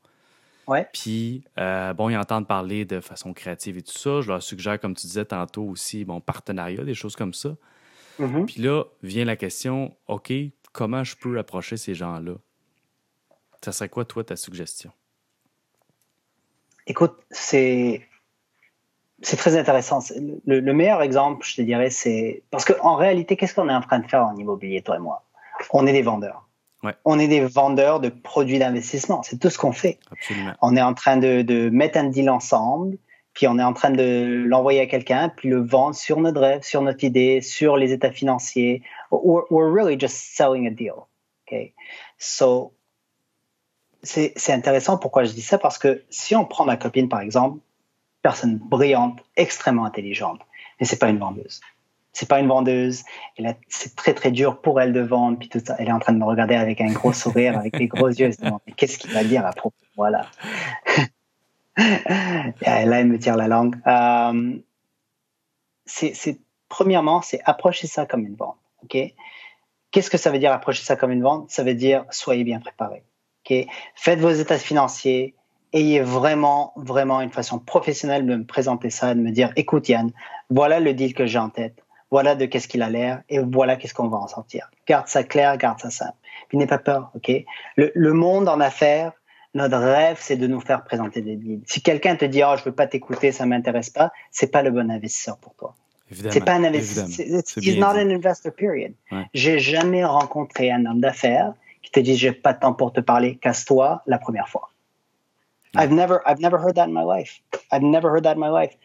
Ouais. 0.67 0.87
Puis, 0.93 1.43
euh, 1.57 1.93
bon, 1.93 2.09
ils 2.09 2.17
entendent 2.17 2.47
parler 2.47 2.85
de 2.85 2.99
façon 3.01 3.33
créative 3.33 3.77
et 3.77 3.81
tout 3.81 3.97
ça. 3.97 4.21
Je 4.21 4.29
leur 4.29 4.41
suggère, 4.41 4.79
comme 4.79 4.95
tu 4.95 5.07
disais 5.07 5.25
tantôt 5.25 5.63
aussi, 5.63 6.05
bon, 6.05 6.21
partenariat, 6.21 6.83
des 6.83 6.93
choses 6.93 7.15
comme 7.15 7.33
ça. 7.33 7.55
Mhm. 8.19 8.45
Puis 8.45 8.61
là, 8.61 8.83
vient 9.01 9.25
la 9.25 9.35
question, 9.35 9.95
OK, 10.07 10.31
comment 10.71 11.03
je 11.03 11.15
peux 11.15 11.37
approcher 11.37 11.77
ces 11.77 11.95
gens-là? 11.95 12.35
Ça 13.61 13.71
serait 13.71 13.89
quoi, 13.89 14.05
toi, 14.05 14.23
ta 14.23 14.35
suggestion? 14.35 14.91
Écoute, 16.85 17.15
c'est 17.31 18.07
c'est 19.21 19.37
très 19.37 19.55
intéressant. 19.55 19.99
Le, 20.45 20.59
le 20.59 20.73
meilleur 20.73 21.01
exemple, 21.01 21.45
je 21.45 21.55
te 21.55 21.61
dirais, 21.61 21.89
c'est 21.89 22.43
parce 22.51 22.65
qu'en 22.65 22.95
réalité, 22.95 23.37
qu'est-ce 23.37 23.55
qu'on 23.55 23.69
est 23.69 23.73
en 23.73 23.81
train 23.81 23.99
de 23.99 24.07
faire 24.07 24.25
en 24.25 24.35
immobilier, 24.35 24.81
toi 24.81 24.97
et 24.97 24.99
moi? 24.99 25.23
On 25.71 25.87
est 25.87 25.93
des 25.93 26.01
vendeurs. 26.01 26.45
Ouais. 26.83 26.93
On 27.05 27.17
est 27.17 27.27
des 27.27 27.45
vendeurs 27.45 27.99
de 27.99 28.09
produits 28.09 28.59
d'investissement. 28.59 29.23
C'est 29.23 29.39
tout 29.39 29.49
ce 29.49 29.57
qu'on 29.57 29.71
fait. 29.71 29.99
Absolument. 30.11 30.53
On 30.61 30.75
est 30.75 30.81
en 30.81 30.93
train 30.93 31.17
de, 31.17 31.41
de 31.41 31.69
mettre 31.69 31.97
un 31.97 32.05
deal 32.05 32.29
ensemble, 32.29 32.97
puis 33.33 33.47
on 33.47 33.57
est 33.57 33.63
en 33.63 33.73
train 33.73 33.89
de 33.89 34.43
l'envoyer 34.45 34.81
à 34.81 34.85
quelqu'un, 34.85 35.29
puis 35.29 35.49
le 35.49 35.61
vendre 35.61 35.95
sur 35.95 36.19
notre 36.19 36.41
rêve, 36.41 36.63
sur 36.63 36.81
notre 36.81 37.03
idée, 37.03 37.41
sur 37.41 37.77
les 37.77 37.93
états 37.93 38.11
financiers. 38.11 38.83
We're, 39.11 39.45
we're 39.49 39.73
really 39.73 39.97
just 39.99 40.35
selling 40.35 40.67
a 40.67 40.71
deal. 40.71 41.07
Okay? 41.47 41.73
So, 42.17 42.73
c'est 44.03 44.33
c'est 44.35 44.51
intéressant 44.51 44.97
pourquoi 44.97 45.23
je 45.23 45.31
dis 45.31 45.41
ça, 45.41 45.57
parce 45.57 45.77
que 45.77 46.03
si 46.09 46.35
on 46.35 46.45
prend 46.45 46.65
ma 46.65 46.75
copine, 46.77 47.07
par 47.07 47.21
exemple, 47.21 47.59
personne 48.21 48.57
brillante, 48.57 49.23
extrêmement 49.37 49.85
intelligente, 49.85 50.41
mais 50.79 50.85
c'est 50.85 50.99
pas 50.99 51.09
une 51.09 51.19
vendeuse. 51.19 51.61
C'est 52.13 52.29
pas 52.29 52.39
une 52.39 52.47
vendeuse. 52.47 53.03
C'est 53.67 53.95
très 53.95 54.13
très 54.13 54.31
dur 54.31 54.61
pour 54.61 54.79
elle 54.79 54.93
de 54.93 55.01
vendre, 55.01 55.37
puis 55.39 55.49
tout 55.49 55.59
ça. 55.65 55.75
Elle 55.79 55.87
est 55.89 55.91
en 55.91 55.99
train 55.99 56.13
de 56.13 56.19
me 56.19 56.25
regarder 56.25 56.55
avec 56.55 56.79
un 56.79 56.91
gros 56.91 57.11
sourire, 57.11 57.57
avec 57.57 57.75
des 57.75 57.87
gros 57.87 58.07
yeux. 58.07 58.29
Mais 58.67 58.73
qu'est-ce 58.73 58.97
qu'il 58.99 59.11
va 59.11 59.23
dire 59.23 59.45
à 59.45 59.51
propos 59.51 59.75
Voilà. 59.97 60.27
Et 61.77 62.85
là, 62.85 62.99
elle 62.99 63.07
me 63.07 63.17
tire 63.17 63.35
la 63.35 63.47
langue. 63.47 63.75
Euh, 63.87 64.57
c'est- 65.85 66.39
premièrement, 66.69 67.21
c'est 67.21 67.41
approcher 67.45 67.87
ça 67.87 68.05
comme 68.05 68.25
une 68.25 68.35
vente. 68.35 68.57
Ok? 68.83 68.97
Qu'est-ce 69.91 70.09
que 70.09 70.17
ça 70.17 70.31
veut 70.31 70.39
dire 70.39 70.51
approcher 70.51 70.83
ça 70.83 70.95
comme 70.95 71.11
une 71.11 71.23
vente? 71.23 71.49
Ça 71.49 71.63
veut 71.63 71.73
dire 71.75 72.05
soyez 72.11 72.43
bien 72.43 72.59
préparé. 72.59 73.03
Ok? 73.45 73.67
Faites 73.95 74.19
vos 74.19 74.31
états 74.31 74.57
financiers. 74.57 75.35
Ayez 75.71 76.01
vraiment, 76.01 76.73
vraiment 76.75 77.21
une 77.21 77.31
façon 77.31 77.57
professionnelle 77.57 78.27
de 78.27 78.35
me 78.35 78.45
présenter 78.45 78.91
ça, 78.91 79.15
de 79.15 79.19
me 79.19 79.31
dire, 79.31 79.51
écoute 79.55 79.89
Yann, 79.89 80.11
voilà 80.51 80.79
le 80.79 80.93
deal 80.93 81.15
que 81.15 81.25
j'ai 81.25 81.39
en 81.39 81.49
tête, 81.49 81.82
voilà 82.13 82.35
de 82.35 82.45
qu'est-ce 82.45 82.67
qu'il 82.67 82.83
a 82.83 82.91
l'air 82.91 83.23
et 83.27 83.39
voilà 83.39 83.75
qu'est-ce 83.75 83.95
qu'on 83.95 84.07
va 84.07 84.19
en 84.19 84.27
sortir. 84.27 84.69
Garde 84.85 85.07
ça 85.07 85.23
clair, 85.23 85.57
garde 85.57 85.79
ça 85.79 85.89
simple. 85.89 86.13
Puis 86.47 86.59
n'aie 86.59 86.67
pas 86.67 86.77
peur, 86.77 87.09
ok? 87.15 87.31
Le, 87.75 87.91
le 87.95 88.13
monde 88.13 88.47
en 88.47 88.59
affaires, 88.59 89.13
notre 89.55 89.79
rêve, 89.79 90.17
c'est 90.19 90.35
de 90.35 90.45
nous 90.45 90.61
faire 90.61 90.83
présenter 90.83 91.23
des 91.23 91.37
deals. 91.37 91.63
Si 91.65 91.81
quelqu'un 91.81 92.15
te 92.15 92.25
dit, 92.25 92.43
oh, 92.45 92.53
je 92.55 92.63
veux 92.65 92.71
pas 92.71 92.85
t'écouter, 92.85 93.31
ça 93.31 93.47
m'intéresse 93.47 93.89
pas, 93.89 94.11
c'est 94.29 94.51
pas 94.51 94.61
le 94.61 94.69
bon 94.69 94.91
investisseur 94.91 95.37
pour 95.39 95.55
toi. 95.55 95.73
C'est 96.11 96.45
pas 96.45 96.53
un 96.53 96.63
investisseur. 96.63 97.07
He's 97.57 97.79
not 97.79 97.95
an 97.97 98.11
investor, 98.11 98.51
period. 98.53 98.93
Ouais. 99.11 99.25
J'ai 99.33 99.57
jamais 99.57 100.05
rencontré 100.05 100.69
un 100.69 100.85
homme 100.85 101.01
d'affaires 101.01 101.55
qui 101.81 101.89
te 101.89 101.99
dit, 101.99 102.15
j'ai 102.15 102.31
pas 102.31 102.53
de 102.53 102.59
temps 102.59 102.73
pour 102.75 102.93
te 102.93 102.99
parler, 102.99 103.37
casse-toi 103.37 104.03
la 104.05 104.19
première 104.19 104.49
fois. 104.49 104.69
I've 105.75 105.91
never, 105.91 106.19
I've 106.27 106.39
never 106.39 106.59
heard 106.59 106.75
that 106.75 106.87
in 106.89 106.93
my 106.93 107.03
life. 107.03 107.41
I've 107.71 107.81
never 107.81 108.11
heard 108.11 108.25
that 108.25 108.35
in 108.35 108.39
my 108.39 108.51
life. 108.51 108.77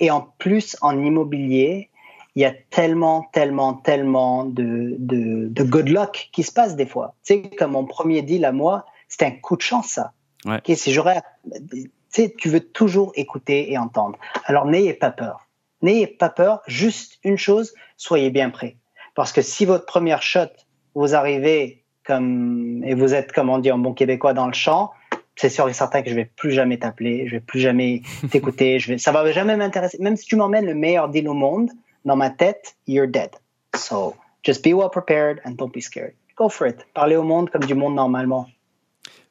Et 0.00 0.10
en 0.10 0.22
plus, 0.38 0.76
en 0.80 0.98
immobilier, 0.98 1.90
il 2.34 2.42
y 2.42 2.44
a 2.44 2.52
tellement, 2.70 3.28
tellement, 3.32 3.74
tellement 3.74 4.44
de, 4.44 4.96
de, 4.98 5.48
de 5.48 5.62
good 5.62 5.88
luck 5.88 6.30
qui 6.32 6.42
se 6.42 6.52
passe 6.52 6.76
des 6.76 6.86
fois. 6.86 7.14
Tu 7.24 7.34
sais, 7.34 7.42
comme 7.58 7.72
mon 7.72 7.84
premier 7.84 8.22
deal 8.22 8.44
à 8.44 8.52
moi, 8.52 8.86
c'était 9.08 9.26
un 9.26 9.32
coup 9.32 9.56
de 9.56 9.62
chance, 9.62 9.88
ça. 9.88 10.12
Ouais. 10.44 10.60
Si 10.74 10.92
j'aurais, 10.92 11.22
tu 11.70 11.90
sais, 12.08 12.34
tu 12.36 12.48
veux 12.48 12.60
toujours 12.60 13.12
écouter 13.14 13.70
et 13.70 13.78
entendre. 13.78 14.18
Alors 14.46 14.66
n'ayez 14.66 14.94
pas 14.94 15.10
peur. 15.10 15.48
N'ayez 15.82 16.06
pas 16.06 16.30
peur. 16.30 16.62
Juste 16.66 17.18
une 17.22 17.36
chose, 17.36 17.74
soyez 17.96 18.30
bien 18.30 18.50
prêts. 18.50 18.76
Parce 19.14 19.32
que 19.32 19.42
si 19.42 19.64
votre 19.66 19.84
première 19.84 20.22
shot, 20.22 20.48
vous 20.94 21.14
arrivez 21.14 21.84
comme 22.04 22.82
et 22.84 22.94
vous 22.94 23.14
êtes, 23.14 23.32
comme 23.32 23.50
on 23.50 23.58
dit 23.58 23.70
en 23.70 23.78
bon 23.78 23.92
québécois, 23.92 24.32
dans 24.32 24.46
le 24.46 24.52
champ, 24.52 24.90
c'est 25.36 25.48
sûr 25.48 25.68
et 25.68 25.72
certain 25.72 26.02
que 26.02 26.10
je 26.10 26.14
vais 26.14 26.24
plus 26.24 26.52
jamais 26.52 26.78
t'appeler, 26.78 27.26
je 27.26 27.32
vais 27.32 27.40
plus 27.40 27.60
jamais 27.60 28.02
t'écouter, 28.30 28.78
je 28.78 28.92
vais, 28.92 28.98
ça 28.98 29.12
va 29.12 29.30
jamais 29.32 29.56
m'intéresser. 29.56 29.98
Même 30.00 30.16
si 30.16 30.26
tu 30.26 30.36
m'emmènes 30.36 30.66
le 30.66 30.74
meilleur 30.74 31.08
deal 31.08 31.28
au 31.28 31.34
monde, 31.34 31.70
dans 32.04 32.16
ma 32.16 32.30
tête, 32.30 32.76
you're 32.86 33.06
dead. 33.08 33.30
So 33.76 34.16
just 34.44 34.62
be 34.62 34.72
well 34.74 34.90
prepared 34.90 35.40
and 35.44 35.52
don't 35.52 35.72
be 35.72 35.80
scared. 35.80 36.14
Go 36.36 36.48
for 36.48 36.66
it. 36.66 36.84
Parlez 36.94 37.16
au 37.16 37.22
monde 37.22 37.50
comme 37.50 37.64
du 37.64 37.74
monde 37.74 37.94
normalement. 37.94 38.46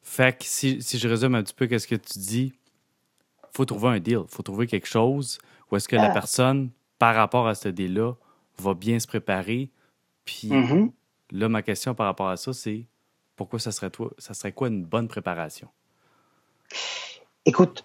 Fait 0.02 0.36
que 0.36 0.44
si, 0.44 0.82
si 0.82 0.98
je 0.98 1.08
résume 1.08 1.34
un 1.34 1.42
petit 1.42 1.54
peu 1.54 1.66
qu'est-ce 1.66 1.86
que 1.86 1.94
tu 1.94 2.18
dis, 2.18 2.52
faut 3.52 3.64
trouver 3.64 3.88
un 3.88 4.00
deal, 4.00 4.20
faut 4.28 4.42
trouver 4.42 4.66
quelque 4.66 4.86
chose 4.88 5.38
où 5.70 5.76
est-ce 5.76 5.88
que 5.88 5.96
la 5.96 6.06
Ah. 6.06 6.10
personne, 6.10 6.70
par 6.98 7.14
rapport 7.14 7.46
à 7.48 7.54
ce 7.54 7.68
deal-là, 7.68 8.14
va 8.58 8.74
bien 8.74 8.98
se 8.98 9.06
préparer. 9.06 9.70
Puis 10.24 10.48
Mhm. 10.52 10.90
là, 11.32 11.48
ma 11.48 11.62
question 11.62 11.94
par 11.94 12.06
rapport 12.06 12.28
à 12.28 12.36
ça, 12.36 12.52
c'est 12.52 12.84
pourquoi 13.36 13.58
ça 13.58 13.72
serait 13.72 13.90
toi, 13.90 14.10
ça 14.18 14.34
serait 14.34 14.52
quoi 14.52 14.68
une 14.68 14.84
bonne 14.84 15.08
préparation? 15.08 15.68
Écoute, 17.44 17.84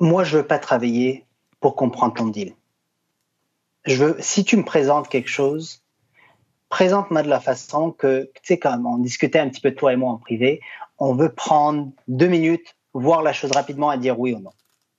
moi, 0.00 0.24
je 0.24 0.38
veux 0.38 0.46
pas 0.46 0.58
travailler 0.58 1.24
pour 1.60 1.76
comprendre 1.76 2.14
ton 2.14 2.26
deal. 2.28 2.54
Je 3.86 4.04
veux, 4.04 4.16
si 4.18 4.44
tu 4.44 4.56
me 4.56 4.64
présentes 4.64 5.08
quelque 5.08 5.28
chose, 5.28 5.82
présente-moi 6.68 7.22
de 7.22 7.28
la 7.28 7.40
façon 7.40 7.92
que, 7.92 8.30
tu 8.34 8.40
sais, 8.42 8.58
comme 8.58 8.86
on 8.86 8.98
discutait 8.98 9.38
un 9.38 9.48
petit 9.48 9.60
peu 9.60 9.72
toi 9.72 9.92
et 9.92 9.96
moi 9.96 10.10
en 10.12 10.18
privé, 10.18 10.60
on 10.98 11.14
veut 11.14 11.32
prendre 11.32 11.90
deux 12.08 12.26
minutes, 12.26 12.76
voir 12.94 13.22
la 13.22 13.32
chose 13.32 13.52
rapidement 13.52 13.92
et 13.92 13.98
dire 13.98 14.18
oui 14.18 14.32
ou 14.34 14.40
non. 14.40 14.50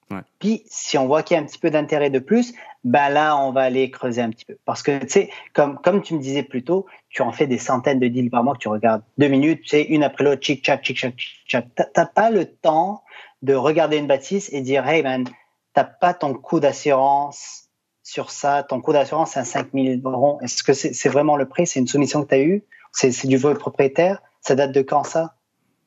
Ouais. 0.10 0.22
Puis, 0.40 0.64
si 0.68 0.98
on 0.98 1.06
voit 1.06 1.22
qu'il 1.22 1.36
y 1.36 1.38
a 1.40 1.44
un 1.44 1.46
petit 1.46 1.60
peu 1.60 1.70
d'intérêt 1.70 2.10
de 2.10 2.20
plus, 2.20 2.54
ben 2.86 3.10
là, 3.10 3.36
on 3.38 3.52
va 3.52 3.64
aller 3.64 3.92
creuser 3.92 4.22
un 4.22 4.30
petit 4.30 4.46
peu. 4.46 4.58
Parce 4.64 4.82
que, 4.82 5.00
tu 5.00 5.10
sais, 5.10 5.30
comme, 5.54 5.80
comme 5.80 6.02
tu 6.02 6.14
me 6.14 6.22
disais 6.22 6.44
plus 6.44 6.64
tôt, 6.64 6.86
tu 7.10 7.22
en 7.22 7.34
fais 7.34 7.46
des 7.46 7.58
centaines 7.58 8.00
de 8.00 8.08
deals 8.08 8.30
par 8.30 8.42
mois 8.46 8.54
que 8.54 8.60
tu 8.60 8.70
regardes 8.70 9.04
deux 9.18 9.28
minutes, 9.28 9.64
tu 9.64 9.70
sais, 9.70 9.84
une 9.84 10.04
après 10.04 10.24
l'autre, 10.24 10.42
chic, 10.42 10.66
chac, 10.66 10.82
chic, 10.86 10.98
chac, 10.98 11.14
chic, 11.18 11.42
chac. 11.46 11.68
T'as- 11.76 11.90
T'as 11.94 12.06
pas 12.06 12.30
le 12.30 12.46
temps 12.46 13.04
de 13.42 13.54
regarder 13.54 13.98
une 13.98 14.08
bâtisse 14.08 14.50
et 14.54 14.62
dire, 14.62 14.88
hey 14.88 15.04
man, 15.04 15.26
t'as 15.74 15.84
pas 15.84 16.14
ton 16.14 16.34
coût 16.34 16.62
d'assurance 16.62 17.67
sur 18.08 18.32
ça, 18.32 18.64
ton 18.64 18.80
coût 18.80 18.94
d'assurance 18.94 19.32
c'est 19.32 19.42
un 19.42 19.44
5000 19.44 20.02
euros. 20.06 20.40
Est-ce 20.42 20.64
que 20.64 20.72
c'est 20.72 21.10
vraiment 21.10 21.36
le 21.36 21.46
prix? 21.46 21.68
C'est 21.68 21.82
une 21.82 21.88
soumission 21.88 22.24
que 22.24 22.30
tu 22.30 22.36
as 22.36 22.40
eue? 22.40 22.64
C'est 22.94 23.28
du 23.28 23.36
vol 23.36 23.58
propriétaire? 23.58 24.22
Ça 24.40 24.56
date 24.56 24.72
de 24.72 24.82
quand 24.82 25.04
ça? 25.04 25.36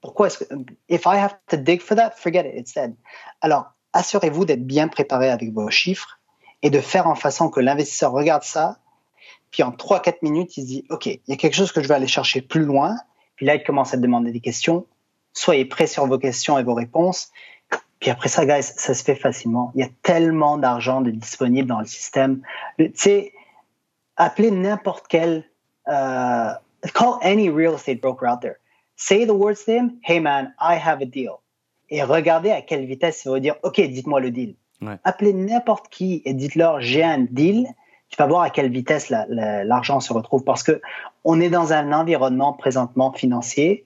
Pourquoi 0.03 0.27
est-ce 0.27 0.45
que, 0.45 0.55
if 0.91 1.07
I 1.07 1.17
have 1.17 1.37
to 1.49 1.57
dig 1.57 1.81
for 1.81 1.97
that, 1.97 2.13
forget 2.17 2.47
it, 2.47 2.61
it's 2.61 2.75
dead. 2.75 2.95
Alors, 3.41 3.73
assurez-vous 3.95 4.45
d'être 4.45 4.67
bien 4.67 4.89
préparé 4.89 5.31
avec 5.31 5.51
vos 5.55 5.71
chiffres 5.71 6.21
et 6.61 6.69
de 6.69 6.81
faire 6.81 7.07
en 7.07 7.15
façon 7.15 7.49
que 7.49 7.59
l'investisseur 7.59 8.13
regarde 8.13 8.43
ça, 8.43 8.81
puis 9.51 9.63
en 9.63 9.71
3-4 9.71 10.19
minutes, 10.21 10.59
il 10.59 10.63
se 10.63 10.67
dit, 10.67 10.85
OK, 10.91 11.07
il 11.07 11.21
y 11.27 11.33
a 11.33 11.37
quelque 11.37 11.57
chose 11.57 11.73
que 11.73 11.83
je 11.83 11.89
vais 11.89 11.95
aller 11.95 12.07
chercher 12.07 12.43
plus 12.43 12.65
loin. 12.65 12.97
Puis 13.37 13.47
là, 13.47 13.55
il 13.55 13.65
commence 13.65 13.95
à 13.95 13.97
te 13.97 14.03
demander 14.03 14.31
des 14.31 14.41
questions. 14.41 14.87
Soyez 15.33 15.65
prêts 15.65 15.87
sur 15.87 16.07
vos 16.07 16.19
questions 16.19 16.59
et 16.59 16.65
vos 16.65 16.75
réponses. 16.75 17.31
Puis 18.01 18.11
après 18.11 18.29
ça, 18.29 18.47
guys, 18.47 18.63
ça 18.63 18.95
se 18.95 19.05
fait 19.05 19.15
facilement. 19.15 19.73
Il 19.75 19.81
y 19.83 19.85
a 19.85 19.89
tellement 20.03 20.57
d'argent 20.57 21.01
de 21.03 21.11
disponible 21.11 21.69
dans 21.69 21.81
le 21.81 21.87
système. 21.87 22.43
Tu 22.79 22.91
sais, 22.95 23.33
appelez 24.17 24.51
n'importe 24.51 25.07
quel, 25.09 25.45
euh, 25.89 26.51
call 26.95 27.15
any 27.23 27.51
real 27.51 27.75
estate 27.75 28.01
broker 28.01 28.27
out 28.33 28.41
there. 28.41 28.55
Say 28.97 29.27
the 29.27 29.31
words 29.31 29.65
to 29.67 29.73
him, 29.73 29.93
hey 30.03 30.19
man, 30.21 30.55
I 30.61 30.77
have 30.83 31.01
a 31.03 31.07
deal. 31.07 31.33
Et 31.91 32.03
regardez 32.03 32.51
à 32.51 32.63
quelle 32.63 32.87
vitesse 32.87 33.23
il 33.25 33.31
va 33.33 33.41
dire, 33.41 33.57
OK, 33.63 33.81
dites-moi 33.81 34.21
le 34.21 34.31
deal. 34.31 34.55
Ouais. 34.81 34.97
Appelez 35.05 35.33
n'importe 35.35 35.89
qui 35.89 36.23
et 36.25 36.33
dites-leur, 36.33 36.81
j'ai 36.81 37.03
un 37.03 37.27
deal. 37.31 37.67
Tu 38.09 38.17
vas 38.17 38.27
voir 38.27 38.43
à 38.43 38.51
quelle 38.51 38.71
vitesse 38.71 39.09
la- 39.11 39.27
la- 39.29 39.63
l'argent 39.65 40.01
se 40.01 40.13
retrouve 40.13 40.43
parce 40.45 40.63
que 40.63 40.81
on 41.25 41.41
est 41.41 41.51
dans 41.51 41.73
un 41.73 41.93
environnement 41.93 42.53
présentement 42.55 43.13
financier 43.13 43.85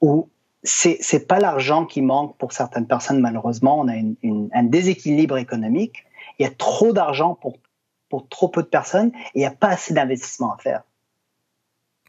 où 0.00 0.28
c'est 0.62 0.98
c'est 1.00 1.26
pas 1.26 1.38
l'argent 1.38 1.86
qui 1.86 2.02
manque 2.02 2.36
pour 2.36 2.52
certaines 2.52 2.86
personnes 2.86 3.20
malheureusement. 3.20 3.78
On 3.78 3.88
a 3.88 3.96
une- 3.96 4.16
une- 4.22 4.50
un 4.52 4.62
déséquilibre 4.64 5.38
économique. 5.38 6.04
Il 6.38 6.44
y 6.44 6.46
a 6.46 6.50
trop 6.50 6.92
d'argent 6.92 7.34
pour 7.34 7.56
pour 8.08 8.28
trop 8.28 8.48
peu 8.48 8.62
de 8.62 8.68
personnes 8.68 9.12
et 9.34 9.36
il 9.36 9.38
n'y 9.40 9.46
a 9.46 9.50
pas 9.52 9.68
assez 9.68 9.94
d'investissement 9.94 10.52
à 10.54 10.58
faire. 10.58 10.82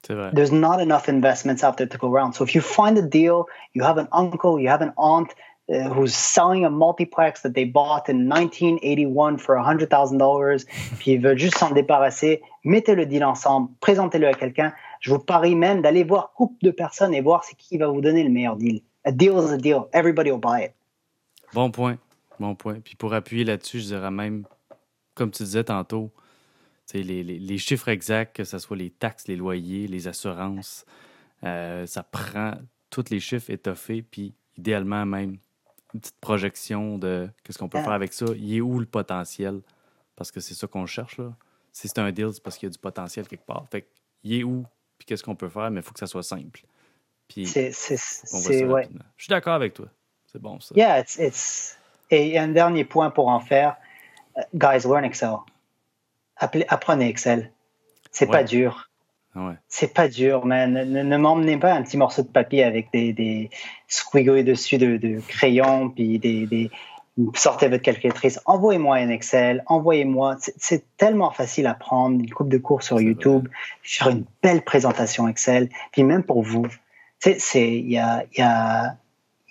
C'est 0.05 0.15
vrai. 0.15 0.31
There's 0.33 0.51
not 0.51 0.79
enough 0.79 1.07
investments 1.07 1.63
out 1.63 1.75
there 1.77 1.87
to 1.87 1.97
go 1.97 2.07
around. 2.13 2.33
So 2.33 2.43
if 2.43 2.55
you 2.55 2.61
find 2.61 2.97
a 2.97 3.03
deal, 3.03 3.45
you 3.75 3.83
have 3.83 3.99
an 3.99 4.07
uncle, 4.11 4.59
you 4.59 4.67
have 4.69 4.81
an 4.81 4.93
aunt 4.97 5.27
uh, 5.69 5.89
who's 5.93 6.13
selling 6.15 6.65
a 6.65 6.69
multiplex 6.71 7.43
that 7.43 7.51
they 7.53 7.65
bought 7.65 8.09
in 8.09 8.27
1981 8.27 9.37
for 9.37 9.55
$100,000, 9.55 10.65
puis 10.99 11.11
ils 11.11 11.21
veulent 11.21 11.37
juste 11.37 11.57
s'en 11.59 11.69
débarrasser, 11.69 12.41
mettez 12.65 12.95
le 12.95 13.05
deal 13.05 13.23
ensemble, 13.23 13.69
présentez-le 13.79 14.27
à 14.27 14.33
quelqu'un. 14.33 14.73
Je 15.01 15.11
vous 15.11 15.19
parie 15.19 15.55
même 15.55 15.81
d'aller 15.81 16.03
voir 16.03 16.31
couple 16.33 16.63
de 16.65 16.71
personnes 16.71 17.13
et 17.13 17.21
voir 17.21 17.43
c'est 17.43 17.55
qui 17.55 17.77
va 17.77 17.87
vous 17.87 18.01
donner 18.01 18.23
le 18.23 18.29
meilleur 18.29 18.55
deal. 18.55 18.81
A 19.03 19.11
deal 19.11 19.33
is 19.33 19.51
a 19.51 19.57
deal. 19.57 19.81
Everybody 19.93 20.31
will 20.31 20.39
buy 20.39 20.63
it. 20.65 20.71
Bon 21.53 21.69
point. 21.71 21.97
Bon 22.39 22.55
point. 22.55 22.79
Puis 22.79 22.95
pour 22.95 23.13
appuyer 23.13 23.43
là-dessus, 23.43 23.79
je 23.81 23.85
dirais 23.87 24.11
même, 24.11 24.45
comme 25.15 25.31
tu 25.31 25.43
disais 25.43 25.63
tantôt, 25.65 26.11
les, 26.93 27.03
les- 27.03 27.23
les 27.39 27.57
chiffres 27.57 27.87
exacts, 27.89 28.35
que 28.35 28.43
ce 28.43 28.57
soit 28.59 28.77
les 28.77 28.89
taxes, 28.89 29.27
les 29.27 29.35
loyers, 29.35 29.87
les 29.87 30.07
assurances, 30.07 30.85
euh, 31.43 31.85
ça 31.85 32.03
prend 32.03 32.53
tous 32.89 33.05
les 33.09 33.19
chiffres 33.19 33.49
étoffés, 33.49 34.01
puis 34.01 34.33
idéalement 34.57 35.05
même 35.05 35.37
une 35.93 35.99
petite 35.99 36.19
projection 36.19 36.97
de 36.97 37.29
qu'est-ce 37.43 37.57
qu'on 37.57 37.69
peut 37.69 37.77
Ah. 37.79 37.83
faire 37.83 37.93
avec 37.93 38.13
ça. 38.13 38.25
Il 38.37 38.53
est 38.55 38.61
où 38.61 38.79
le 38.79 38.85
potentiel? 38.85 39.61
Parce 40.15 40.31
que 40.31 40.39
c'est 40.39 40.53
ça 40.53 40.67
qu'on 40.67 40.85
cherche. 40.85 41.17
Là. 41.17 41.33
Si 41.71 41.87
c'est 41.87 41.99
un 41.99 42.11
deal, 42.11 42.29
c'est 42.33 42.43
parce 42.43 42.57
qu'il 42.57 42.67
y 42.67 42.69
a 42.69 42.73
du 42.73 42.77
potentiel 42.79 43.27
quelque 43.27 43.45
part. 43.45 43.65
Fait 43.71 43.81
que, 43.83 43.87
il 44.23 44.33
est 44.35 44.43
où? 44.43 44.63
Puis 45.01 45.07
qu'est-ce 45.07 45.23
qu'on 45.23 45.33
peut 45.35 45.49
faire? 45.49 45.71
Mais 45.71 45.79
il 45.79 45.83
faut 45.83 45.93
que 45.93 45.97
ça 45.99 46.05
soit 46.05 46.21
simple. 46.21 46.61
Puis 47.27 47.47
C'est, 47.47 47.71
c'est, 47.71 48.63
ouais. 48.65 48.87
Je 49.17 49.23
suis 49.23 49.31
d'accord 49.31 49.55
avec 49.55 49.73
toi. 49.73 49.87
C'est 50.31 50.39
bon, 50.39 50.59
ça. 50.59 50.75
Yeah, 50.77 50.99
it's, 50.99 51.17
it's... 51.17 51.79
Et 52.11 52.37
un 52.37 52.49
dernier 52.49 52.85
point 52.85 53.09
pour 53.09 53.27
en 53.29 53.39
faire. 53.39 53.77
Uh, 54.37 54.41
guys, 54.53 54.85
learn 54.85 55.03
Excel. 55.03 55.37
Apprenez 56.35 57.09
Excel. 57.09 57.51
C'est 58.11 58.25
Ouais. 58.27 58.31
pas 58.31 58.43
dur. 58.43 58.91
Ouais. 59.33 59.55
C'est 59.67 59.91
pas 59.91 60.07
dur, 60.07 60.45
man. 60.45 60.71
Ne, 60.71 60.83
ne- 60.83 61.01
ne 61.01 61.17
m'emmenez 61.17 61.57
pas 61.57 61.73
un 61.73 61.81
petit 61.81 61.97
morceau 61.97 62.21
de 62.21 62.27
papier 62.27 62.63
avec 62.63 62.91
des, 62.93 63.11
des 63.11 63.49
squiggles 63.87 64.43
dessus 64.43 64.77
de, 64.77 64.97
de 64.97 65.19
crayon, 65.27 65.89
puis 65.89 66.19
des, 66.19 66.45
des... 66.45 66.69
Sortez 67.36 67.68
votre 67.68 67.84
calculatrice. 67.84 68.39
Envoyez-moi 68.45 68.95
un 68.97 69.09
Excel. 69.09 69.64
Envoyez-moi. 69.68 70.38
C'est- 70.39 70.86
tellement 70.97 71.32
facile 71.32 71.68
à 71.68 71.74
prendre. 71.74 72.20
Une 72.20 72.30
coupe 72.30 72.49
de 72.49 72.57
cours 72.57 72.84
sur 72.84 73.01
YouTube. 73.01 73.47
Faire 73.84 74.09
une 74.09 74.26
belle 74.41 74.64
présentation 74.64 75.28
Excel. 75.28 75.70
Puis 75.91 76.03
même 76.03 76.24
pour 76.24 76.41
vous. 76.43 76.68
Il 77.26 77.91
y 77.91 77.97
a... 77.97 78.26
Y 78.38 78.41
a 78.41 78.97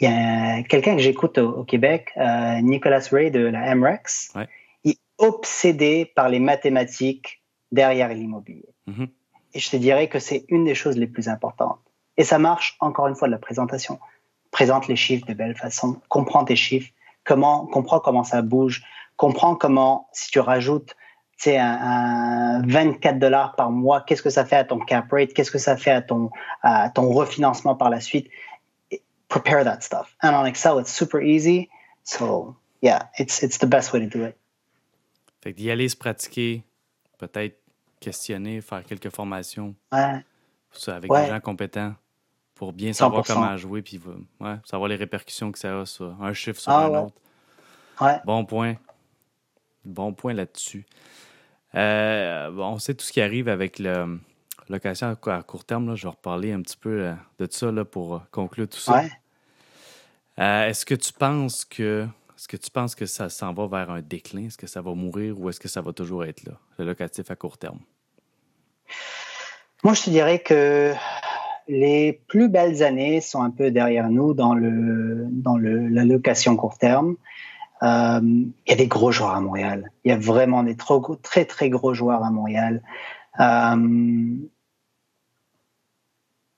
y 0.00 0.06
a 0.06 0.62
quelqu'un 0.62 0.96
que 0.96 1.02
j'écoute 1.02 1.38
au, 1.38 1.50
au 1.60 1.64
Québec, 1.64 2.10
euh, 2.16 2.60
Nicolas 2.62 3.06
Ray 3.12 3.30
de 3.30 3.40
la 3.40 3.74
MREX. 3.74 4.32
Ouais. 4.34 4.48
Il 4.82 4.92
est 4.92 4.98
obsédé 5.18 6.06
par 6.06 6.28
les 6.28 6.40
mathématiques 6.40 7.42
derrière 7.70 8.08
l'immobilier. 8.08 8.74
Mhm. 8.86 9.08
Et 9.52 9.58
je 9.58 9.70
te 9.70 9.76
dirais 9.76 10.08
que 10.08 10.18
c'est 10.18 10.44
une 10.48 10.64
des 10.64 10.74
choses 10.74 10.96
les 10.96 11.06
plus 11.06 11.28
importantes. 11.28 11.80
Et 12.16 12.24
ça 12.24 12.38
marche, 12.38 12.76
encore 12.80 13.08
une 13.08 13.14
fois, 13.14 13.28
de 13.28 13.32
la 13.32 13.38
présentation. 13.38 13.98
Présente 14.50 14.88
les 14.88 14.96
chiffres 14.96 15.26
de 15.26 15.34
belle 15.34 15.56
façon, 15.56 16.00
comprends 16.08 16.44
tes 16.44 16.56
chiffres, 16.56 16.90
comment, 17.30 17.64
comprends 17.66 18.00
comment 18.00 18.24
ça 18.24 18.42
bouge, 18.42 18.82
comprends 19.16 19.54
comment, 19.54 20.08
si 20.12 20.30
tu 20.32 20.40
rajoutes 20.40 20.96
un, 21.46 21.52
un 21.58 22.62
24 22.66 23.18
dollars 23.20 23.54
par 23.54 23.70
mois, 23.70 24.00
qu'est-ce 24.00 24.22
que 24.22 24.30
ça 24.30 24.44
fait 24.44 24.56
à 24.56 24.64
ton 24.64 24.80
cap 24.80 25.06
rate, 25.12 25.32
qu'est-ce 25.32 25.52
que 25.52 25.58
ça 25.58 25.76
fait 25.76 25.92
à 25.92 26.02
ton, 26.02 26.30
à 26.62 26.90
ton 26.90 27.08
refinancement 27.12 27.76
par 27.76 27.88
la 27.88 28.00
suite. 28.00 28.28
Prepare 29.28 29.62
that 29.64 29.80
stuff. 29.82 30.16
And 30.22 30.34
on 30.34 30.44
Excel, 30.44 30.80
it's 30.80 30.92
super 30.92 31.22
easy. 31.22 31.68
So, 32.02 32.56
yeah, 32.82 33.08
it's, 33.16 33.44
it's 33.44 33.58
the 33.58 33.66
best 33.66 33.92
way 33.92 34.00
to 34.00 34.06
do 34.18 34.24
it. 34.26 34.34
Fait 35.40 35.52
d'y 35.52 35.70
aller 35.70 35.88
se 35.88 35.96
pratiquer, 35.96 36.64
peut-être 37.18 37.56
questionner, 38.00 38.60
faire 38.60 38.82
quelques 38.82 39.10
formations 39.10 39.74
Ouais. 39.92 40.24
ça, 40.72 40.96
avec 40.96 41.10
Ouais. 41.12 41.22
des 41.26 41.30
gens 41.30 41.40
compétents 41.40 41.94
pour 42.60 42.74
bien 42.74 42.92
savoir 42.92 43.24
100%. 43.24 43.32
comment 43.32 43.56
jouer, 43.56 43.80
puis 43.80 43.98
ouais, 44.38 44.56
savoir 44.66 44.86
les 44.90 44.96
répercussions 44.96 45.50
que 45.50 45.58
ça 45.58 45.80
a 45.80 45.86
sur 45.86 46.22
un 46.22 46.34
chiffre 46.34 46.60
sur 46.60 46.70
Ah 46.70 46.84
un 46.84 46.90
ouais. 46.90 46.98
autre. 46.98 47.14
Ouais. 48.02 48.20
Bon 48.26 48.44
point. 48.44 48.74
Bon 49.86 50.12
point 50.12 50.34
là-dessus. 50.34 50.84
Euh, 51.74 52.52
on 52.58 52.78
sait 52.78 52.92
tout 52.92 53.06
ce 53.06 53.12
qui 53.12 53.22
arrive 53.22 53.48
avec 53.48 53.78
le 53.78 54.18
location 54.68 55.06
à 55.08 55.42
court 55.42 55.64
terme. 55.64 55.88
Là. 55.88 55.94
Je 55.94 56.02
vais 56.02 56.10
reparler 56.10 56.52
un 56.52 56.60
petit 56.60 56.76
peu 56.76 57.06
euh, 57.06 57.14
de 57.38 57.48
ça 57.50 57.72
là, 57.72 57.86
pour 57.86 58.16
euh, 58.16 58.20
conclure 58.30 58.68
tout 58.68 58.78
ça. 58.78 59.04
Euh, 60.38 60.66
est-ce 60.66 60.84
que 60.84 60.94
tu 60.94 61.14
penses 61.14 61.64
que 61.64 62.06
est-ce 62.36 62.46
que 62.46 62.58
tu 62.58 62.70
penses 62.70 62.94
que 62.94 63.06
ça 63.06 63.30
s'en 63.30 63.54
va 63.54 63.68
vers 63.68 63.88
un 63.88 64.02
déclin? 64.02 64.48
Est-ce 64.48 64.58
que 64.58 64.66
ça 64.66 64.82
va 64.82 64.92
mourir 64.92 65.40
ou 65.40 65.48
est-ce 65.48 65.60
que 65.60 65.68
ça 65.68 65.80
va 65.80 65.94
toujours 65.94 66.26
être 66.26 66.44
là, 66.44 66.52
le 66.76 66.84
locatif 66.84 67.30
à 67.30 67.36
court 67.36 67.56
terme? 67.56 67.80
Moi, 69.82 69.94
je 69.94 70.02
te 70.02 70.10
dirais 70.10 70.42
que 70.42 70.94
les 71.70 72.20
plus 72.26 72.48
belles 72.48 72.82
années 72.82 73.20
sont 73.20 73.42
un 73.42 73.50
peu 73.50 73.70
derrière 73.70 74.10
nous 74.10 74.34
dans, 74.34 74.54
le, 74.54 75.26
dans 75.30 75.56
le, 75.56 75.88
la 75.88 76.04
location 76.04 76.56
court 76.56 76.76
terme. 76.76 77.14
Euh, 77.82 78.20
il 78.22 78.52
y 78.68 78.72
a 78.72 78.76
des 78.76 78.88
gros 78.88 79.12
joueurs 79.12 79.30
à 79.30 79.40
Montréal. 79.40 79.90
Il 80.04 80.10
y 80.10 80.12
a 80.12 80.18
vraiment 80.18 80.64
des 80.64 80.76
très, 81.22 81.44
très 81.44 81.70
gros 81.70 81.94
joueurs 81.94 82.24
à 82.24 82.30
Montréal. 82.30 82.82
Euh, 83.38 84.36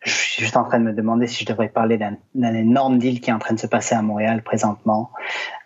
je 0.00 0.10
suis 0.10 0.42
juste 0.42 0.56
en 0.56 0.64
train 0.64 0.80
de 0.80 0.84
me 0.84 0.92
demander 0.92 1.26
si 1.26 1.44
je 1.44 1.48
devrais 1.48 1.68
parler 1.68 1.96
d'un 1.98 2.54
énorme 2.54 2.98
deal 2.98 3.20
qui 3.20 3.30
est 3.30 3.34
en 3.34 3.38
train 3.38 3.54
de 3.54 3.60
se 3.60 3.68
passer 3.68 3.94
à 3.94 4.02
Montréal 4.02 4.42
présentement. 4.42 5.10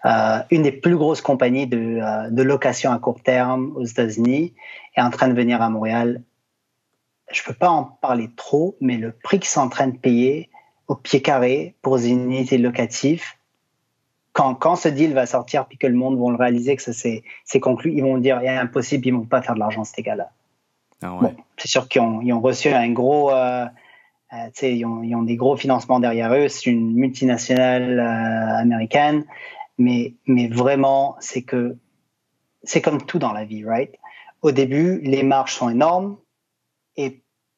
Euh, 0.05 0.41
une 0.51 0.63
des 0.63 0.73
plus 0.73 0.97
grosses 0.97 1.23
compagnies 1.23 1.69
de, 1.69 2.31
de 2.31 2.43
location 2.43 2.93
à 2.93 2.99
court 2.99 3.23
terme 3.23 3.73
aux 3.77 3.85
États-Unis 3.85 4.55
est 4.97 5.01
en 5.01 5.11
train 5.11 5.29
de 5.29 5.35
venir 5.35 5.63
à 5.63 5.71
Montréal. 5.71 6.21
Je 7.33 7.43
peux 7.43 7.55
pas 7.55 7.71
en 7.71 7.85
parler 7.85 8.31
trop, 8.37 8.77
mais 8.81 8.97
le 8.97 9.13
prix 9.13 9.41
qu'ils 9.41 9.49
sont 9.49 9.61
en 9.61 9.69
train 9.69 9.89
de 9.89 9.97
payer 9.97 10.49
au 10.89 10.95
pied 10.95 11.21
carré 11.21 11.75
pour 11.83 11.97
une 11.97 12.31
unité 12.31 12.59
locative, 12.59 13.25
quand, 14.33 14.55
quand 14.55 14.77
ce 14.77 14.89
deal 14.89 15.15
va 15.15 15.27
sortir 15.27 15.67
puis 15.67 15.79
que 15.79 15.87
le 15.87 15.95
monde 15.95 16.19
va 16.19 16.31
le 16.31 16.37
réaliser 16.37 16.77
que 16.77 16.83
ça 16.83 16.93
c'est 16.93 17.61
conclu, 17.61 17.93
ils 17.93 18.03
vont 18.03 18.19
dire 18.19 18.39
il 18.43 18.47
est 18.47 18.57
impossible, 18.57 19.07
ils 19.07 19.15
vont 19.15 19.25
pas 19.25 19.43
faire 19.43 19.55
de 19.55 19.61
l'argent 19.61 19.83
ces 19.83 20.03
gars-là. 20.03 20.31
Ah 21.03 21.15
ouais. 21.15 21.21
bon, 21.21 21.37
c'est 21.57 21.69
sûr 21.69 21.89
qu'ils 21.89 22.03
ont, 22.03 22.21
ils 22.21 22.33
ont 22.33 22.41
reçu 22.41 22.69
un 22.69 22.91
gros 22.91 23.31
euh, 23.31 23.67
euh, 24.33 24.49
ils, 24.63 24.85
ont, 24.85 25.03
ils, 25.03 25.15
ont, 25.15 25.23
des 25.23 25.37
gros 25.37 25.57
financements 25.57 26.01
derrière 26.01 26.33
eux. 26.35 26.49
C'est 26.49 26.71
une 26.71 26.95
multinationale 26.95 27.99
euh, 27.99 28.61
américaine, 28.61 29.25
mais, 29.79 30.15
mais 30.27 30.49
vraiment, 30.49 31.17
c'est 31.21 31.43
que 31.43 31.77
c'est 32.63 32.81
comme 32.81 33.03
tout 33.03 33.19
dans 33.19 33.33
la 33.33 33.45
vie, 33.45 33.65
right? 33.65 33.95
Au 34.43 34.51
début, 34.51 35.01
les 35.03 35.23
marges 35.23 35.55
sont 35.55 35.71
énormes 35.71 36.17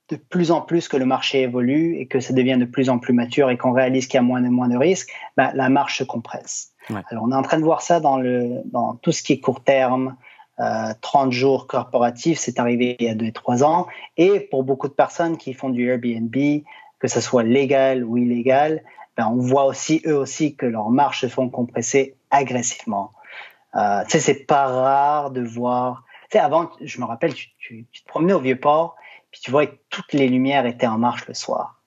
de 0.09 0.17
plus 0.17 0.51
en 0.51 0.61
plus 0.61 0.89
que 0.89 0.97
le 0.97 1.05
marché 1.05 1.43
évolue 1.43 1.97
et 1.97 2.07
que 2.07 2.21
ça 2.21 2.33
devient 2.33 2.57
de 2.59 2.65
plus 2.65 2.89
en 2.89 2.99
plus 2.99 3.13
mature 3.13 3.51
et 3.51 3.59
qu'on 3.59 3.73
réalise 3.73 4.07
qu'il 4.07 4.17
y 4.17 4.19
a 4.19 4.23
moins 4.23 4.43
et 4.43 4.49
moins 4.49 4.69
de 4.69 4.77
risques, 4.77 5.11
ben, 5.37 5.51
la 5.55 5.69
marge 5.69 5.99
se 5.99 6.05
compresse. 6.05 6.73
Ouais. 6.91 7.03
Alors, 7.11 7.25
on 7.25 7.33
est 7.33 7.37
en 7.37 7.43
train 7.43 7.59
de 7.59 7.65
voir 7.65 7.83
ça 7.83 8.01
dans, 8.01 8.17
le, 8.17 8.63
dans 8.67 8.95
tout 8.95 9.13
ce 9.13 9.23
qui 9.23 9.35
est 9.35 9.41
court 9.41 9.63
terme, 9.63 10.17
30 11.01 11.29
euh, 11.29 11.31
jours 11.31 11.67
corporatifs, 11.67 12.39
c'est 12.39 12.59
arrivé 12.59 12.97
il 12.99 13.07
y 13.07 13.09
a 13.09 13.15
2-3 13.15 13.63
ans. 13.63 13.87
Et 14.17 14.41
pour 14.41 14.65
beaucoup 14.65 14.89
de 14.89 14.93
personnes 14.93 15.37
qui 15.37 15.55
font 15.55 15.69
du 15.69 15.89
Airbnb, 15.89 16.35
que 16.99 17.07
ce 17.07 17.21
soit 17.21 17.45
légal 17.45 18.03
ou 18.03 18.17
illégal, 18.17 18.83
ben 19.17 19.29
on 19.29 19.37
voit 19.37 19.67
aussi, 19.67 20.03
eux 20.07 20.17
aussi, 20.17 20.57
que 20.57 20.67
leurs 20.67 20.91
marges 20.91 21.21
se 21.21 21.29
font 21.29 21.49
compresser 21.49 22.17
agressivement. 22.31 23.13
Euh, 23.77 24.03
tu 24.05 24.13
sais, 24.13 24.21
c'est 24.21 24.47
pas 24.47 24.67
rare 24.67 25.31
de 25.31 25.43
voir... 25.43 26.05
Tu 26.31 26.39
sais, 26.39 26.39
avant, 26.39 26.71
je 26.81 27.01
me 27.01 27.07
rappelle, 27.07 27.35
tu, 27.35 27.51
tu, 27.59 27.87
tu 27.93 28.03
te 28.03 28.09
promenais 28.09 28.33
au 28.33 28.41
Vieux-Port, 28.41 28.97
puis 29.39 29.45
tu 29.45 29.51
voyais 29.53 29.69
que 29.69 29.79
toutes 29.89 30.13
les 30.15 30.27
lumières 30.27 30.67
étaient 30.67 30.89
en 30.89 30.99
marche 30.99 31.29
le 31.29 31.35
soir. 31.35 31.81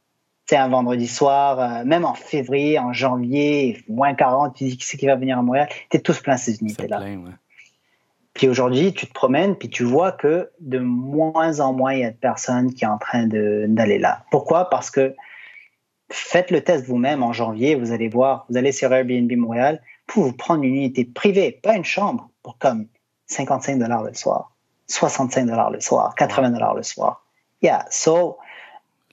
Tu 0.47 0.55
sais, 0.55 0.61
un 0.61 0.69
vendredi 0.69 1.05
soir, 1.05 1.59
euh, 1.59 1.83
même 1.83 2.05
en 2.05 2.13
février, 2.13 2.79
en 2.79 2.93
janvier, 2.93 3.83
moins 3.89 4.13
40, 4.13 4.55
tu 4.55 4.63
dis 4.63 4.77
qui 4.77 4.85
c'est 4.85 4.95
qui 4.95 5.05
va 5.05 5.17
venir 5.17 5.37
à 5.37 5.41
Montréal, 5.41 5.67
t'es 5.89 5.99
tous 5.99 6.21
plein 6.21 6.37
ces 6.37 6.61
unités-là. 6.61 7.01
Ouais. 7.01 7.17
Puis 8.33 8.47
aujourd'hui, 8.47 8.93
tu 8.93 9.05
te 9.05 9.11
promènes, 9.11 9.57
puis 9.57 9.69
tu 9.69 9.83
vois 9.83 10.13
que 10.13 10.49
de 10.61 10.79
moins 10.79 11.59
en 11.59 11.73
moins, 11.73 11.93
il 11.93 11.99
y 11.99 12.05
a 12.05 12.11
de 12.11 12.15
personnes 12.15 12.73
qui 12.73 12.85
sont 12.85 12.91
en 12.91 12.97
train 12.97 13.27
d'aller 13.27 13.99
là. 13.99 14.23
Pourquoi? 14.31 14.69
Parce 14.69 14.89
que 14.89 15.13
faites 16.09 16.51
le 16.51 16.63
test 16.63 16.85
vous-même 16.85 17.21
en 17.21 17.33
janvier, 17.33 17.75
vous 17.75 17.91
allez 17.91 18.07
voir, 18.07 18.45
vous 18.49 18.55
allez 18.55 18.71
sur 18.71 18.93
Airbnb 18.93 19.29
Montréal, 19.35 19.81
pour 20.07 20.23
vous 20.23 20.33
prendre 20.33 20.63
une 20.63 20.75
unité 20.75 21.03
privée, 21.03 21.59
pas 21.61 21.75
une 21.75 21.83
chambre, 21.83 22.29
pour 22.43 22.57
comme 22.57 22.87
55 23.27 23.77
dollars 23.77 24.03
le 24.03 24.13
soir, 24.13 24.53
65 24.87 25.47
dollars 25.47 25.71
le 25.71 25.81
soir, 25.81 26.15
80 26.15 26.51
dollars 26.51 26.75
le 26.75 26.83
soir. 26.83 27.25
Yeah, 27.61 27.85
so, 27.91 28.37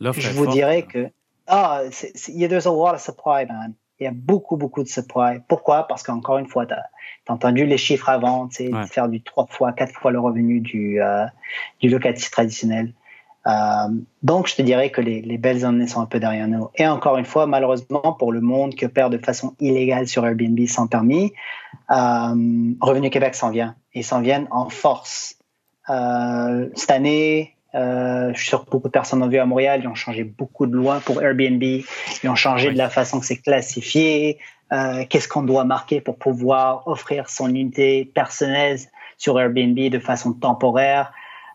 je 0.01 0.30
vous 0.30 0.46
dirais 0.46 0.82
que, 0.82 1.11
ah, 1.46 1.82
il 2.28 2.38
y 2.38 2.44
a 2.44 2.49
there's 2.49 2.66
a 2.66 2.70
lot 2.70 2.94
of 2.94 3.01
supply, 3.01 3.46
man. 3.46 3.74
Il 4.01 4.05
y 4.05 4.07
a 4.07 4.12
beaucoup, 4.12 4.57
beaucoup 4.57 4.82
de 4.82 4.88
supply. 4.88 5.40
Pourquoi? 5.49 5.86
Parce 5.88 6.03
qu'encore 6.03 6.38
une 6.38 6.46
fois, 6.46 6.66
tu 6.66 6.72
as, 6.72 6.84
entendu 7.28 7.66
les 7.66 7.78
chiffres 7.78 8.09
avant, 8.09 8.49
tu 8.49 8.55
sais, 8.55 8.72
ouais. 8.72 8.86
faire 8.86 9.09
du 9.09 9.20
3 9.20 9.46
fois, 9.51 9.72
4 9.72 9.92
fois 9.92 10.12
le 10.12 10.20
revenu 10.20 10.61
du, 10.61 11.03
euh, 11.03 11.26
du 11.80 11.88
locatif 11.88 12.30
traditionnel. 12.30 12.94
Euh, 13.46 13.53
donc, 14.22 14.46
je 14.46 14.55
te 14.55 14.62
dirais 14.62 14.90
que 14.90 15.01
les, 15.01 15.20
les, 15.20 15.36
belles 15.36 15.64
années 15.64 15.86
sont 15.86 16.01
un 16.01 16.07
peu 16.07 16.20
derrière 16.20 16.49
nous. 16.49 16.68
Et 16.76 16.86
encore 16.86 17.18
une 17.18 17.24
fois, 17.24 17.46
malheureusement, 17.46 18.14
pour 18.18 18.32
le 18.32 18.40
monde 18.40 18.74
qui 18.74 18.84
opère 18.84 19.11
de 19.11 19.18
façon 19.18 19.55
illégale 19.61 20.07
sur 20.07 20.24
Airbnb 20.24 20.59
sans 20.66 20.86
permis, 20.86 21.32
euh, 21.90 22.74
Revenu 22.80 23.11
Québec 23.11 23.34
s'en 23.34 23.51
vient. 23.51 23.74
Ils 23.94 24.05
s'en 24.05 24.20
viennent 24.20 24.49
en 24.51 24.70
force. 24.70 25.34
Cette 25.86 26.90
année, 26.90 27.57
euh, 27.74 28.32
je 28.32 28.38
suis 28.38 28.48
sûr 28.48 28.64
que 28.64 28.70
beaucoup 28.70 28.88
de 28.88 28.92
personnes 28.92 29.22
ont 29.22 29.28
vu 29.28 29.38
à 29.38 29.44
Montréal, 29.44 29.80
ils 29.82 29.88
ont 29.88 29.94
changé 29.94 30.24
beaucoup 30.24 30.66
de 30.66 30.74
lois 30.74 31.00
pour 31.04 31.22
Airbnb, 31.22 31.62
ils 31.62 32.28
ont 32.28 32.34
changé 32.34 32.68
oui. 32.68 32.72
de 32.72 32.78
la 32.78 32.88
façon 32.88 33.20
que 33.20 33.26
c'est 33.26 33.36
classifié, 33.36 34.38
euh, 34.72 35.04
qu'est-ce 35.08 35.28
qu'on 35.28 35.42
doit 35.42 35.64
marquer 35.64 36.00
pour 36.00 36.16
pouvoir 36.16 36.86
offrir 36.88 37.28
son 37.28 37.48
unité 37.48 38.06
personnelle 38.06 38.78
sur 39.18 39.38
Airbnb 39.38 39.78
de 39.78 39.98
façon 39.98 40.32
temporaire? 40.32 41.12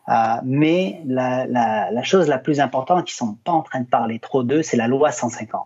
Euh, 0.10 0.14
mais 0.44 1.02
la, 1.06 1.48
la, 1.48 1.90
la, 1.90 2.04
chose 2.04 2.28
la 2.28 2.38
plus 2.38 2.60
importante, 2.60 3.06
qui 3.06 3.16
sont 3.16 3.38
pas 3.44 3.54
en 3.54 3.62
train 3.62 3.82
de 3.82 3.88
parler 3.88 4.20
trop 4.20 4.44
d'eux, 4.44 4.62
c'est 4.62 4.78
la 4.78 4.88
loi 4.88 5.12
150. 5.12 5.66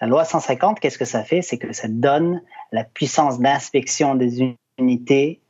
La 0.00 0.06
loi 0.06 0.24
150, 0.24 0.78
qu'est-ce 0.78 0.98
que 0.98 1.04
ça 1.06 1.24
fait? 1.24 1.42
C'est 1.42 1.58
que 1.58 1.72
ça 1.72 1.88
donne 1.88 2.42
la 2.70 2.84
puissance 2.84 3.40
d'inspection 3.40 4.14
des 4.14 4.54
unités 4.78 5.40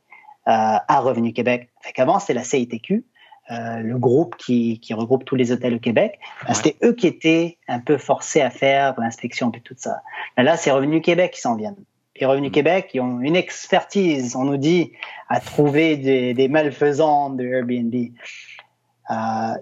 à 0.45 0.99
Revenu 0.99 1.33
Québec. 1.33 1.69
Fait 1.81 1.91
qu'avant, 1.91 2.19
c'était 2.19 2.35
la 2.35 2.43
CITQ, 2.43 3.03
euh, 3.51 3.79
le 3.79 3.97
groupe 3.97 4.35
qui, 4.37 4.79
qui, 4.79 4.93
regroupe 4.93 5.23
tous 5.23 5.35
les 5.35 5.51
hôtels 5.51 5.75
au 5.75 5.79
Québec, 5.79 6.19
ouais. 6.47 6.53
c'était 6.55 6.75
eux 6.83 6.93
qui 6.93 7.05
étaient 7.05 7.57
un 7.67 7.79
peu 7.79 7.97
forcés 7.97 8.41
à 8.41 8.49
faire 8.49 8.99
l'inspection 8.99 9.51
et 9.51 9.61
tout 9.61 9.75
ça. 9.77 10.01
Mais 10.35 10.43
là, 10.43 10.57
c'est 10.57 10.71
Revenu 10.71 11.01
Québec 11.01 11.31
qui 11.33 11.41
s'en 11.41 11.55
viennent. 11.55 11.83
Et 12.15 12.25
Revenu 12.25 12.47
mmh. 12.47 12.51
Québec, 12.51 12.89
ils 12.93 13.01
ont 13.01 13.19
une 13.19 13.35
expertise, 13.35 14.35
on 14.35 14.45
nous 14.45 14.57
dit, 14.57 14.93
à 15.29 15.39
trouver 15.39 15.97
des, 15.97 16.33
des 16.33 16.47
malfaisants 16.47 17.29
de 17.29 17.45
Airbnb. 17.45 17.93
Euh, 19.11 19.13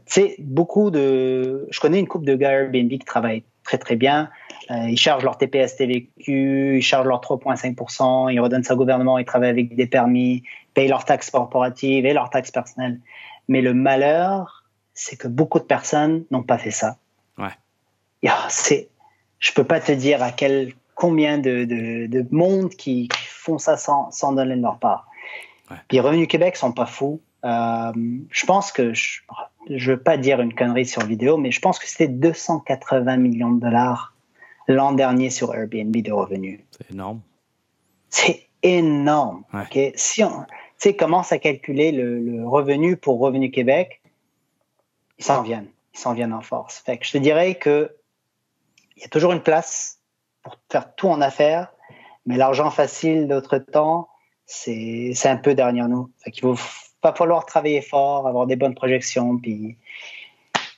tu 0.06 0.14
sais, 0.14 0.36
beaucoup 0.40 0.90
de... 0.92 1.68
Je 1.70 1.80
connais 1.80 2.00
une 2.00 2.08
couple 2.08 2.26
de 2.26 2.36
gars 2.36 2.52
Airbnb 2.52 2.90
qui 2.90 3.00
travaillent 3.00 3.44
très, 3.64 3.78
très 3.78 3.96
bien. 3.96 4.30
Euh, 4.72 4.88
ils 4.88 4.98
chargent 4.98 5.24
leur 5.24 5.38
TPS 5.38 5.76
TVQ, 5.76 6.78
ils 6.78 6.82
chargent 6.82 7.08
leur 7.08 7.20
3,5% 7.20 8.32
ils 8.32 8.40
redonnent 8.40 8.64
ça 8.64 8.76
au 8.76 8.78
gouvernement, 8.78 9.18
ils 9.18 9.26
travaillent 9.26 9.50
avec 9.50 9.76
des 9.76 9.88
permis, 9.88 10.44
payent 10.74 10.88
leurs 10.88 11.04
taxes 11.04 11.30
corporatives 11.30 12.06
et 12.06 12.14
leurs 12.14 12.30
taxes 12.30 12.52
personnelles. 12.52 13.00
Mais 13.48 13.62
le 13.62 13.74
malheur, 13.74 14.64
c'est 14.94 15.18
que 15.18 15.28
beaucoup 15.28 15.60
de 15.60 15.66
personnes 15.66 16.26
n'ont 16.32 16.44
pas 16.44 16.58
fait 16.58 16.72
ça. 16.72 16.98
Ouais. 17.38 17.54
Yeah, 18.22 18.48
c'est, 18.50 18.90
je 19.40 19.52
peux 19.52 19.64
pas 19.64 19.80
te 19.80 19.92
dire 19.92 20.24
à 20.24 20.32
quel 20.32 20.74
combien 20.96 21.38
de, 21.38 21.66
de, 21.66 22.08
de 22.08 22.26
monde 22.32 22.70
qui, 22.70 23.08
qui, 23.08 23.24
font 23.28 23.58
ça 23.58 23.78
sans, 23.78 24.12
sans 24.12 24.32
donner 24.32 24.56
de 24.56 24.62
leur 24.62 24.78
part. 24.78 25.08
Ouais. 25.70 25.78
Puis 25.88 26.00
Revenu 26.00 26.28
Québec 26.28 26.56
sont 26.56 26.72
pas 26.72 26.86
fous. 26.86 27.20
Euh, 27.44 27.92
je 28.30 28.46
pense 28.46 28.72
que 28.72 28.94
je, 28.94 29.22
je 29.70 29.92
veux 29.92 30.00
pas 30.00 30.18
dire 30.18 30.40
une 30.40 30.54
connerie 30.54 30.86
sur 30.86 31.06
vidéo, 31.06 31.38
mais 31.38 31.52
je 31.52 31.60
pense 31.60 31.80
que 31.80 31.88
c'était 31.88 32.08
280 32.08 33.18
millions 33.18 33.52
de 33.52 33.60
dollars 33.60 34.14
l'an 34.68 34.94
dernier 34.94 35.30
sur 35.30 35.54
Airbnb 35.54 35.96
de 35.96 36.12
revenus. 36.12 36.62
C'est 36.72 36.92
énorme. 36.92 37.22
C'est 38.10 38.48
énorme. 38.62 39.44
Ouais. 39.54 39.64
Okay? 39.64 39.92
Si 39.96 40.24
on, 40.24 40.46
sais, 40.84 40.96
commence 40.96 41.32
à 41.32 41.40
calculer 41.40 41.92
le, 41.92 42.20
le, 42.20 42.48
revenu 42.48 42.98
pour 42.98 43.20
Revenu 43.20 43.52
Québec, 43.52 44.02
ils 45.18 45.26
s'en 45.26 45.42
viennent. 45.42 45.70
Ils 45.94 46.00
s'en 46.00 46.14
viennent 46.14 46.34
en 46.34 46.42
force. 46.42 46.80
Fait 46.80 46.98
que 46.98 47.06
je 47.06 47.12
te 47.12 47.18
dirais 47.18 47.56
que 47.56 47.96
il 48.96 49.02
y 49.02 49.06
a 49.06 49.10
toujours 49.10 49.32
une 49.34 49.42
place 49.42 50.00
pour 50.44 50.58
faire 50.72 50.94
tout 50.96 51.08
en 51.08 51.22
affaires, 51.22 51.74
mais 52.26 52.38
l'argent 52.38 52.70
facile 52.70 53.28
d'autre 53.28 53.58
temps, 53.58 54.10
c'est, 54.46 55.14
un 55.26 55.38
peu 55.38 55.56
derrière 55.56 55.88
nous. 55.88 56.12
Fait 56.24 56.32
qu'il 56.32 56.46
va 56.48 56.56
pas 57.02 57.14
falloir 57.14 57.46
travailler 57.46 57.82
fort, 57.82 58.28
avoir 58.28 58.46
des 58.46 58.56
bonnes 58.56 58.76
projections, 58.76 59.38
puis, 59.38 59.78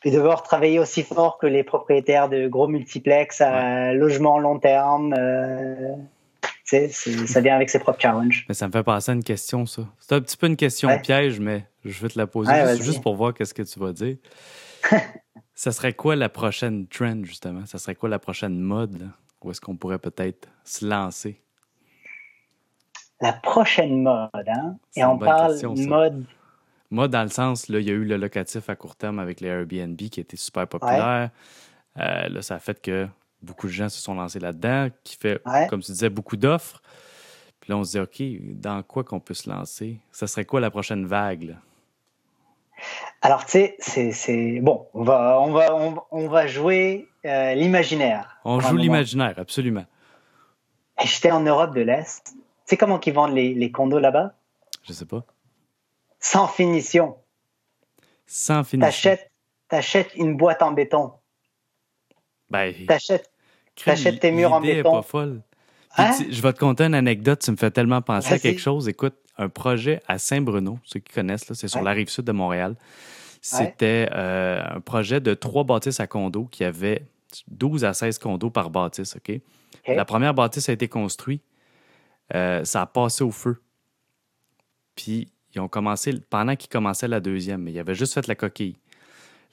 puis 0.02 0.12
devoir 0.12 0.44
travailler 0.44 0.80
aussi 0.80 1.04
fort 1.04 1.38
que 1.38 1.48
les 1.48 1.64
propriétaires 1.64 2.30
de 2.30 2.48
gros 2.48 2.68
multiplex 2.68 3.42
à 3.42 3.52
ouais. 3.52 3.94
logement 3.94 4.40
long 4.40 4.60
terme. 4.60 5.14
Euh, 5.18 5.96
sais, 6.66 6.90
ça 7.28 7.42
vient 7.42 7.56
avec 7.56 7.70
ses 7.70 7.80
propres 7.80 8.02
challenges. 8.02 8.46
Mais 8.50 8.56
ça 8.56 8.68
me 8.68 8.72
fait 8.72 8.84
penser 8.84 9.12
à 9.12 9.14
une 9.14 9.24
question, 9.24 9.66
ça. 9.66 9.84
C'est 10.00 10.16
un 10.16 10.22
petit 10.22 10.38
peu 10.38 10.48
une 10.48 10.56
question 10.56 10.90
ouais. 10.90 11.02
piège, 11.02 11.40
mais 11.40 11.66
je 11.84 12.02
vais 12.02 12.10
te 12.10 12.18
la 12.18 12.28
poser 12.28 12.52
ouais, 12.52 12.76
juste, 12.76 12.84
juste, 12.84 13.02
pour 13.02 13.16
voir 13.16 13.34
qu'est-ce 13.34 13.54
que 13.54 13.64
tu 13.64 13.80
vas 13.80 13.94
dire. 13.94 14.18
ça 15.54 15.72
serait 15.72 15.94
quoi 15.94 16.16
la 16.16 16.30
prochaine 16.30 16.88
trend, 16.88 17.24
justement? 17.24 17.66
Ça 17.66 17.78
serait 17.78 17.96
quoi 17.96 18.10
la 18.10 18.20
prochaine 18.20 18.60
mode? 18.60 19.00
Là? 19.00 19.08
Où 19.44 19.52
est-ce 19.52 19.62
qu'on 19.62 19.76
pourrait 19.76 20.00
peut-être 20.00 20.48
se 20.64 20.86
lancer? 20.86 21.42
La 23.22 23.34
prochaine 23.34 24.02
mode, 24.02 24.30
hein? 24.34 24.78
Et 24.96 25.04
on 25.04 25.18
parle 25.18 25.52
question, 25.52 25.76
mode... 25.76 26.26
Moi, 26.92 27.08
dans 27.08 27.24
le 27.24 27.30
sens, 27.30 27.68
là, 27.70 27.80
il 27.80 27.88
y 27.88 27.90
a 27.90 27.94
eu 27.94 28.06
le 28.06 28.18
locatif 28.18 28.70
à 28.70 28.76
court 28.76 28.96
terme 28.96 29.20
avec 29.20 29.42
les 29.42 29.50
Airbnb 29.50 29.98
qui 29.98 30.20
était 30.20 30.38
super 30.38 30.68
populaire. 30.68 31.30
Ouais. 31.98 32.04
Euh, 32.04 32.30
là, 32.30 32.42
ça 32.42 32.56
a 32.56 32.60
fait 32.60 32.80
que 32.82 33.08
beaucoup 33.46 33.68
de 33.68 33.72
gens 33.72 33.90
se 33.90 34.02
sont 34.02 34.14
lancés 34.16 34.40
là-dedans, 34.40 34.90
qui 35.04 35.16
fait, 35.18 35.42
Ouais. 35.46 35.68
comme 35.68 35.82
tu 35.82 35.92
disais, 35.92 36.10
beaucoup 36.10 36.38
d'offres. 36.38 36.82
Puis 37.60 37.72
là, 37.72 37.78
on 37.78 37.84
se 37.84 37.92
dit, 37.92 38.00
OK, 38.00 38.60
dans 38.60 38.84
quoi 38.84 39.04
qu'on 39.04 39.20
peut 39.20 39.34
se 39.34 39.50
lancer? 39.50 40.00
Ça 40.12 40.28
serait 40.28 40.46
quoi 40.46 40.60
la 40.60 40.70
prochaine 40.70 41.06
vague? 41.06 41.44
là? 41.44 41.56
Alors, 43.22 43.46
tu 43.46 43.70
sais, 43.80 44.12
c'est, 44.12 44.60
bon. 44.60 44.88
On 44.94 45.04
va, 45.04 45.40
on 45.42 45.52
va, 45.52 45.74
on, 45.76 45.96
on 46.12 46.28
va 46.28 46.46
jouer 46.48 47.08
euh, 47.26 47.54
l'imaginaire. 47.54 48.38
On 48.44 48.60
joue 48.60 48.76
l'imaginaire, 48.78 49.34
absolument. 49.38 49.86
J'étais 51.04 51.32
en 51.32 51.40
Europe 51.42 51.74
de 51.74 51.82
l'Est. 51.82 52.34
Tu 52.34 52.40
sais 52.66 52.78
comment 52.78 53.00
ils 53.00 53.14
vendent 53.14 53.34
les, 53.34 53.54
les 53.54 53.72
condos 53.72 54.00
là-bas? 54.00 54.36
Je 54.84 54.94
sais 54.94 55.06
pas. 55.06 55.24
Sans 56.20 56.48
finition. 56.48 57.18
Sans. 58.28 58.64
T'achètes, 58.64 59.32
t'achètes 59.68 60.14
une 60.16 60.36
boîte 60.38 60.62
en 60.62 60.72
béton. 60.72 61.14
Ben, 62.50 62.74
T'achètes. 62.88 63.32
T'achètes 63.84 64.20
tes 64.20 64.32
murs 64.32 64.54
en 64.54 64.60
l'idée 64.60 64.74
est 64.74 64.76
béton. 64.78 64.92
pas 64.94 65.02
folle. 65.02 65.42
Hein? 65.98 66.12
tu- 66.18 66.32
je 66.32 66.42
vais 66.42 66.54
te 66.54 66.60
conter 66.60 66.84
une 66.86 66.94
anecdote, 66.96 67.40
tu 67.42 67.52
me 67.52 67.56
fais 67.56 67.72
tellement 67.72 68.02
penser 68.02 68.34
à 68.34 68.40
quelque 68.40 68.60
chose. 68.62 68.88
Écoute, 68.88 69.16
un 69.38 69.50
projet 69.50 70.02
à 70.08 70.18
Saint-Bruno, 70.18 70.80
ceux 70.84 71.00
qui 71.00 71.14
connaissent, 71.14 71.52
c'est 71.54 71.68
sur 71.68 71.80
Ouais. 71.80 71.86
la 71.86 71.92
rive 71.92 72.10
sud 72.10 72.26
de 72.26 72.32
Montréal. 72.32 72.76
C'était 73.42 74.10
euh, 74.14 74.62
un 74.76 74.80
projet 74.82 75.20
de 75.20 75.34
trois 75.34 75.64
bâtisses 75.64 76.00
à 76.00 76.08
condos 76.08 76.46
qui 76.46 76.64
avait 76.64 77.06
12 77.48 77.86
à 77.86 77.94
16 77.94 78.18
condos 78.18 78.50
par 78.50 78.70
bâtisse. 78.70 79.16
OK? 79.18 79.40
La 79.88 80.04
première 80.06 80.34
bâtisse 80.34 80.68
a 80.70 80.74
été 80.74 80.88
construite, 80.88 81.44
euh, 82.34 82.64
ça 82.66 82.82
a 82.82 82.86
passé 82.88 83.24
au 83.24 83.32
feu. 83.32 83.62
Puis 84.96 85.30
ils 85.54 85.62
ont 85.62 85.68
commencé, 85.68 86.14
pendant 86.30 86.56
qu'ils 86.56 86.70
commençaient 86.70 87.08
la 87.08 87.20
deuxième, 87.20 87.62
mais 87.62 87.72
ils 87.72 87.80
avaient 87.80 87.96
juste 87.96 88.14
fait 88.14 88.28
la 88.28 88.36
coquille. 88.36 88.78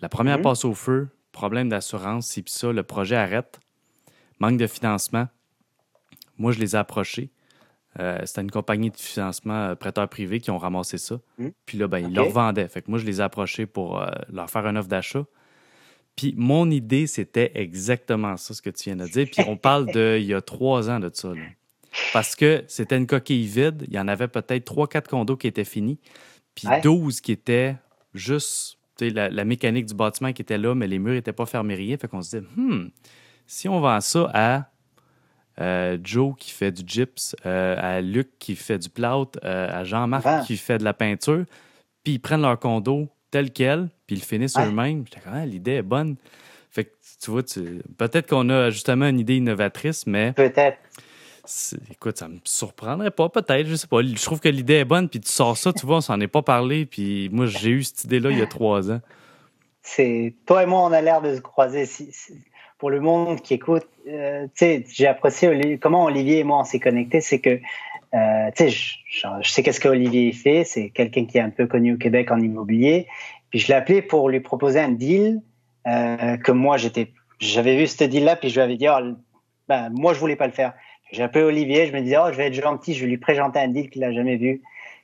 La 0.01 0.09
première 0.09 0.39
Mhm. 0.39 0.43
passe 0.45 0.65
au 0.65 0.75
feu, 0.75 1.09
problème 1.33 1.69
d'assurance, 1.69 2.27
si 2.27 2.43
puis 2.43 2.53
ça, 2.53 2.73
le 2.73 2.83
projet 2.83 3.17
arrête, 3.17 3.61
manque 4.39 4.57
de 4.59 4.67
financement. 4.67 5.29
Moi, 6.39 6.53
je 6.53 6.59
les 6.61 6.75
ai 6.75 6.79
approchés. 6.79 7.31
Euh, 8.01 8.19
C'était 8.25 8.41
une 8.41 8.51
compagnie 8.51 8.91
de 8.91 8.97
financement 8.97 9.55
euh, 9.69 9.75
prêteur 9.75 10.09
privé 10.09 10.41
qui 10.41 10.51
ont 10.51 10.59
ramassé 10.59 10.97
ça. 10.99 11.21
Mhm. 11.39 11.53
Puis 11.67 11.79
là, 11.79 11.89
ben, 11.89 11.99
ils 11.99 12.15
leur 12.15 12.31
vendaient. 12.31 12.69
Fait 12.69 12.83
que 12.83 12.91
moi, 12.91 12.99
je 12.99 13.05
les 13.05 13.21
ai 13.21 13.23
approchés 13.23 13.67
pour 13.67 14.01
euh, 14.01 14.09
leur 14.33 14.49
faire 14.51 14.67
une 14.67 14.79
offre 14.79 14.89
d'achat. 14.89 15.25
Puis 16.17 16.35
mon 16.37 16.71
idée, 16.71 17.07
c'était 17.07 17.53
exactement 17.55 18.37
ça, 18.37 18.55
ce 18.55 18.63
que 18.63 18.71
tu 18.71 18.85
viens 18.85 18.97
de 18.97 19.07
dire. 19.11 19.27
Puis 19.31 19.43
on 19.47 19.57
parle 19.57 19.91
de 19.93 20.17
il 20.21 20.27
y 20.27 20.35
a 20.35 20.41
trois 20.41 20.89
ans 20.91 21.01
de 21.01 21.11
ça. 21.13 21.29
là. 21.35 21.43
Parce 22.15 22.35
que 22.35 22.65
c'était 22.69 22.97
une 22.97 23.07
coquille 23.07 23.47
vide. 23.47 23.85
Il 23.89 23.93
y 23.95 23.99
en 23.99 24.09
avait 24.09 24.29
peut-être 24.29 24.65
trois, 24.65 24.89
quatre 24.89 25.09
condos 25.09 25.37
qui 25.37 25.47
étaient 25.47 25.65
finis. 25.65 25.99
Puis 26.55 26.69
Ouais. 26.69 26.81
12 26.81 27.21
qui 27.21 27.33
étaient 27.33 27.77
juste 28.15 28.79
tu 28.99 29.09
sais, 29.09 29.11
la, 29.15 29.29
la 29.31 29.45
mécanique 29.45 29.87
du 29.87 29.95
bâtiment 29.95 30.33
qui 30.35 30.43
était 30.43 30.59
là, 30.59 30.75
mais 30.75 30.87
les 30.87 30.99
murs 30.99 31.15
n'étaient 31.15 31.33
pas 31.33 31.47
fermés 31.47 31.75
rien. 31.75 31.97
Fait 31.99 32.09
qu'on 32.09 32.21
se 32.23 32.37
dit, 32.39 32.47
hmm, 32.57 32.89
si 33.53 33.69
on 33.69 33.81
vend 33.81 34.01
ça 34.01 34.31
à 34.33 34.65
euh, 35.61 35.99
Joe 36.03 36.35
qui 36.39 36.51
fait 36.51 36.73
du 36.73 36.83
gyps, 36.87 37.37
euh, 37.45 37.77
à 37.79 38.01
Luc 38.01 38.31
qui 38.39 38.57
fait 38.57 38.79
du 38.79 38.89
plâtre, 38.89 39.39
euh, 39.45 39.69
à 39.71 39.85
Jean-Marc 39.85 40.25
Vend. 40.25 40.41
qui 40.43 40.57
fait 40.57 40.79
de 40.79 40.85
la 40.85 40.95
peinture, 40.95 41.45
puis 42.03 42.15
ils 42.15 42.19
prennent 42.19 42.41
leur 42.41 42.59
condo 42.59 43.09
tel 43.31 43.53
quel, 43.53 43.89
puis 44.07 44.17
ils 44.17 44.21
le 44.21 44.25
finissent 44.25 44.57
Ouais. 44.57 44.67
eux-mêmes. 44.67 45.05
J'étais 45.07 45.21
Ah, 45.31 45.45
l'idée 45.45 45.73
est 45.73 45.83
bonne. 45.83 46.17
Fait 46.71 46.85
que, 46.87 46.91
tu 47.23 47.31
vois, 47.31 47.43
tu- 47.43 47.83
peut-être 47.99 48.27
qu'on 48.27 48.49
a 48.49 48.71
justement 48.71 49.07
une 49.07 49.21
idée 49.21 49.37
innovatrice, 49.37 50.07
mais 50.07 50.33
Peut-être. 50.33 50.79
écoute, 51.91 52.17
ça 52.17 52.29
me 52.29 52.39
surprendrait 52.45 53.11
pas, 53.11 53.29
peut-être, 53.29 53.67
je 53.67 53.75
sais 53.75 53.87
pas. 53.87 54.03
Je 54.03 54.23
trouve 54.25 54.41
que 54.41 54.49
l'idée 54.49 54.75
est 54.77 54.85
bonne, 54.87 55.11
puis 55.11 55.21
tu 55.21 55.31
sors 55.31 55.59
ça, 55.59 55.75
tu 55.75 55.85
vois, 55.85 55.99
on 55.99 56.01
s'en 56.01 56.19
est 56.21 56.29
pas 56.29 56.41
parlé, 56.43 56.87
puis 56.87 57.29
moi, 57.31 57.45
j'ai 57.45 57.71
eu 57.71 57.83
cette 57.83 58.05
idée-là 58.05 58.31
il 58.31 58.39
y 58.39 58.43
a 58.43 58.47
trois 58.47 58.91
ans. 58.91 59.01
C'est 59.83 60.35
toi 60.47 60.63
et 60.63 60.67
moi, 60.67 60.81
on 60.83 60.93
a 60.93 61.03
l'air 61.03 61.21
de 61.21 61.35
se 61.35 61.41
croiser. 61.41 61.85
Si- 61.87 62.11
si- 62.13 62.41
pour 62.83 62.91
le 62.91 62.99
monde 62.99 63.41
qui 63.43 63.55
écoute, 63.55 63.87
euh, 64.09 64.49
j'ai 64.59 65.07
apprécié 65.07 65.79
comment 65.81 66.03
Olivier 66.07 66.41
et 66.41 66.43
moi 66.43 66.59
on 66.59 66.65
s'est 66.65 66.81
connectés. 66.81 67.21
C'est 67.21 67.39
que, 67.39 67.61
euh, 68.13 68.51
je- 68.59 68.97
je 69.41 69.49
sais 69.49 69.63
qu'est-ce 69.63 69.79
que 69.79 69.87
Olivier 69.87 70.33
fait. 70.33 70.65
C'est 70.65 70.91
quelqu'un 70.91 71.25
qui 71.25 71.39
est 71.39 71.43
un 71.43 71.51
peu 71.51 71.69
connu 71.69 71.95
au 71.95 71.97
Québec 71.97 72.33
en 72.33 72.41
immobilier. 72.41 73.07
Puis 73.51 73.61
je 73.61 73.69
l'ai 73.69 73.75
appelé 73.75 74.03
pour 74.03 74.29
lui 74.29 74.41
proposer 74.41 74.81
un 74.81 74.89
deal 74.89 75.43
euh, 75.87 76.37
que 76.39 76.51
moi 76.51 76.77
j'étais, 76.77 77.13
j'avais 77.39 77.77
vu 77.77 77.87
ce 77.87 78.03
deal-là, 78.03 78.35
puis 78.35 78.49
je 78.49 78.57
lui 78.57 78.63
avais 78.63 78.77
dit, 78.77 78.89
oh, 78.89 79.15
ben, 79.69 79.89
moi 79.91 80.13
je 80.13 80.19
voulais 80.19 80.35
pas 80.35 80.49
le 80.49 80.53
faire. 80.53 80.73
J'ai 81.13 81.23
appelé 81.23 81.45
Olivier, 81.45 81.87
je 81.87 81.93
me 81.93 82.01
disais, 82.01 82.17
oh, 82.19 82.33
je 82.33 82.37
vais 82.37 82.49
être 82.49 82.61
gentil, 82.61 82.95
je 82.95 83.05
vais 83.05 83.11
lui 83.11 83.19
présenter 83.19 83.61
un 83.61 83.69
deal 83.69 83.91
qu'il 83.91 84.03
a 84.03 84.11
jamais 84.11 84.35
vu. 84.39 84.61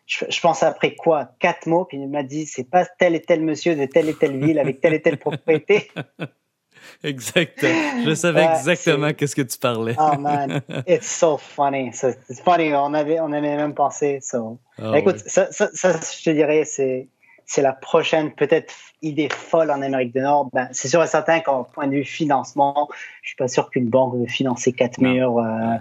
Je, 0.07 0.25
je 0.29 0.41
pense 0.41 0.65
après 0.65 0.97
quoi 0.97 1.31
Quatre 1.39 1.69
mots, 1.69 1.85
puis 1.85 1.97
il 1.99 2.09
m'a 2.09 2.25
dit, 2.25 2.45
c'est 2.45 2.69
pas 2.69 2.87
tel 2.99 3.15
et 3.15 3.21
tel 3.23 3.41
monsieur 3.41 3.77
de 3.77 3.85
telle 3.85 4.09
et 4.09 4.15
telle 4.15 4.37
ville 4.37 4.59
avec 4.59 4.81
telle 4.81 4.95
et 4.95 5.01
telle 5.01 5.19
propriété. 5.19 5.93
Exactement. 7.05 8.05
Je 8.05 8.15
savais 8.15 8.47
Ouais, 8.47 8.53
exactement 8.53 9.13
qu'est-ce 9.13 9.37
que 9.37 9.43
tu 9.43 9.59
parlais. 9.59 9.95
Oh 9.99 10.17
man, 10.19 10.61
it's 10.87 11.07
so 11.11 11.37
funny. 11.37 11.89
It's 11.89 12.41
funny, 12.41 12.73
on 12.75 12.95
avait, 12.95 13.21
on 13.21 13.33
avait 13.33 13.57
même 13.57 13.75
pensé. 13.75 14.21
So. 14.23 14.59
Ah 14.81 14.99
Écoute, 14.99 15.17
ouais. 15.17 15.23
ça, 15.27 15.51
ça, 15.53 15.69
ça, 15.73 15.93
je 15.93 16.25
te 16.25 16.31
dirais, 16.31 16.65
c'est, 16.65 17.09
c'est 17.47 17.63
la 17.63 17.73
prochaine 17.73 18.33
peut-être 18.33 18.75
idée 19.03 19.29
folle 19.31 19.71
en 19.71 19.83
Amérique 19.83 20.13
du 20.13 20.21
Nord. 20.21 20.51
Ben, 20.53 20.69
c'est 20.73 20.89
sûr 20.89 21.03
et 21.03 21.07
certain 21.07 21.41
qu'en 21.41 21.65
point 21.65 21.87
de 21.87 21.93
vue 21.93 22.05
financement, 22.05 22.89
je 23.23 23.29
suis 23.29 23.37
pas 23.37 23.49
sûr 23.49 23.71
qu'une 23.71 23.89
banque 23.89 24.15
veut 24.17 24.27
financer 24.27 24.73
quatre 24.73 25.01
murs. 25.01 25.39
euh, 25.39 25.77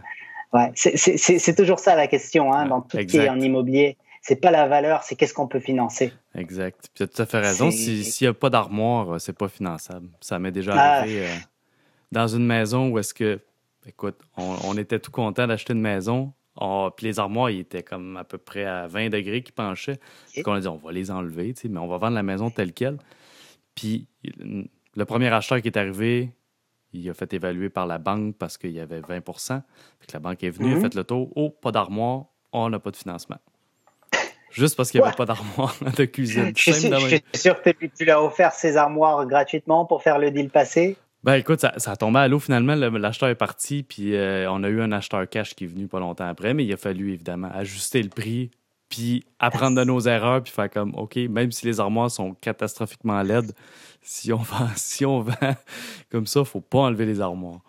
ouais, 0.53 0.71
c'est, 0.75 0.97
c'est, 0.97 1.17
c'est, 1.17 1.39
c'est 1.39 1.55
toujours 1.55 1.79
ça 1.79 1.95
la 1.95 2.07
question 2.07 2.53
hein, 2.53 2.67
dans 2.67 2.81
tout 2.81 2.97
ce 2.97 3.03
qui 3.03 3.17
est 3.17 3.21
exact. 3.21 3.31
en 3.31 3.39
immobilier. 3.39 3.97
C'est 4.27 4.35
pas 4.41 4.51
la 4.51 4.67
valeur, 4.67 5.03
c'est 5.03 5.15
qu'est-ce 5.15 5.33
qu'on 5.33 5.47
peut 5.47 5.61
financer. 5.61 6.11
Exact. 6.35 6.77
Puis 6.81 6.89
tu 6.95 7.03
as 7.03 7.07
tout 7.07 7.21
à 7.21 7.25
fait 7.25 7.39
raison. 7.39 7.71
S'il 7.71 8.03
n'y 8.21 8.27
a 8.27 8.33
pas 8.33 8.49
d'armoire, 8.49 9.13
euh, 9.15 9.19
c'est 9.19 9.31
pas 9.37 9.47
finançable. 9.47 10.09
Ça 10.19 10.37
m'est 10.37 10.51
déjà 10.51 10.73
Ah. 10.75 10.97
arrivé 10.99 11.27
euh, 11.27 11.35
dans 12.11 12.27
une 12.27 12.45
maison 12.45 12.89
où 12.89 12.99
est-ce 12.99 13.13
que, 13.13 13.39
écoute, 13.85 14.17
on, 14.35 14.55
on 14.65 14.77
était 14.77 14.99
tout 14.99 15.11
content 15.11 15.47
d'acheter 15.47 15.71
une 15.71 15.79
maison. 15.81 16.33
On- 16.57 16.91
puis 16.95 17.05
les 17.05 17.19
armoires, 17.19 17.49
ils 17.51 17.59
étaient 17.61 17.83
comme 17.83 18.17
à 18.17 18.25
peu 18.25 18.37
près 18.37 18.65
à 18.65 18.87
20 18.87 19.09
degrés 19.09 19.41
qui 19.43 19.53
penchaient. 19.53 19.99
Puis 20.33 20.43
on 20.45 20.51
a 20.53 20.59
dit, 20.59 20.67
on 20.67 20.75
va 20.75 20.91
les 20.91 21.09
enlever, 21.09 21.53
mais 21.69 21.79
on 21.79 21.87
va 21.87 21.97
vendre 21.97 22.15
la 22.15 22.23
maison 22.23 22.49
telle 22.49 22.73
quelle. 22.73 22.97
Puis 23.75 24.07
le 24.33 25.05
premier 25.05 25.27
acheteur 25.29 25.61
qui 25.61 25.67
est 25.69 25.77
arrivé, 25.77 26.31
il 26.91 27.09
a 27.09 27.13
fait 27.13 27.31
évaluer 27.33 27.69
par 27.69 27.85
la 27.87 27.97
banque 27.97 28.35
parce 28.37 28.57
qu'il 28.57 28.71
y 28.71 28.79
avait 28.81 28.99
20 28.99 29.21
Puis 29.21 30.07
que 30.07 30.13
la 30.13 30.19
banque 30.19 30.43
est 30.43 30.49
venue, 30.49 30.71
Mhm. 30.71 30.77
a 30.77 30.81
fait 30.81 30.95
le 30.95 31.03
tour. 31.05 31.31
Oh, 31.35 31.49
pas 31.49 31.71
d'armoire, 31.71 32.25
on 32.51 32.69
n'a 32.69 32.79
pas 32.79 32.91
de 32.91 32.97
financement. 32.97 33.37
Juste 34.51 34.75
parce 34.77 34.91
qu'il 34.91 35.01
n'y 35.01 35.07
avait 35.07 35.15
pas 35.15 35.25
d'armoire 35.25 35.75
de 35.97 36.05
cuisine. 36.05 36.51
Je 36.55 36.61
suis, 36.61 36.73
sûr, 36.73 36.89
de 36.89 36.95
je 36.95 37.01
même. 37.01 37.09
suis 37.09 37.41
sûr 37.41 37.61
que 37.61 37.69
tu- 37.71 38.03
lui 38.03 38.11
as 38.11 38.21
offert 38.21 38.53
ses 38.53 38.77
armoires 38.77 39.25
gratuitement 39.25 39.85
pour 39.85 40.01
faire 40.03 40.17
le 40.19 40.31
deal 40.31 40.49
passé. 40.49 40.95
Ben 41.23 41.35
écoute, 41.35 41.59
ça, 41.59 41.73
ça 41.77 41.91
a 41.91 41.95
tombé 41.95 42.19
à 42.19 42.27
l'eau 42.27 42.39
finalement. 42.39 42.75
le- 42.75 42.89
L'acheteur 42.97 43.29
est 43.29 43.35
parti, 43.35 43.83
puis 43.83 44.15
euh, 44.15 44.49
on 44.51 44.63
a 44.63 44.69
eu 44.69 44.81
un 44.81 44.91
acheteur 44.91 45.27
cash 45.29 45.53
qui 45.55 45.65
est 45.65 45.67
venu 45.67 45.87
pas 45.87 45.99
longtemps 45.99 46.27
après, 46.27 46.53
mais 46.53 46.63
il 46.63 46.71
a 46.73 46.77
fallu 46.77 47.13
évidemment 47.13 47.49
ajuster 47.53 48.01
le 48.01 48.09
prix, 48.09 48.51
puis 48.87 49.25
apprendre 49.39 49.77
de 49.77 49.83
nos 49.83 49.99
erreurs, 50.01 50.41
puis 50.41 50.53
faire 50.53 50.69
comme, 50.69 50.93
OK, 50.95 51.17
même 51.17 51.51
si 51.51 51.65
les 51.65 51.79
armoires 51.79 52.09
sont 52.09 52.33
catastrophiquement 52.35 53.21
laides, 53.23 53.51
si 54.01 54.31
on 54.31 54.37
vend, 54.37 54.69
si 54.75 55.05
on 55.05 55.19
vend 55.21 55.33
comme 56.09 56.27
ça, 56.27 56.45
faut 56.45 56.61
pas 56.61 56.79
enlever 56.79 57.05
les 57.05 57.19
armoires. 57.19 57.59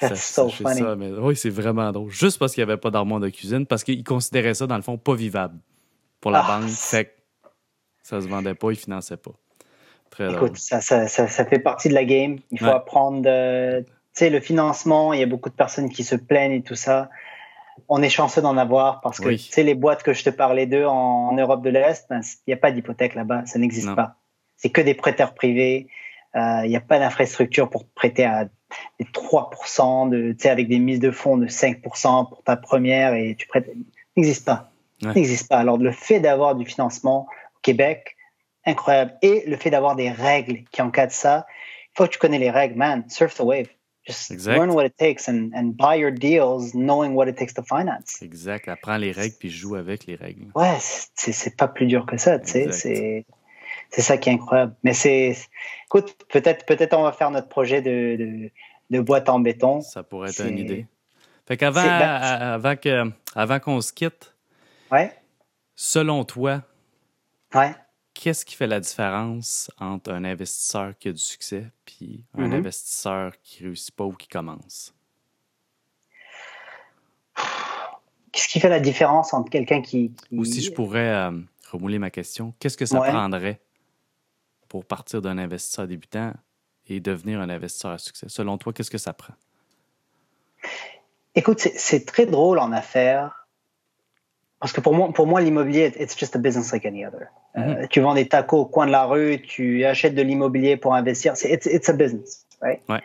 That's 0.00 0.20
so 0.22 0.48
sachez 0.50 0.64
funny. 0.64 0.80
ça, 0.80 0.96
mais 0.96 1.10
oui, 1.12 1.36
c'est 1.36 1.48
vraiment 1.50 1.90
drôle. 1.92 2.10
Juste 2.10 2.38
parce 2.38 2.52
qu'il 2.52 2.64
n'y 2.64 2.70
avait 2.70 2.80
pas 2.80 2.90
d'armoire 2.90 3.20
de 3.20 3.28
cuisine, 3.30 3.64
parce 3.66 3.82
qu'ils 3.84 4.02
considéraient 4.04 4.52
ça, 4.54 4.66
dans 4.66 4.76
le 4.76 4.82
fond, 4.82 4.98
pas 4.98 5.14
vivable 5.14 5.58
pour 6.20 6.30
la 6.30 6.44
Ah, 6.46 6.60
banque. 6.60 6.70
Fait 6.70 7.04
que 7.06 7.10
ça 8.02 8.20
se 8.20 8.28
vendait 8.28 8.54
pas, 8.54 8.70
ils 8.70 8.76
finançaient 8.76 9.16
pas. 9.16 9.32
Très. 10.10 10.32
Écoute, 10.32 10.56
ça, 10.56 10.80
ça, 10.80 11.08
ça, 11.08 11.26
ça 11.28 11.44
fait 11.44 11.58
partie 11.58 11.88
de 11.88 11.94
la 11.94 12.04
game. 12.04 12.38
Il 12.50 12.58
faut 12.58 12.66
Ouais. 12.66 12.70
apprendre, 12.72 13.22
de- 13.22 13.80
tu 13.84 13.92
sais, 14.12 14.30
le 14.30 14.40
financement. 14.40 15.12
Il 15.12 15.20
y 15.20 15.22
a 15.22 15.26
beaucoup 15.26 15.50
de 15.50 15.54
personnes 15.54 15.90
qui 15.90 16.04
se 16.04 16.14
plaignent 16.16 16.52
et 16.52 16.62
tout 16.62 16.74
ça. 16.76 17.10
On 17.88 18.02
est 18.02 18.08
chanceux 18.08 18.40
d'en 18.40 18.56
avoir 18.56 19.00
parce 19.02 19.20
que, 19.20 19.28
Oui. 19.28 19.36
tu 19.38 19.52
sais, 19.52 19.62
les 19.62 19.74
boîtes 19.74 20.02
que 20.02 20.14
je 20.14 20.24
te 20.24 20.30
parlais 20.30 20.66
d'eux 20.66 20.86
en, 20.86 21.28
en 21.28 21.32
Europe 21.36 21.62
de 21.62 21.68
l'Est, 21.70 22.06
ben, 22.08 22.20
il 22.46 22.50
n'y 22.50 22.54
a 22.54 22.56
pas 22.56 22.70
d'hypothèque 22.70 23.14
là-bas. 23.14 23.44
Ça 23.46 23.58
n'existe 23.58 23.94
pas. 23.94 24.14
C'est 24.56 24.70
que 24.70 24.80
des 24.80 24.94
prêteurs 24.94 25.34
privés. 25.34 25.88
Euh, 26.34 26.62
Il 26.64 26.70
n'y 26.70 26.76
a 26.76 26.80
pas 26.80 26.98
d'infrastructure 26.98 27.68
pour 27.70 27.84
te 27.84 27.90
prêter 27.94 28.24
à 28.24 28.44
des 28.98 29.04
3%, 29.06 30.06
de, 30.08 30.34
avec 30.48 30.68
des 30.68 30.78
mises 30.78 31.00
de 31.00 31.10
fonds 31.10 31.36
de 31.36 31.46
5% 31.46 32.28
pour 32.28 32.42
ta 32.42 32.56
première 32.56 33.14
et 33.14 33.34
tu 33.38 33.46
prêtes. 33.46 33.68
n'existe 34.16 34.44
pas. 34.46 34.70
Ouais. 35.02 35.12
n'existe 35.14 35.48
pas. 35.48 35.58
Alors, 35.58 35.78
le 35.78 35.92
fait 35.92 36.20
d'avoir 36.20 36.54
du 36.54 36.64
financement 36.64 37.26
au 37.54 37.58
Québec, 37.62 38.16
incroyable. 38.64 39.14
Et 39.22 39.44
le 39.46 39.56
fait 39.56 39.70
d'avoir 39.70 39.94
des 39.96 40.10
règles 40.10 40.64
qui 40.70 40.82
encadrent 40.82 41.12
ça, 41.12 41.46
une 41.90 41.96
fois 41.96 42.08
que 42.08 42.12
tu 42.14 42.18
connais 42.18 42.38
les 42.38 42.50
règles, 42.50 42.76
man, 42.76 43.04
surf 43.08 43.34
the 43.34 43.40
wave. 43.40 43.68
Just 44.06 44.30
Exact. 44.30 44.56
learn 44.56 44.70
what 44.70 44.84
it 44.86 44.96
takes 44.96 45.28
and, 45.28 45.50
and 45.52 45.72
buy 45.76 45.96
your 45.98 46.12
deals 46.12 46.72
knowing 46.74 47.14
what 47.14 47.26
it 47.26 47.36
takes 47.36 47.52
to 47.54 47.62
finance. 47.64 48.22
Exact. 48.22 48.68
Apprends 48.68 48.98
les 48.98 49.10
règles, 49.10 49.34
puis 49.38 49.50
joue 49.50 49.74
avec 49.74 50.06
les 50.06 50.14
règles. 50.14 50.46
Ouais, 50.54 50.76
c'est 50.80 51.56
pas 51.56 51.66
plus 51.66 51.86
dur 51.86 52.06
que 52.06 52.16
ça, 52.16 52.38
tu 52.38 52.46
sais. 52.46 52.70
C'est 52.70 53.26
c'est 53.90 54.02
ça 54.02 54.16
qui 54.16 54.30
est 54.30 54.32
incroyable. 54.34 54.74
Mais 54.84 54.92
c'est, 54.94 55.36
écoute, 55.86 56.16
peut-être 56.28 56.66
peut-être 56.66 56.94
on 56.96 57.02
va 57.02 57.12
faire 57.12 57.30
notre 57.32 57.48
projet 57.48 57.82
de, 57.82 58.16
de, 58.16 58.50
de 58.90 59.00
boîte 59.00 59.28
en 59.28 59.40
béton. 59.40 59.80
Ça 59.80 60.02
pourrait 60.04 60.30
être 60.30 60.46
une 60.46 60.58
idée. 60.58 60.86
Fait 61.46 61.56
qu'avant 61.56 61.82
ben- 61.82 61.88
à- 61.90 62.54
avant 62.54 62.76
que, 62.76 63.10
avant 63.34 63.58
qu'on 63.58 63.80
se 63.80 63.92
quitte, 63.92 64.34
Ouais, 64.90 65.12
selon 65.74 66.24
toi, 66.24 66.62
ouais. 67.54 67.74
qu'est-ce 68.14 68.44
qui 68.44 68.54
fait 68.54 68.66
la 68.66 68.80
différence 68.80 69.70
entre 69.78 70.12
un 70.12 70.24
investisseur 70.24 70.96
qui 70.98 71.08
a 71.08 71.12
du 71.12 71.18
succès 71.18 71.72
et 72.00 72.20
un 72.34 72.46
Mhm. 72.46 72.54
investisseur 72.54 73.32
qui 73.42 73.64
réussit 73.64 73.94
pas 73.94 74.04
ou 74.04 74.12
qui 74.12 74.28
commence? 74.28 74.94
Qu'est-ce 78.32 78.48
qui 78.48 78.60
fait 78.60 78.68
la 78.68 78.80
différence 78.80 79.32
entre 79.34 79.50
quelqu'un 79.50 79.80
qui, 79.82 80.12
qui- 80.12 80.38
Ou 80.38 80.44
si 80.44 80.62
je 80.62 80.70
pourrais 80.72 81.08
euh, 81.08 81.30
remouler 81.70 81.98
ma 81.98 82.10
question, 82.10 82.54
qu'est-ce 82.58 82.76
que 82.76 82.86
ça 82.86 83.00
Ouais. 83.00 83.10
prendrait 83.10 83.60
pour 84.68 84.84
partir 84.84 85.22
d'un 85.22 85.38
investisseur 85.38 85.86
débutant 85.86 86.32
et 86.86 87.00
devenir 87.00 87.40
un 87.40 87.48
investisseur 87.48 87.92
à 87.92 87.98
succès? 87.98 88.28
Selon 88.28 88.58
toi, 88.58 88.72
qu'est-ce 88.72 88.90
que 88.90 88.98
ça 88.98 89.14
prend? 89.14 89.34
Écoute, 91.34 91.60
c'est 91.60 92.04
très 92.06 92.26
drôle 92.26 92.58
en 92.58 92.72
affaires 92.72 93.45
parce 94.60 94.72
que 94.72 94.80
pour 94.80 94.94
moi, 94.94 95.12
pour 95.12 95.26
moi 95.26 95.40
l'immobilier, 95.40 95.92
it's 95.98 96.16
just 96.16 96.34
a 96.34 96.38
business 96.38 96.72
like 96.72 96.86
any 96.86 97.04
other. 97.04 97.28
Euh, 97.56 97.86
tu 97.88 98.00
vends 98.00 98.14
des 98.14 98.28
tacos 98.28 98.60
au 98.60 98.66
coin 98.66 98.86
de 98.86 98.92
la 98.92 99.04
rue, 99.04 99.40
tu 99.42 99.84
achètes 99.84 100.14
de 100.14 100.22
l'immobilier 100.22 100.76
pour 100.76 100.94
investir. 100.94 101.36
C'est 101.36 101.50
it's, 101.50 101.66
it's 101.66 101.88
a 101.88 101.92
business, 101.92 102.46
right? 102.62 102.80
Ouais. 102.88 103.02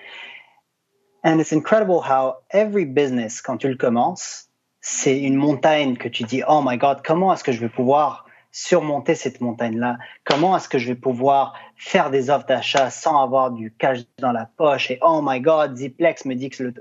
And 1.23 1.39
it's 1.39 1.51
incredible 1.51 2.01
how 2.01 2.37
every 2.51 2.85
business, 2.85 3.41
quand 3.41 3.57
tu 3.57 3.67
le 3.67 3.75
commences, 3.75 4.49
c'est 4.79 5.19
une 5.19 5.35
montagne 5.35 5.95
que 5.97 6.07
tu 6.07 6.23
dis, 6.23 6.41
oh 6.47 6.61
my 6.65 6.77
God, 6.77 7.01
comment 7.05 7.31
est-ce 7.33 7.43
que 7.43 7.51
je 7.51 7.59
vais 7.59 7.69
pouvoir 7.69 8.25
surmonter 8.51 9.15
cette 9.15 9.39
montagne-là? 9.39 9.97
Comment 10.25 10.57
est-ce 10.57 10.67
que 10.67 10.77
je 10.79 10.87
vais 10.87 10.95
pouvoir 10.95 11.53
faire 11.75 12.09
des 12.09 12.29
offres 12.29 12.47
d'achat 12.47 12.89
sans 12.89 13.21
avoir 13.21 13.51
du 13.51 13.71
cash 13.71 13.99
dans 14.17 14.31
la 14.31 14.45
poche? 14.45 14.89
Et 14.89 14.97
oh 15.01 15.21
my 15.23 15.39
God, 15.39 15.77
Ziplex 15.77 16.25
me 16.25 16.33
dit 16.33 16.49
que 16.49 16.63
le, 16.63 16.73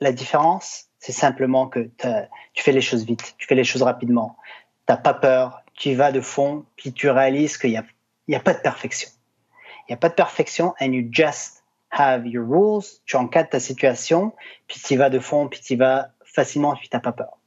la 0.00 0.12
différence, 0.12 0.87
c'est 0.98 1.12
simplement 1.12 1.68
que 1.68 1.90
tu 2.54 2.62
fais 2.62 2.72
les 2.72 2.80
choses 2.80 3.04
vite, 3.04 3.34
tu 3.38 3.46
fais 3.46 3.54
les 3.54 3.64
choses 3.64 3.82
rapidement. 3.82 4.36
T'as 4.86 4.96
pas 4.96 5.14
peur, 5.14 5.62
tu 5.74 5.90
y 5.90 5.94
vas 5.94 6.12
de 6.12 6.20
fond, 6.20 6.64
puis 6.76 6.92
tu 6.92 7.08
réalises 7.08 7.56
qu'il 7.56 7.70
n'y 7.70 7.76
a, 7.76 7.84
y 8.26 8.34
a 8.34 8.40
pas 8.40 8.54
de 8.54 8.60
perfection. 8.60 9.08
Il 9.88 9.92
n'y 9.92 9.94
a 9.94 9.98
pas 9.98 10.08
de 10.08 10.14
perfection, 10.14 10.74
and 10.80 10.92
you 10.92 11.08
just 11.10 11.62
have 11.90 12.26
your 12.26 12.44
rules, 12.46 12.84
tu 13.06 13.16
encadres 13.16 13.50
ta 13.50 13.60
situation, 13.60 14.32
puis 14.66 14.80
tu 14.80 14.94
y 14.94 14.96
vas 14.96 15.10
de 15.10 15.18
fond, 15.18 15.48
puis 15.48 15.60
tu 15.60 15.74
y 15.74 15.76
vas 15.76 16.10
facilement, 16.24 16.74
puis 16.74 16.88
t'as 16.88 17.00
pas 17.00 17.12
peur. 17.12 17.38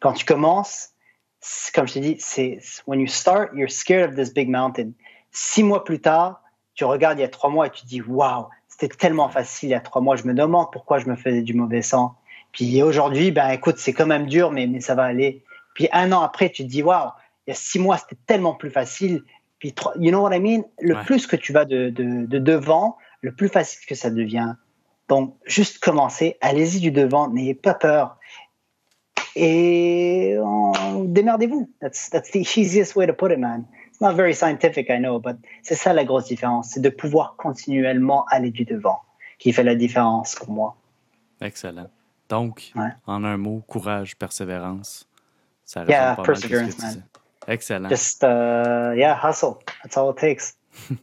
Quand 0.00 0.12
tu 0.12 0.24
commences, 0.24 0.90
comme 1.74 1.88
je 1.88 1.94
t'ai 1.94 2.00
dit, 2.00 2.16
c'est 2.18 2.58
when 2.86 3.00
you 3.00 3.06
start, 3.06 3.50
you're 3.54 3.70
scared 3.70 4.10
of 4.10 4.16
this 4.16 4.32
big 4.32 4.48
mountain. 4.48 4.92
Six 5.32 5.62
mois 5.62 5.84
plus 5.84 6.00
tard, 6.00 6.42
tu 6.74 6.84
regardes 6.84 7.18
il 7.18 7.22
y 7.22 7.24
a 7.24 7.28
trois 7.28 7.50
mois 7.50 7.66
et 7.66 7.70
tu 7.70 7.86
dis, 7.86 8.00
waouh, 8.02 8.48
c'était 8.68 8.88
tellement 8.88 9.28
facile 9.28 9.70
il 9.70 9.72
y 9.72 9.74
a 9.74 9.80
trois 9.80 10.00
mois. 10.00 10.16
Je 10.16 10.24
me 10.24 10.34
demande 10.34 10.70
pourquoi 10.72 10.98
je 10.98 11.06
me 11.06 11.16
faisais 11.16 11.42
du 11.42 11.54
mauvais 11.54 11.82
sang. 11.82 12.16
Puis 12.52 12.82
aujourd'hui, 12.82 13.30
ben 13.30 13.48
écoute, 13.50 13.78
c'est 13.78 13.92
quand 13.92 14.06
même 14.06 14.26
dur, 14.26 14.50
mais, 14.50 14.66
mais 14.66 14.80
ça 14.80 14.94
va 14.94 15.04
aller. 15.04 15.44
Puis 15.74 15.88
un 15.92 16.12
an 16.12 16.20
après, 16.22 16.50
tu 16.50 16.64
te 16.64 16.68
dis, 16.68 16.82
waouh, 16.82 17.10
il 17.46 17.50
y 17.50 17.52
a 17.52 17.54
six 17.54 17.78
mois, 17.78 17.96
c'était 17.98 18.20
tellement 18.26 18.54
plus 18.54 18.70
facile. 18.70 19.22
Puis, 19.58 19.74
you 19.98 20.10
know 20.10 20.22
what 20.22 20.34
I 20.34 20.40
mean? 20.40 20.62
Le 20.80 20.94
Ouais. 20.96 21.04
plus 21.04 21.26
que 21.26 21.36
tu 21.36 21.52
vas 21.52 21.64
de, 21.64 21.90
de, 21.90 22.26
de 22.26 22.38
devant, 22.38 22.96
le 23.20 23.34
plus 23.34 23.48
facile 23.48 23.86
que 23.86 23.94
ça 23.94 24.10
devient. 24.10 24.54
Donc, 25.08 25.36
juste 25.44 25.78
commencer, 25.78 26.36
allez-y 26.40 26.80
du 26.80 26.90
devant, 26.90 27.28
n'ayez 27.28 27.54
pas 27.54 27.74
peur. 27.74 28.16
Et 29.36 30.36
démerdez-vous. 31.04 31.70
That's, 31.80 32.10
that's 32.10 32.30
the 32.30 32.36
easiest 32.56 32.96
way 32.96 33.06
to 33.06 33.12
put 33.12 33.30
it, 33.30 33.38
man. 33.38 33.66
It's 33.88 34.00
not 34.00 34.14
very 34.14 34.34
scientific, 34.34 34.88
I 34.88 34.98
know, 34.98 35.18
but 35.20 35.36
c'est 35.62 35.74
ça 35.74 35.92
la 35.92 36.04
grosse 36.04 36.26
différence. 36.26 36.70
C'est 36.70 36.80
de 36.80 36.88
pouvoir 36.90 37.36
continuellement 37.36 38.24
aller 38.30 38.50
du 38.50 38.64
devant 38.64 38.98
qui 39.38 39.52
fait 39.52 39.62
la 39.62 39.74
différence 39.74 40.34
pour 40.34 40.50
moi. 40.50 40.76
Excellent. 41.40 41.88
Donc, 42.30 42.70
Ouais. 42.76 42.88
en 43.06 43.24
un 43.24 43.36
mot, 43.36 43.62
courage, 43.66 44.16
persévérance. 44.16 45.06
Ça 45.64 45.84
Yeah, 45.84 46.14
pas 46.14 46.22
mal 46.22 46.26
perseverance, 46.26 46.76
tu 46.76 46.82
man. 46.82 47.02
Excellent. 47.46 47.88
Just, 47.90 48.22
uh, 48.22 48.94
yeah, 48.96 49.18
hustle. 49.22 49.56
That's 49.82 49.96
all 49.98 50.10
it 50.12 50.16
takes. 50.16 50.56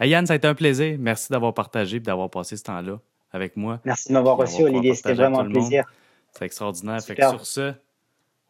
Hey, 0.00 0.10
Yann, 0.10 0.26
ça 0.26 0.32
a 0.32 0.36
été 0.36 0.48
un 0.48 0.56
plaisir. 0.56 0.96
Merci 0.98 1.30
d'avoir 1.30 1.54
partagé 1.54 1.98
et 1.98 2.00
d'avoir 2.00 2.28
passé 2.28 2.56
ce 2.56 2.64
temps-là 2.64 2.98
avec 3.30 3.56
moi. 3.56 3.78
Merci 3.84 4.08
de 4.08 4.14
m'avoir 4.14 4.36
reçu, 4.36 4.64
Olivier. 4.64 4.92
C'était 4.92 5.14
vraiment 5.14 5.38
un 5.40 5.48
plaisir. 5.48 5.84
C'est 6.32 6.44
extraordinaire. 6.46 7.00
Fait 7.00 7.14
que 7.14 7.28
sur 7.28 7.46
ce, 7.46 7.72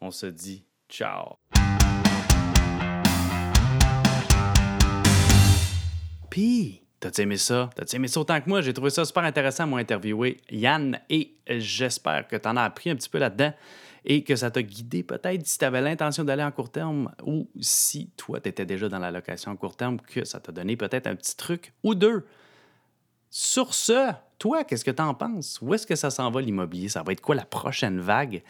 on 0.01 0.09
se 0.09 0.25
dit 0.25 0.65
ciao. 0.89 1.35
Puis, 6.31 6.81
t'as-tu 6.99 7.21
aimé 7.21 7.37
ça? 7.37 7.69
T'as-tu 7.75 7.95
aimé 7.95 8.07
ça 8.07 8.19
autant 8.19 8.39
que 8.41 8.49
moi? 8.49 8.61
J'ai 8.61 8.73
trouvé 8.73 8.89
ça 8.89 9.05
super 9.05 9.23
intéressant, 9.23 9.67
moi, 9.67 9.79
interviewer 9.79 10.37
Yann, 10.51 10.99
et 11.09 11.35
j'espère 11.47 12.27
que 12.27 12.35
t'en 12.35 12.55
as 12.57 12.63
appris 12.63 12.89
un 12.89 12.95
petit 12.95 13.09
peu 13.09 13.17
là-dedans 13.17 13.53
et 14.05 14.23
que 14.23 14.35
ça 14.35 14.51
t'a 14.51 14.61
guidé 14.61 15.01
peut-être 15.03 15.45
si 15.47 15.57
tu 15.57 15.65
avais 15.65 15.81
l'intention 15.81 16.23
d'aller 16.23 16.43
en 16.43 16.51
court 16.51 16.71
terme 16.71 17.11
ou 17.23 17.49
si 17.59 18.11
toi, 18.15 18.39
tu 18.39 18.49
étais 18.49 18.65
déjà 18.65 18.87
dans 18.87 18.99
la 18.99 19.09
location 19.09 19.51
en 19.51 19.55
court 19.55 19.75
terme, 19.75 19.99
que 19.99 20.23
ça 20.23 20.39
t'a 20.39 20.51
donné 20.51 20.77
peut-être 20.77 21.07
un 21.07 21.15
petit 21.15 21.35
truc 21.35 21.73
ou 21.83 21.95
deux. 21.95 22.25
Sur 23.31 23.73
ce, 23.73 24.13
toi, 24.37 24.63
qu'est-ce 24.63 24.85
que 24.85 24.91
tu 24.91 25.01
en 25.01 25.13
penses? 25.13 25.59
Où 25.61 25.73
est-ce 25.73 25.87
que 25.87 25.95
ça 25.95 26.11
s'en 26.11 26.29
va 26.29 26.39
l'immobilier? 26.39 26.87
Ça 26.87 27.03
va 27.03 27.11
être 27.11 27.21
quoi 27.21 27.35
la 27.35 27.45
prochaine 27.45 27.99
vague? 27.99 28.43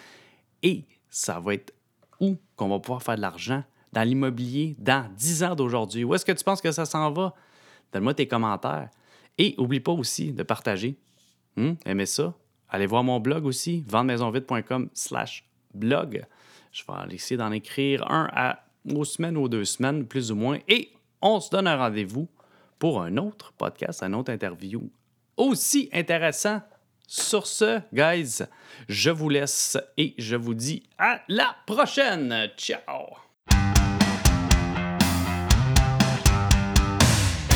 Et 0.62 0.84
ça 1.10 1.40
va 1.40 1.54
être 1.54 1.74
où 2.20 2.36
qu'on 2.56 2.68
va 2.68 2.80
pouvoir 2.80 3.02
faire 3.02 3.16
de 3.16 3.22
l'argent 3.22 3.64
dans 3.94 4.04
l'immobilier 4.04 4.76
dans 4.78 5.10
10 5.16 5.44
ans 5.44 5.56
d'aujourd'hui? 5.56 6.04
Où 6.04 6.14
est-ce 6.14 6.26
que 6.26 6.34
tu 6.34 6.44
penses 6.44 6.62
que 6.62 6.72
ça 6.72 6.86
s'en 6.86 7.12
va? 7.12 7.34
Donne-moi 7.96 8.14
tes 8.14 8.28
commentaires. 8.28 8.90
Et 9.38 9.56
oublie 9.58 9.80
pas 9.80 9.94
aussi 9.94 10.34
de 10.34 10.44
partager. 10.44 10.98
Hum, 11.56 11.78
aimez 11.86 12.06
ça? 12.06 12.34
Allez 12.68 12.88
voir 12.88 13.06
mon 13.06 13.22
blog 13.22 13.46
aussi, 13.46 13.86
vendemaisonvite.com 13.88 14.90
slash 14.94 15.46
blog. 15.74 16.26
Je 16.74 16.84
vais 16.84 17.16
essayer 17.16 17.38
d'en 17.38 17.54
écrire 17.54 18.04
un 18.12 18.28
à, 18.34 18.66
aux 18.94 19.06
semaines 19.06 19.38
ou 19.38 19.48
deux 19.48 19.64
semaines, 19.64 20.06
plus 20.06 20.30
ou 20.30 20.36
moins. 20.36 20.60
Et 20.68 20.90
on 21.22 21.40
se 21.40 21.50
donne 21.50 21.68
un 21.68 21.78
rendez-vous 21.78 22.28
pour 22.80 23.02
un 23.02 23.16
autre 23.16 23.54
podcast, 23.54 24.04
un 24.04 24.12
autre 24.12 24.34
interview 24.34 24.90
aussi 25.38 25.90
intéressant. 25.94 26.62
Sur 27.08 27.48
ce, 27.48 27.80
guys, 27.94 28.44
je 28.90 29.10
vous 29.10 29.30
laisse 29.30 29.78
et 29.96 30.16
je 30.18 30.36
vous 30.36 30.54
dis 30.54 30.84
à 30.98 31.22
la 31.30 31.56
prochaine. 31.66 32.50
Ciao! 32.58 33.25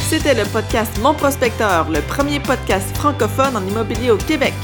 C'était 0.09 0.33
le 0.33 0.43
podcast 0.45 0.91
Mon 1.03 1.13
Prospecteur, 1.13 1.87
le 1.87 2.01
premier 2.01 2.39
podcast 2.39 2.97
francophone 2.97 3.55
en 3.55 3.63
immobilier 3.67 4.09
au 4.09 4.17
Québec. 4.17 4.55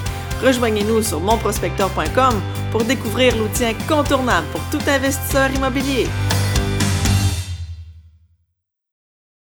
Rejoignez-nous 0.44 1.04
sur 1.04 1.20
monprospecteur.com 1.20 2.42
pour 2.72 2.84
découvrir 2.84 3.38
l'outil 3.38 3.66
incontournable 3.66 4.48
pour 4.52 4.62
tout 4.72 4.82
investisseur 4.90 5.52
immobilier. 5.54 6.08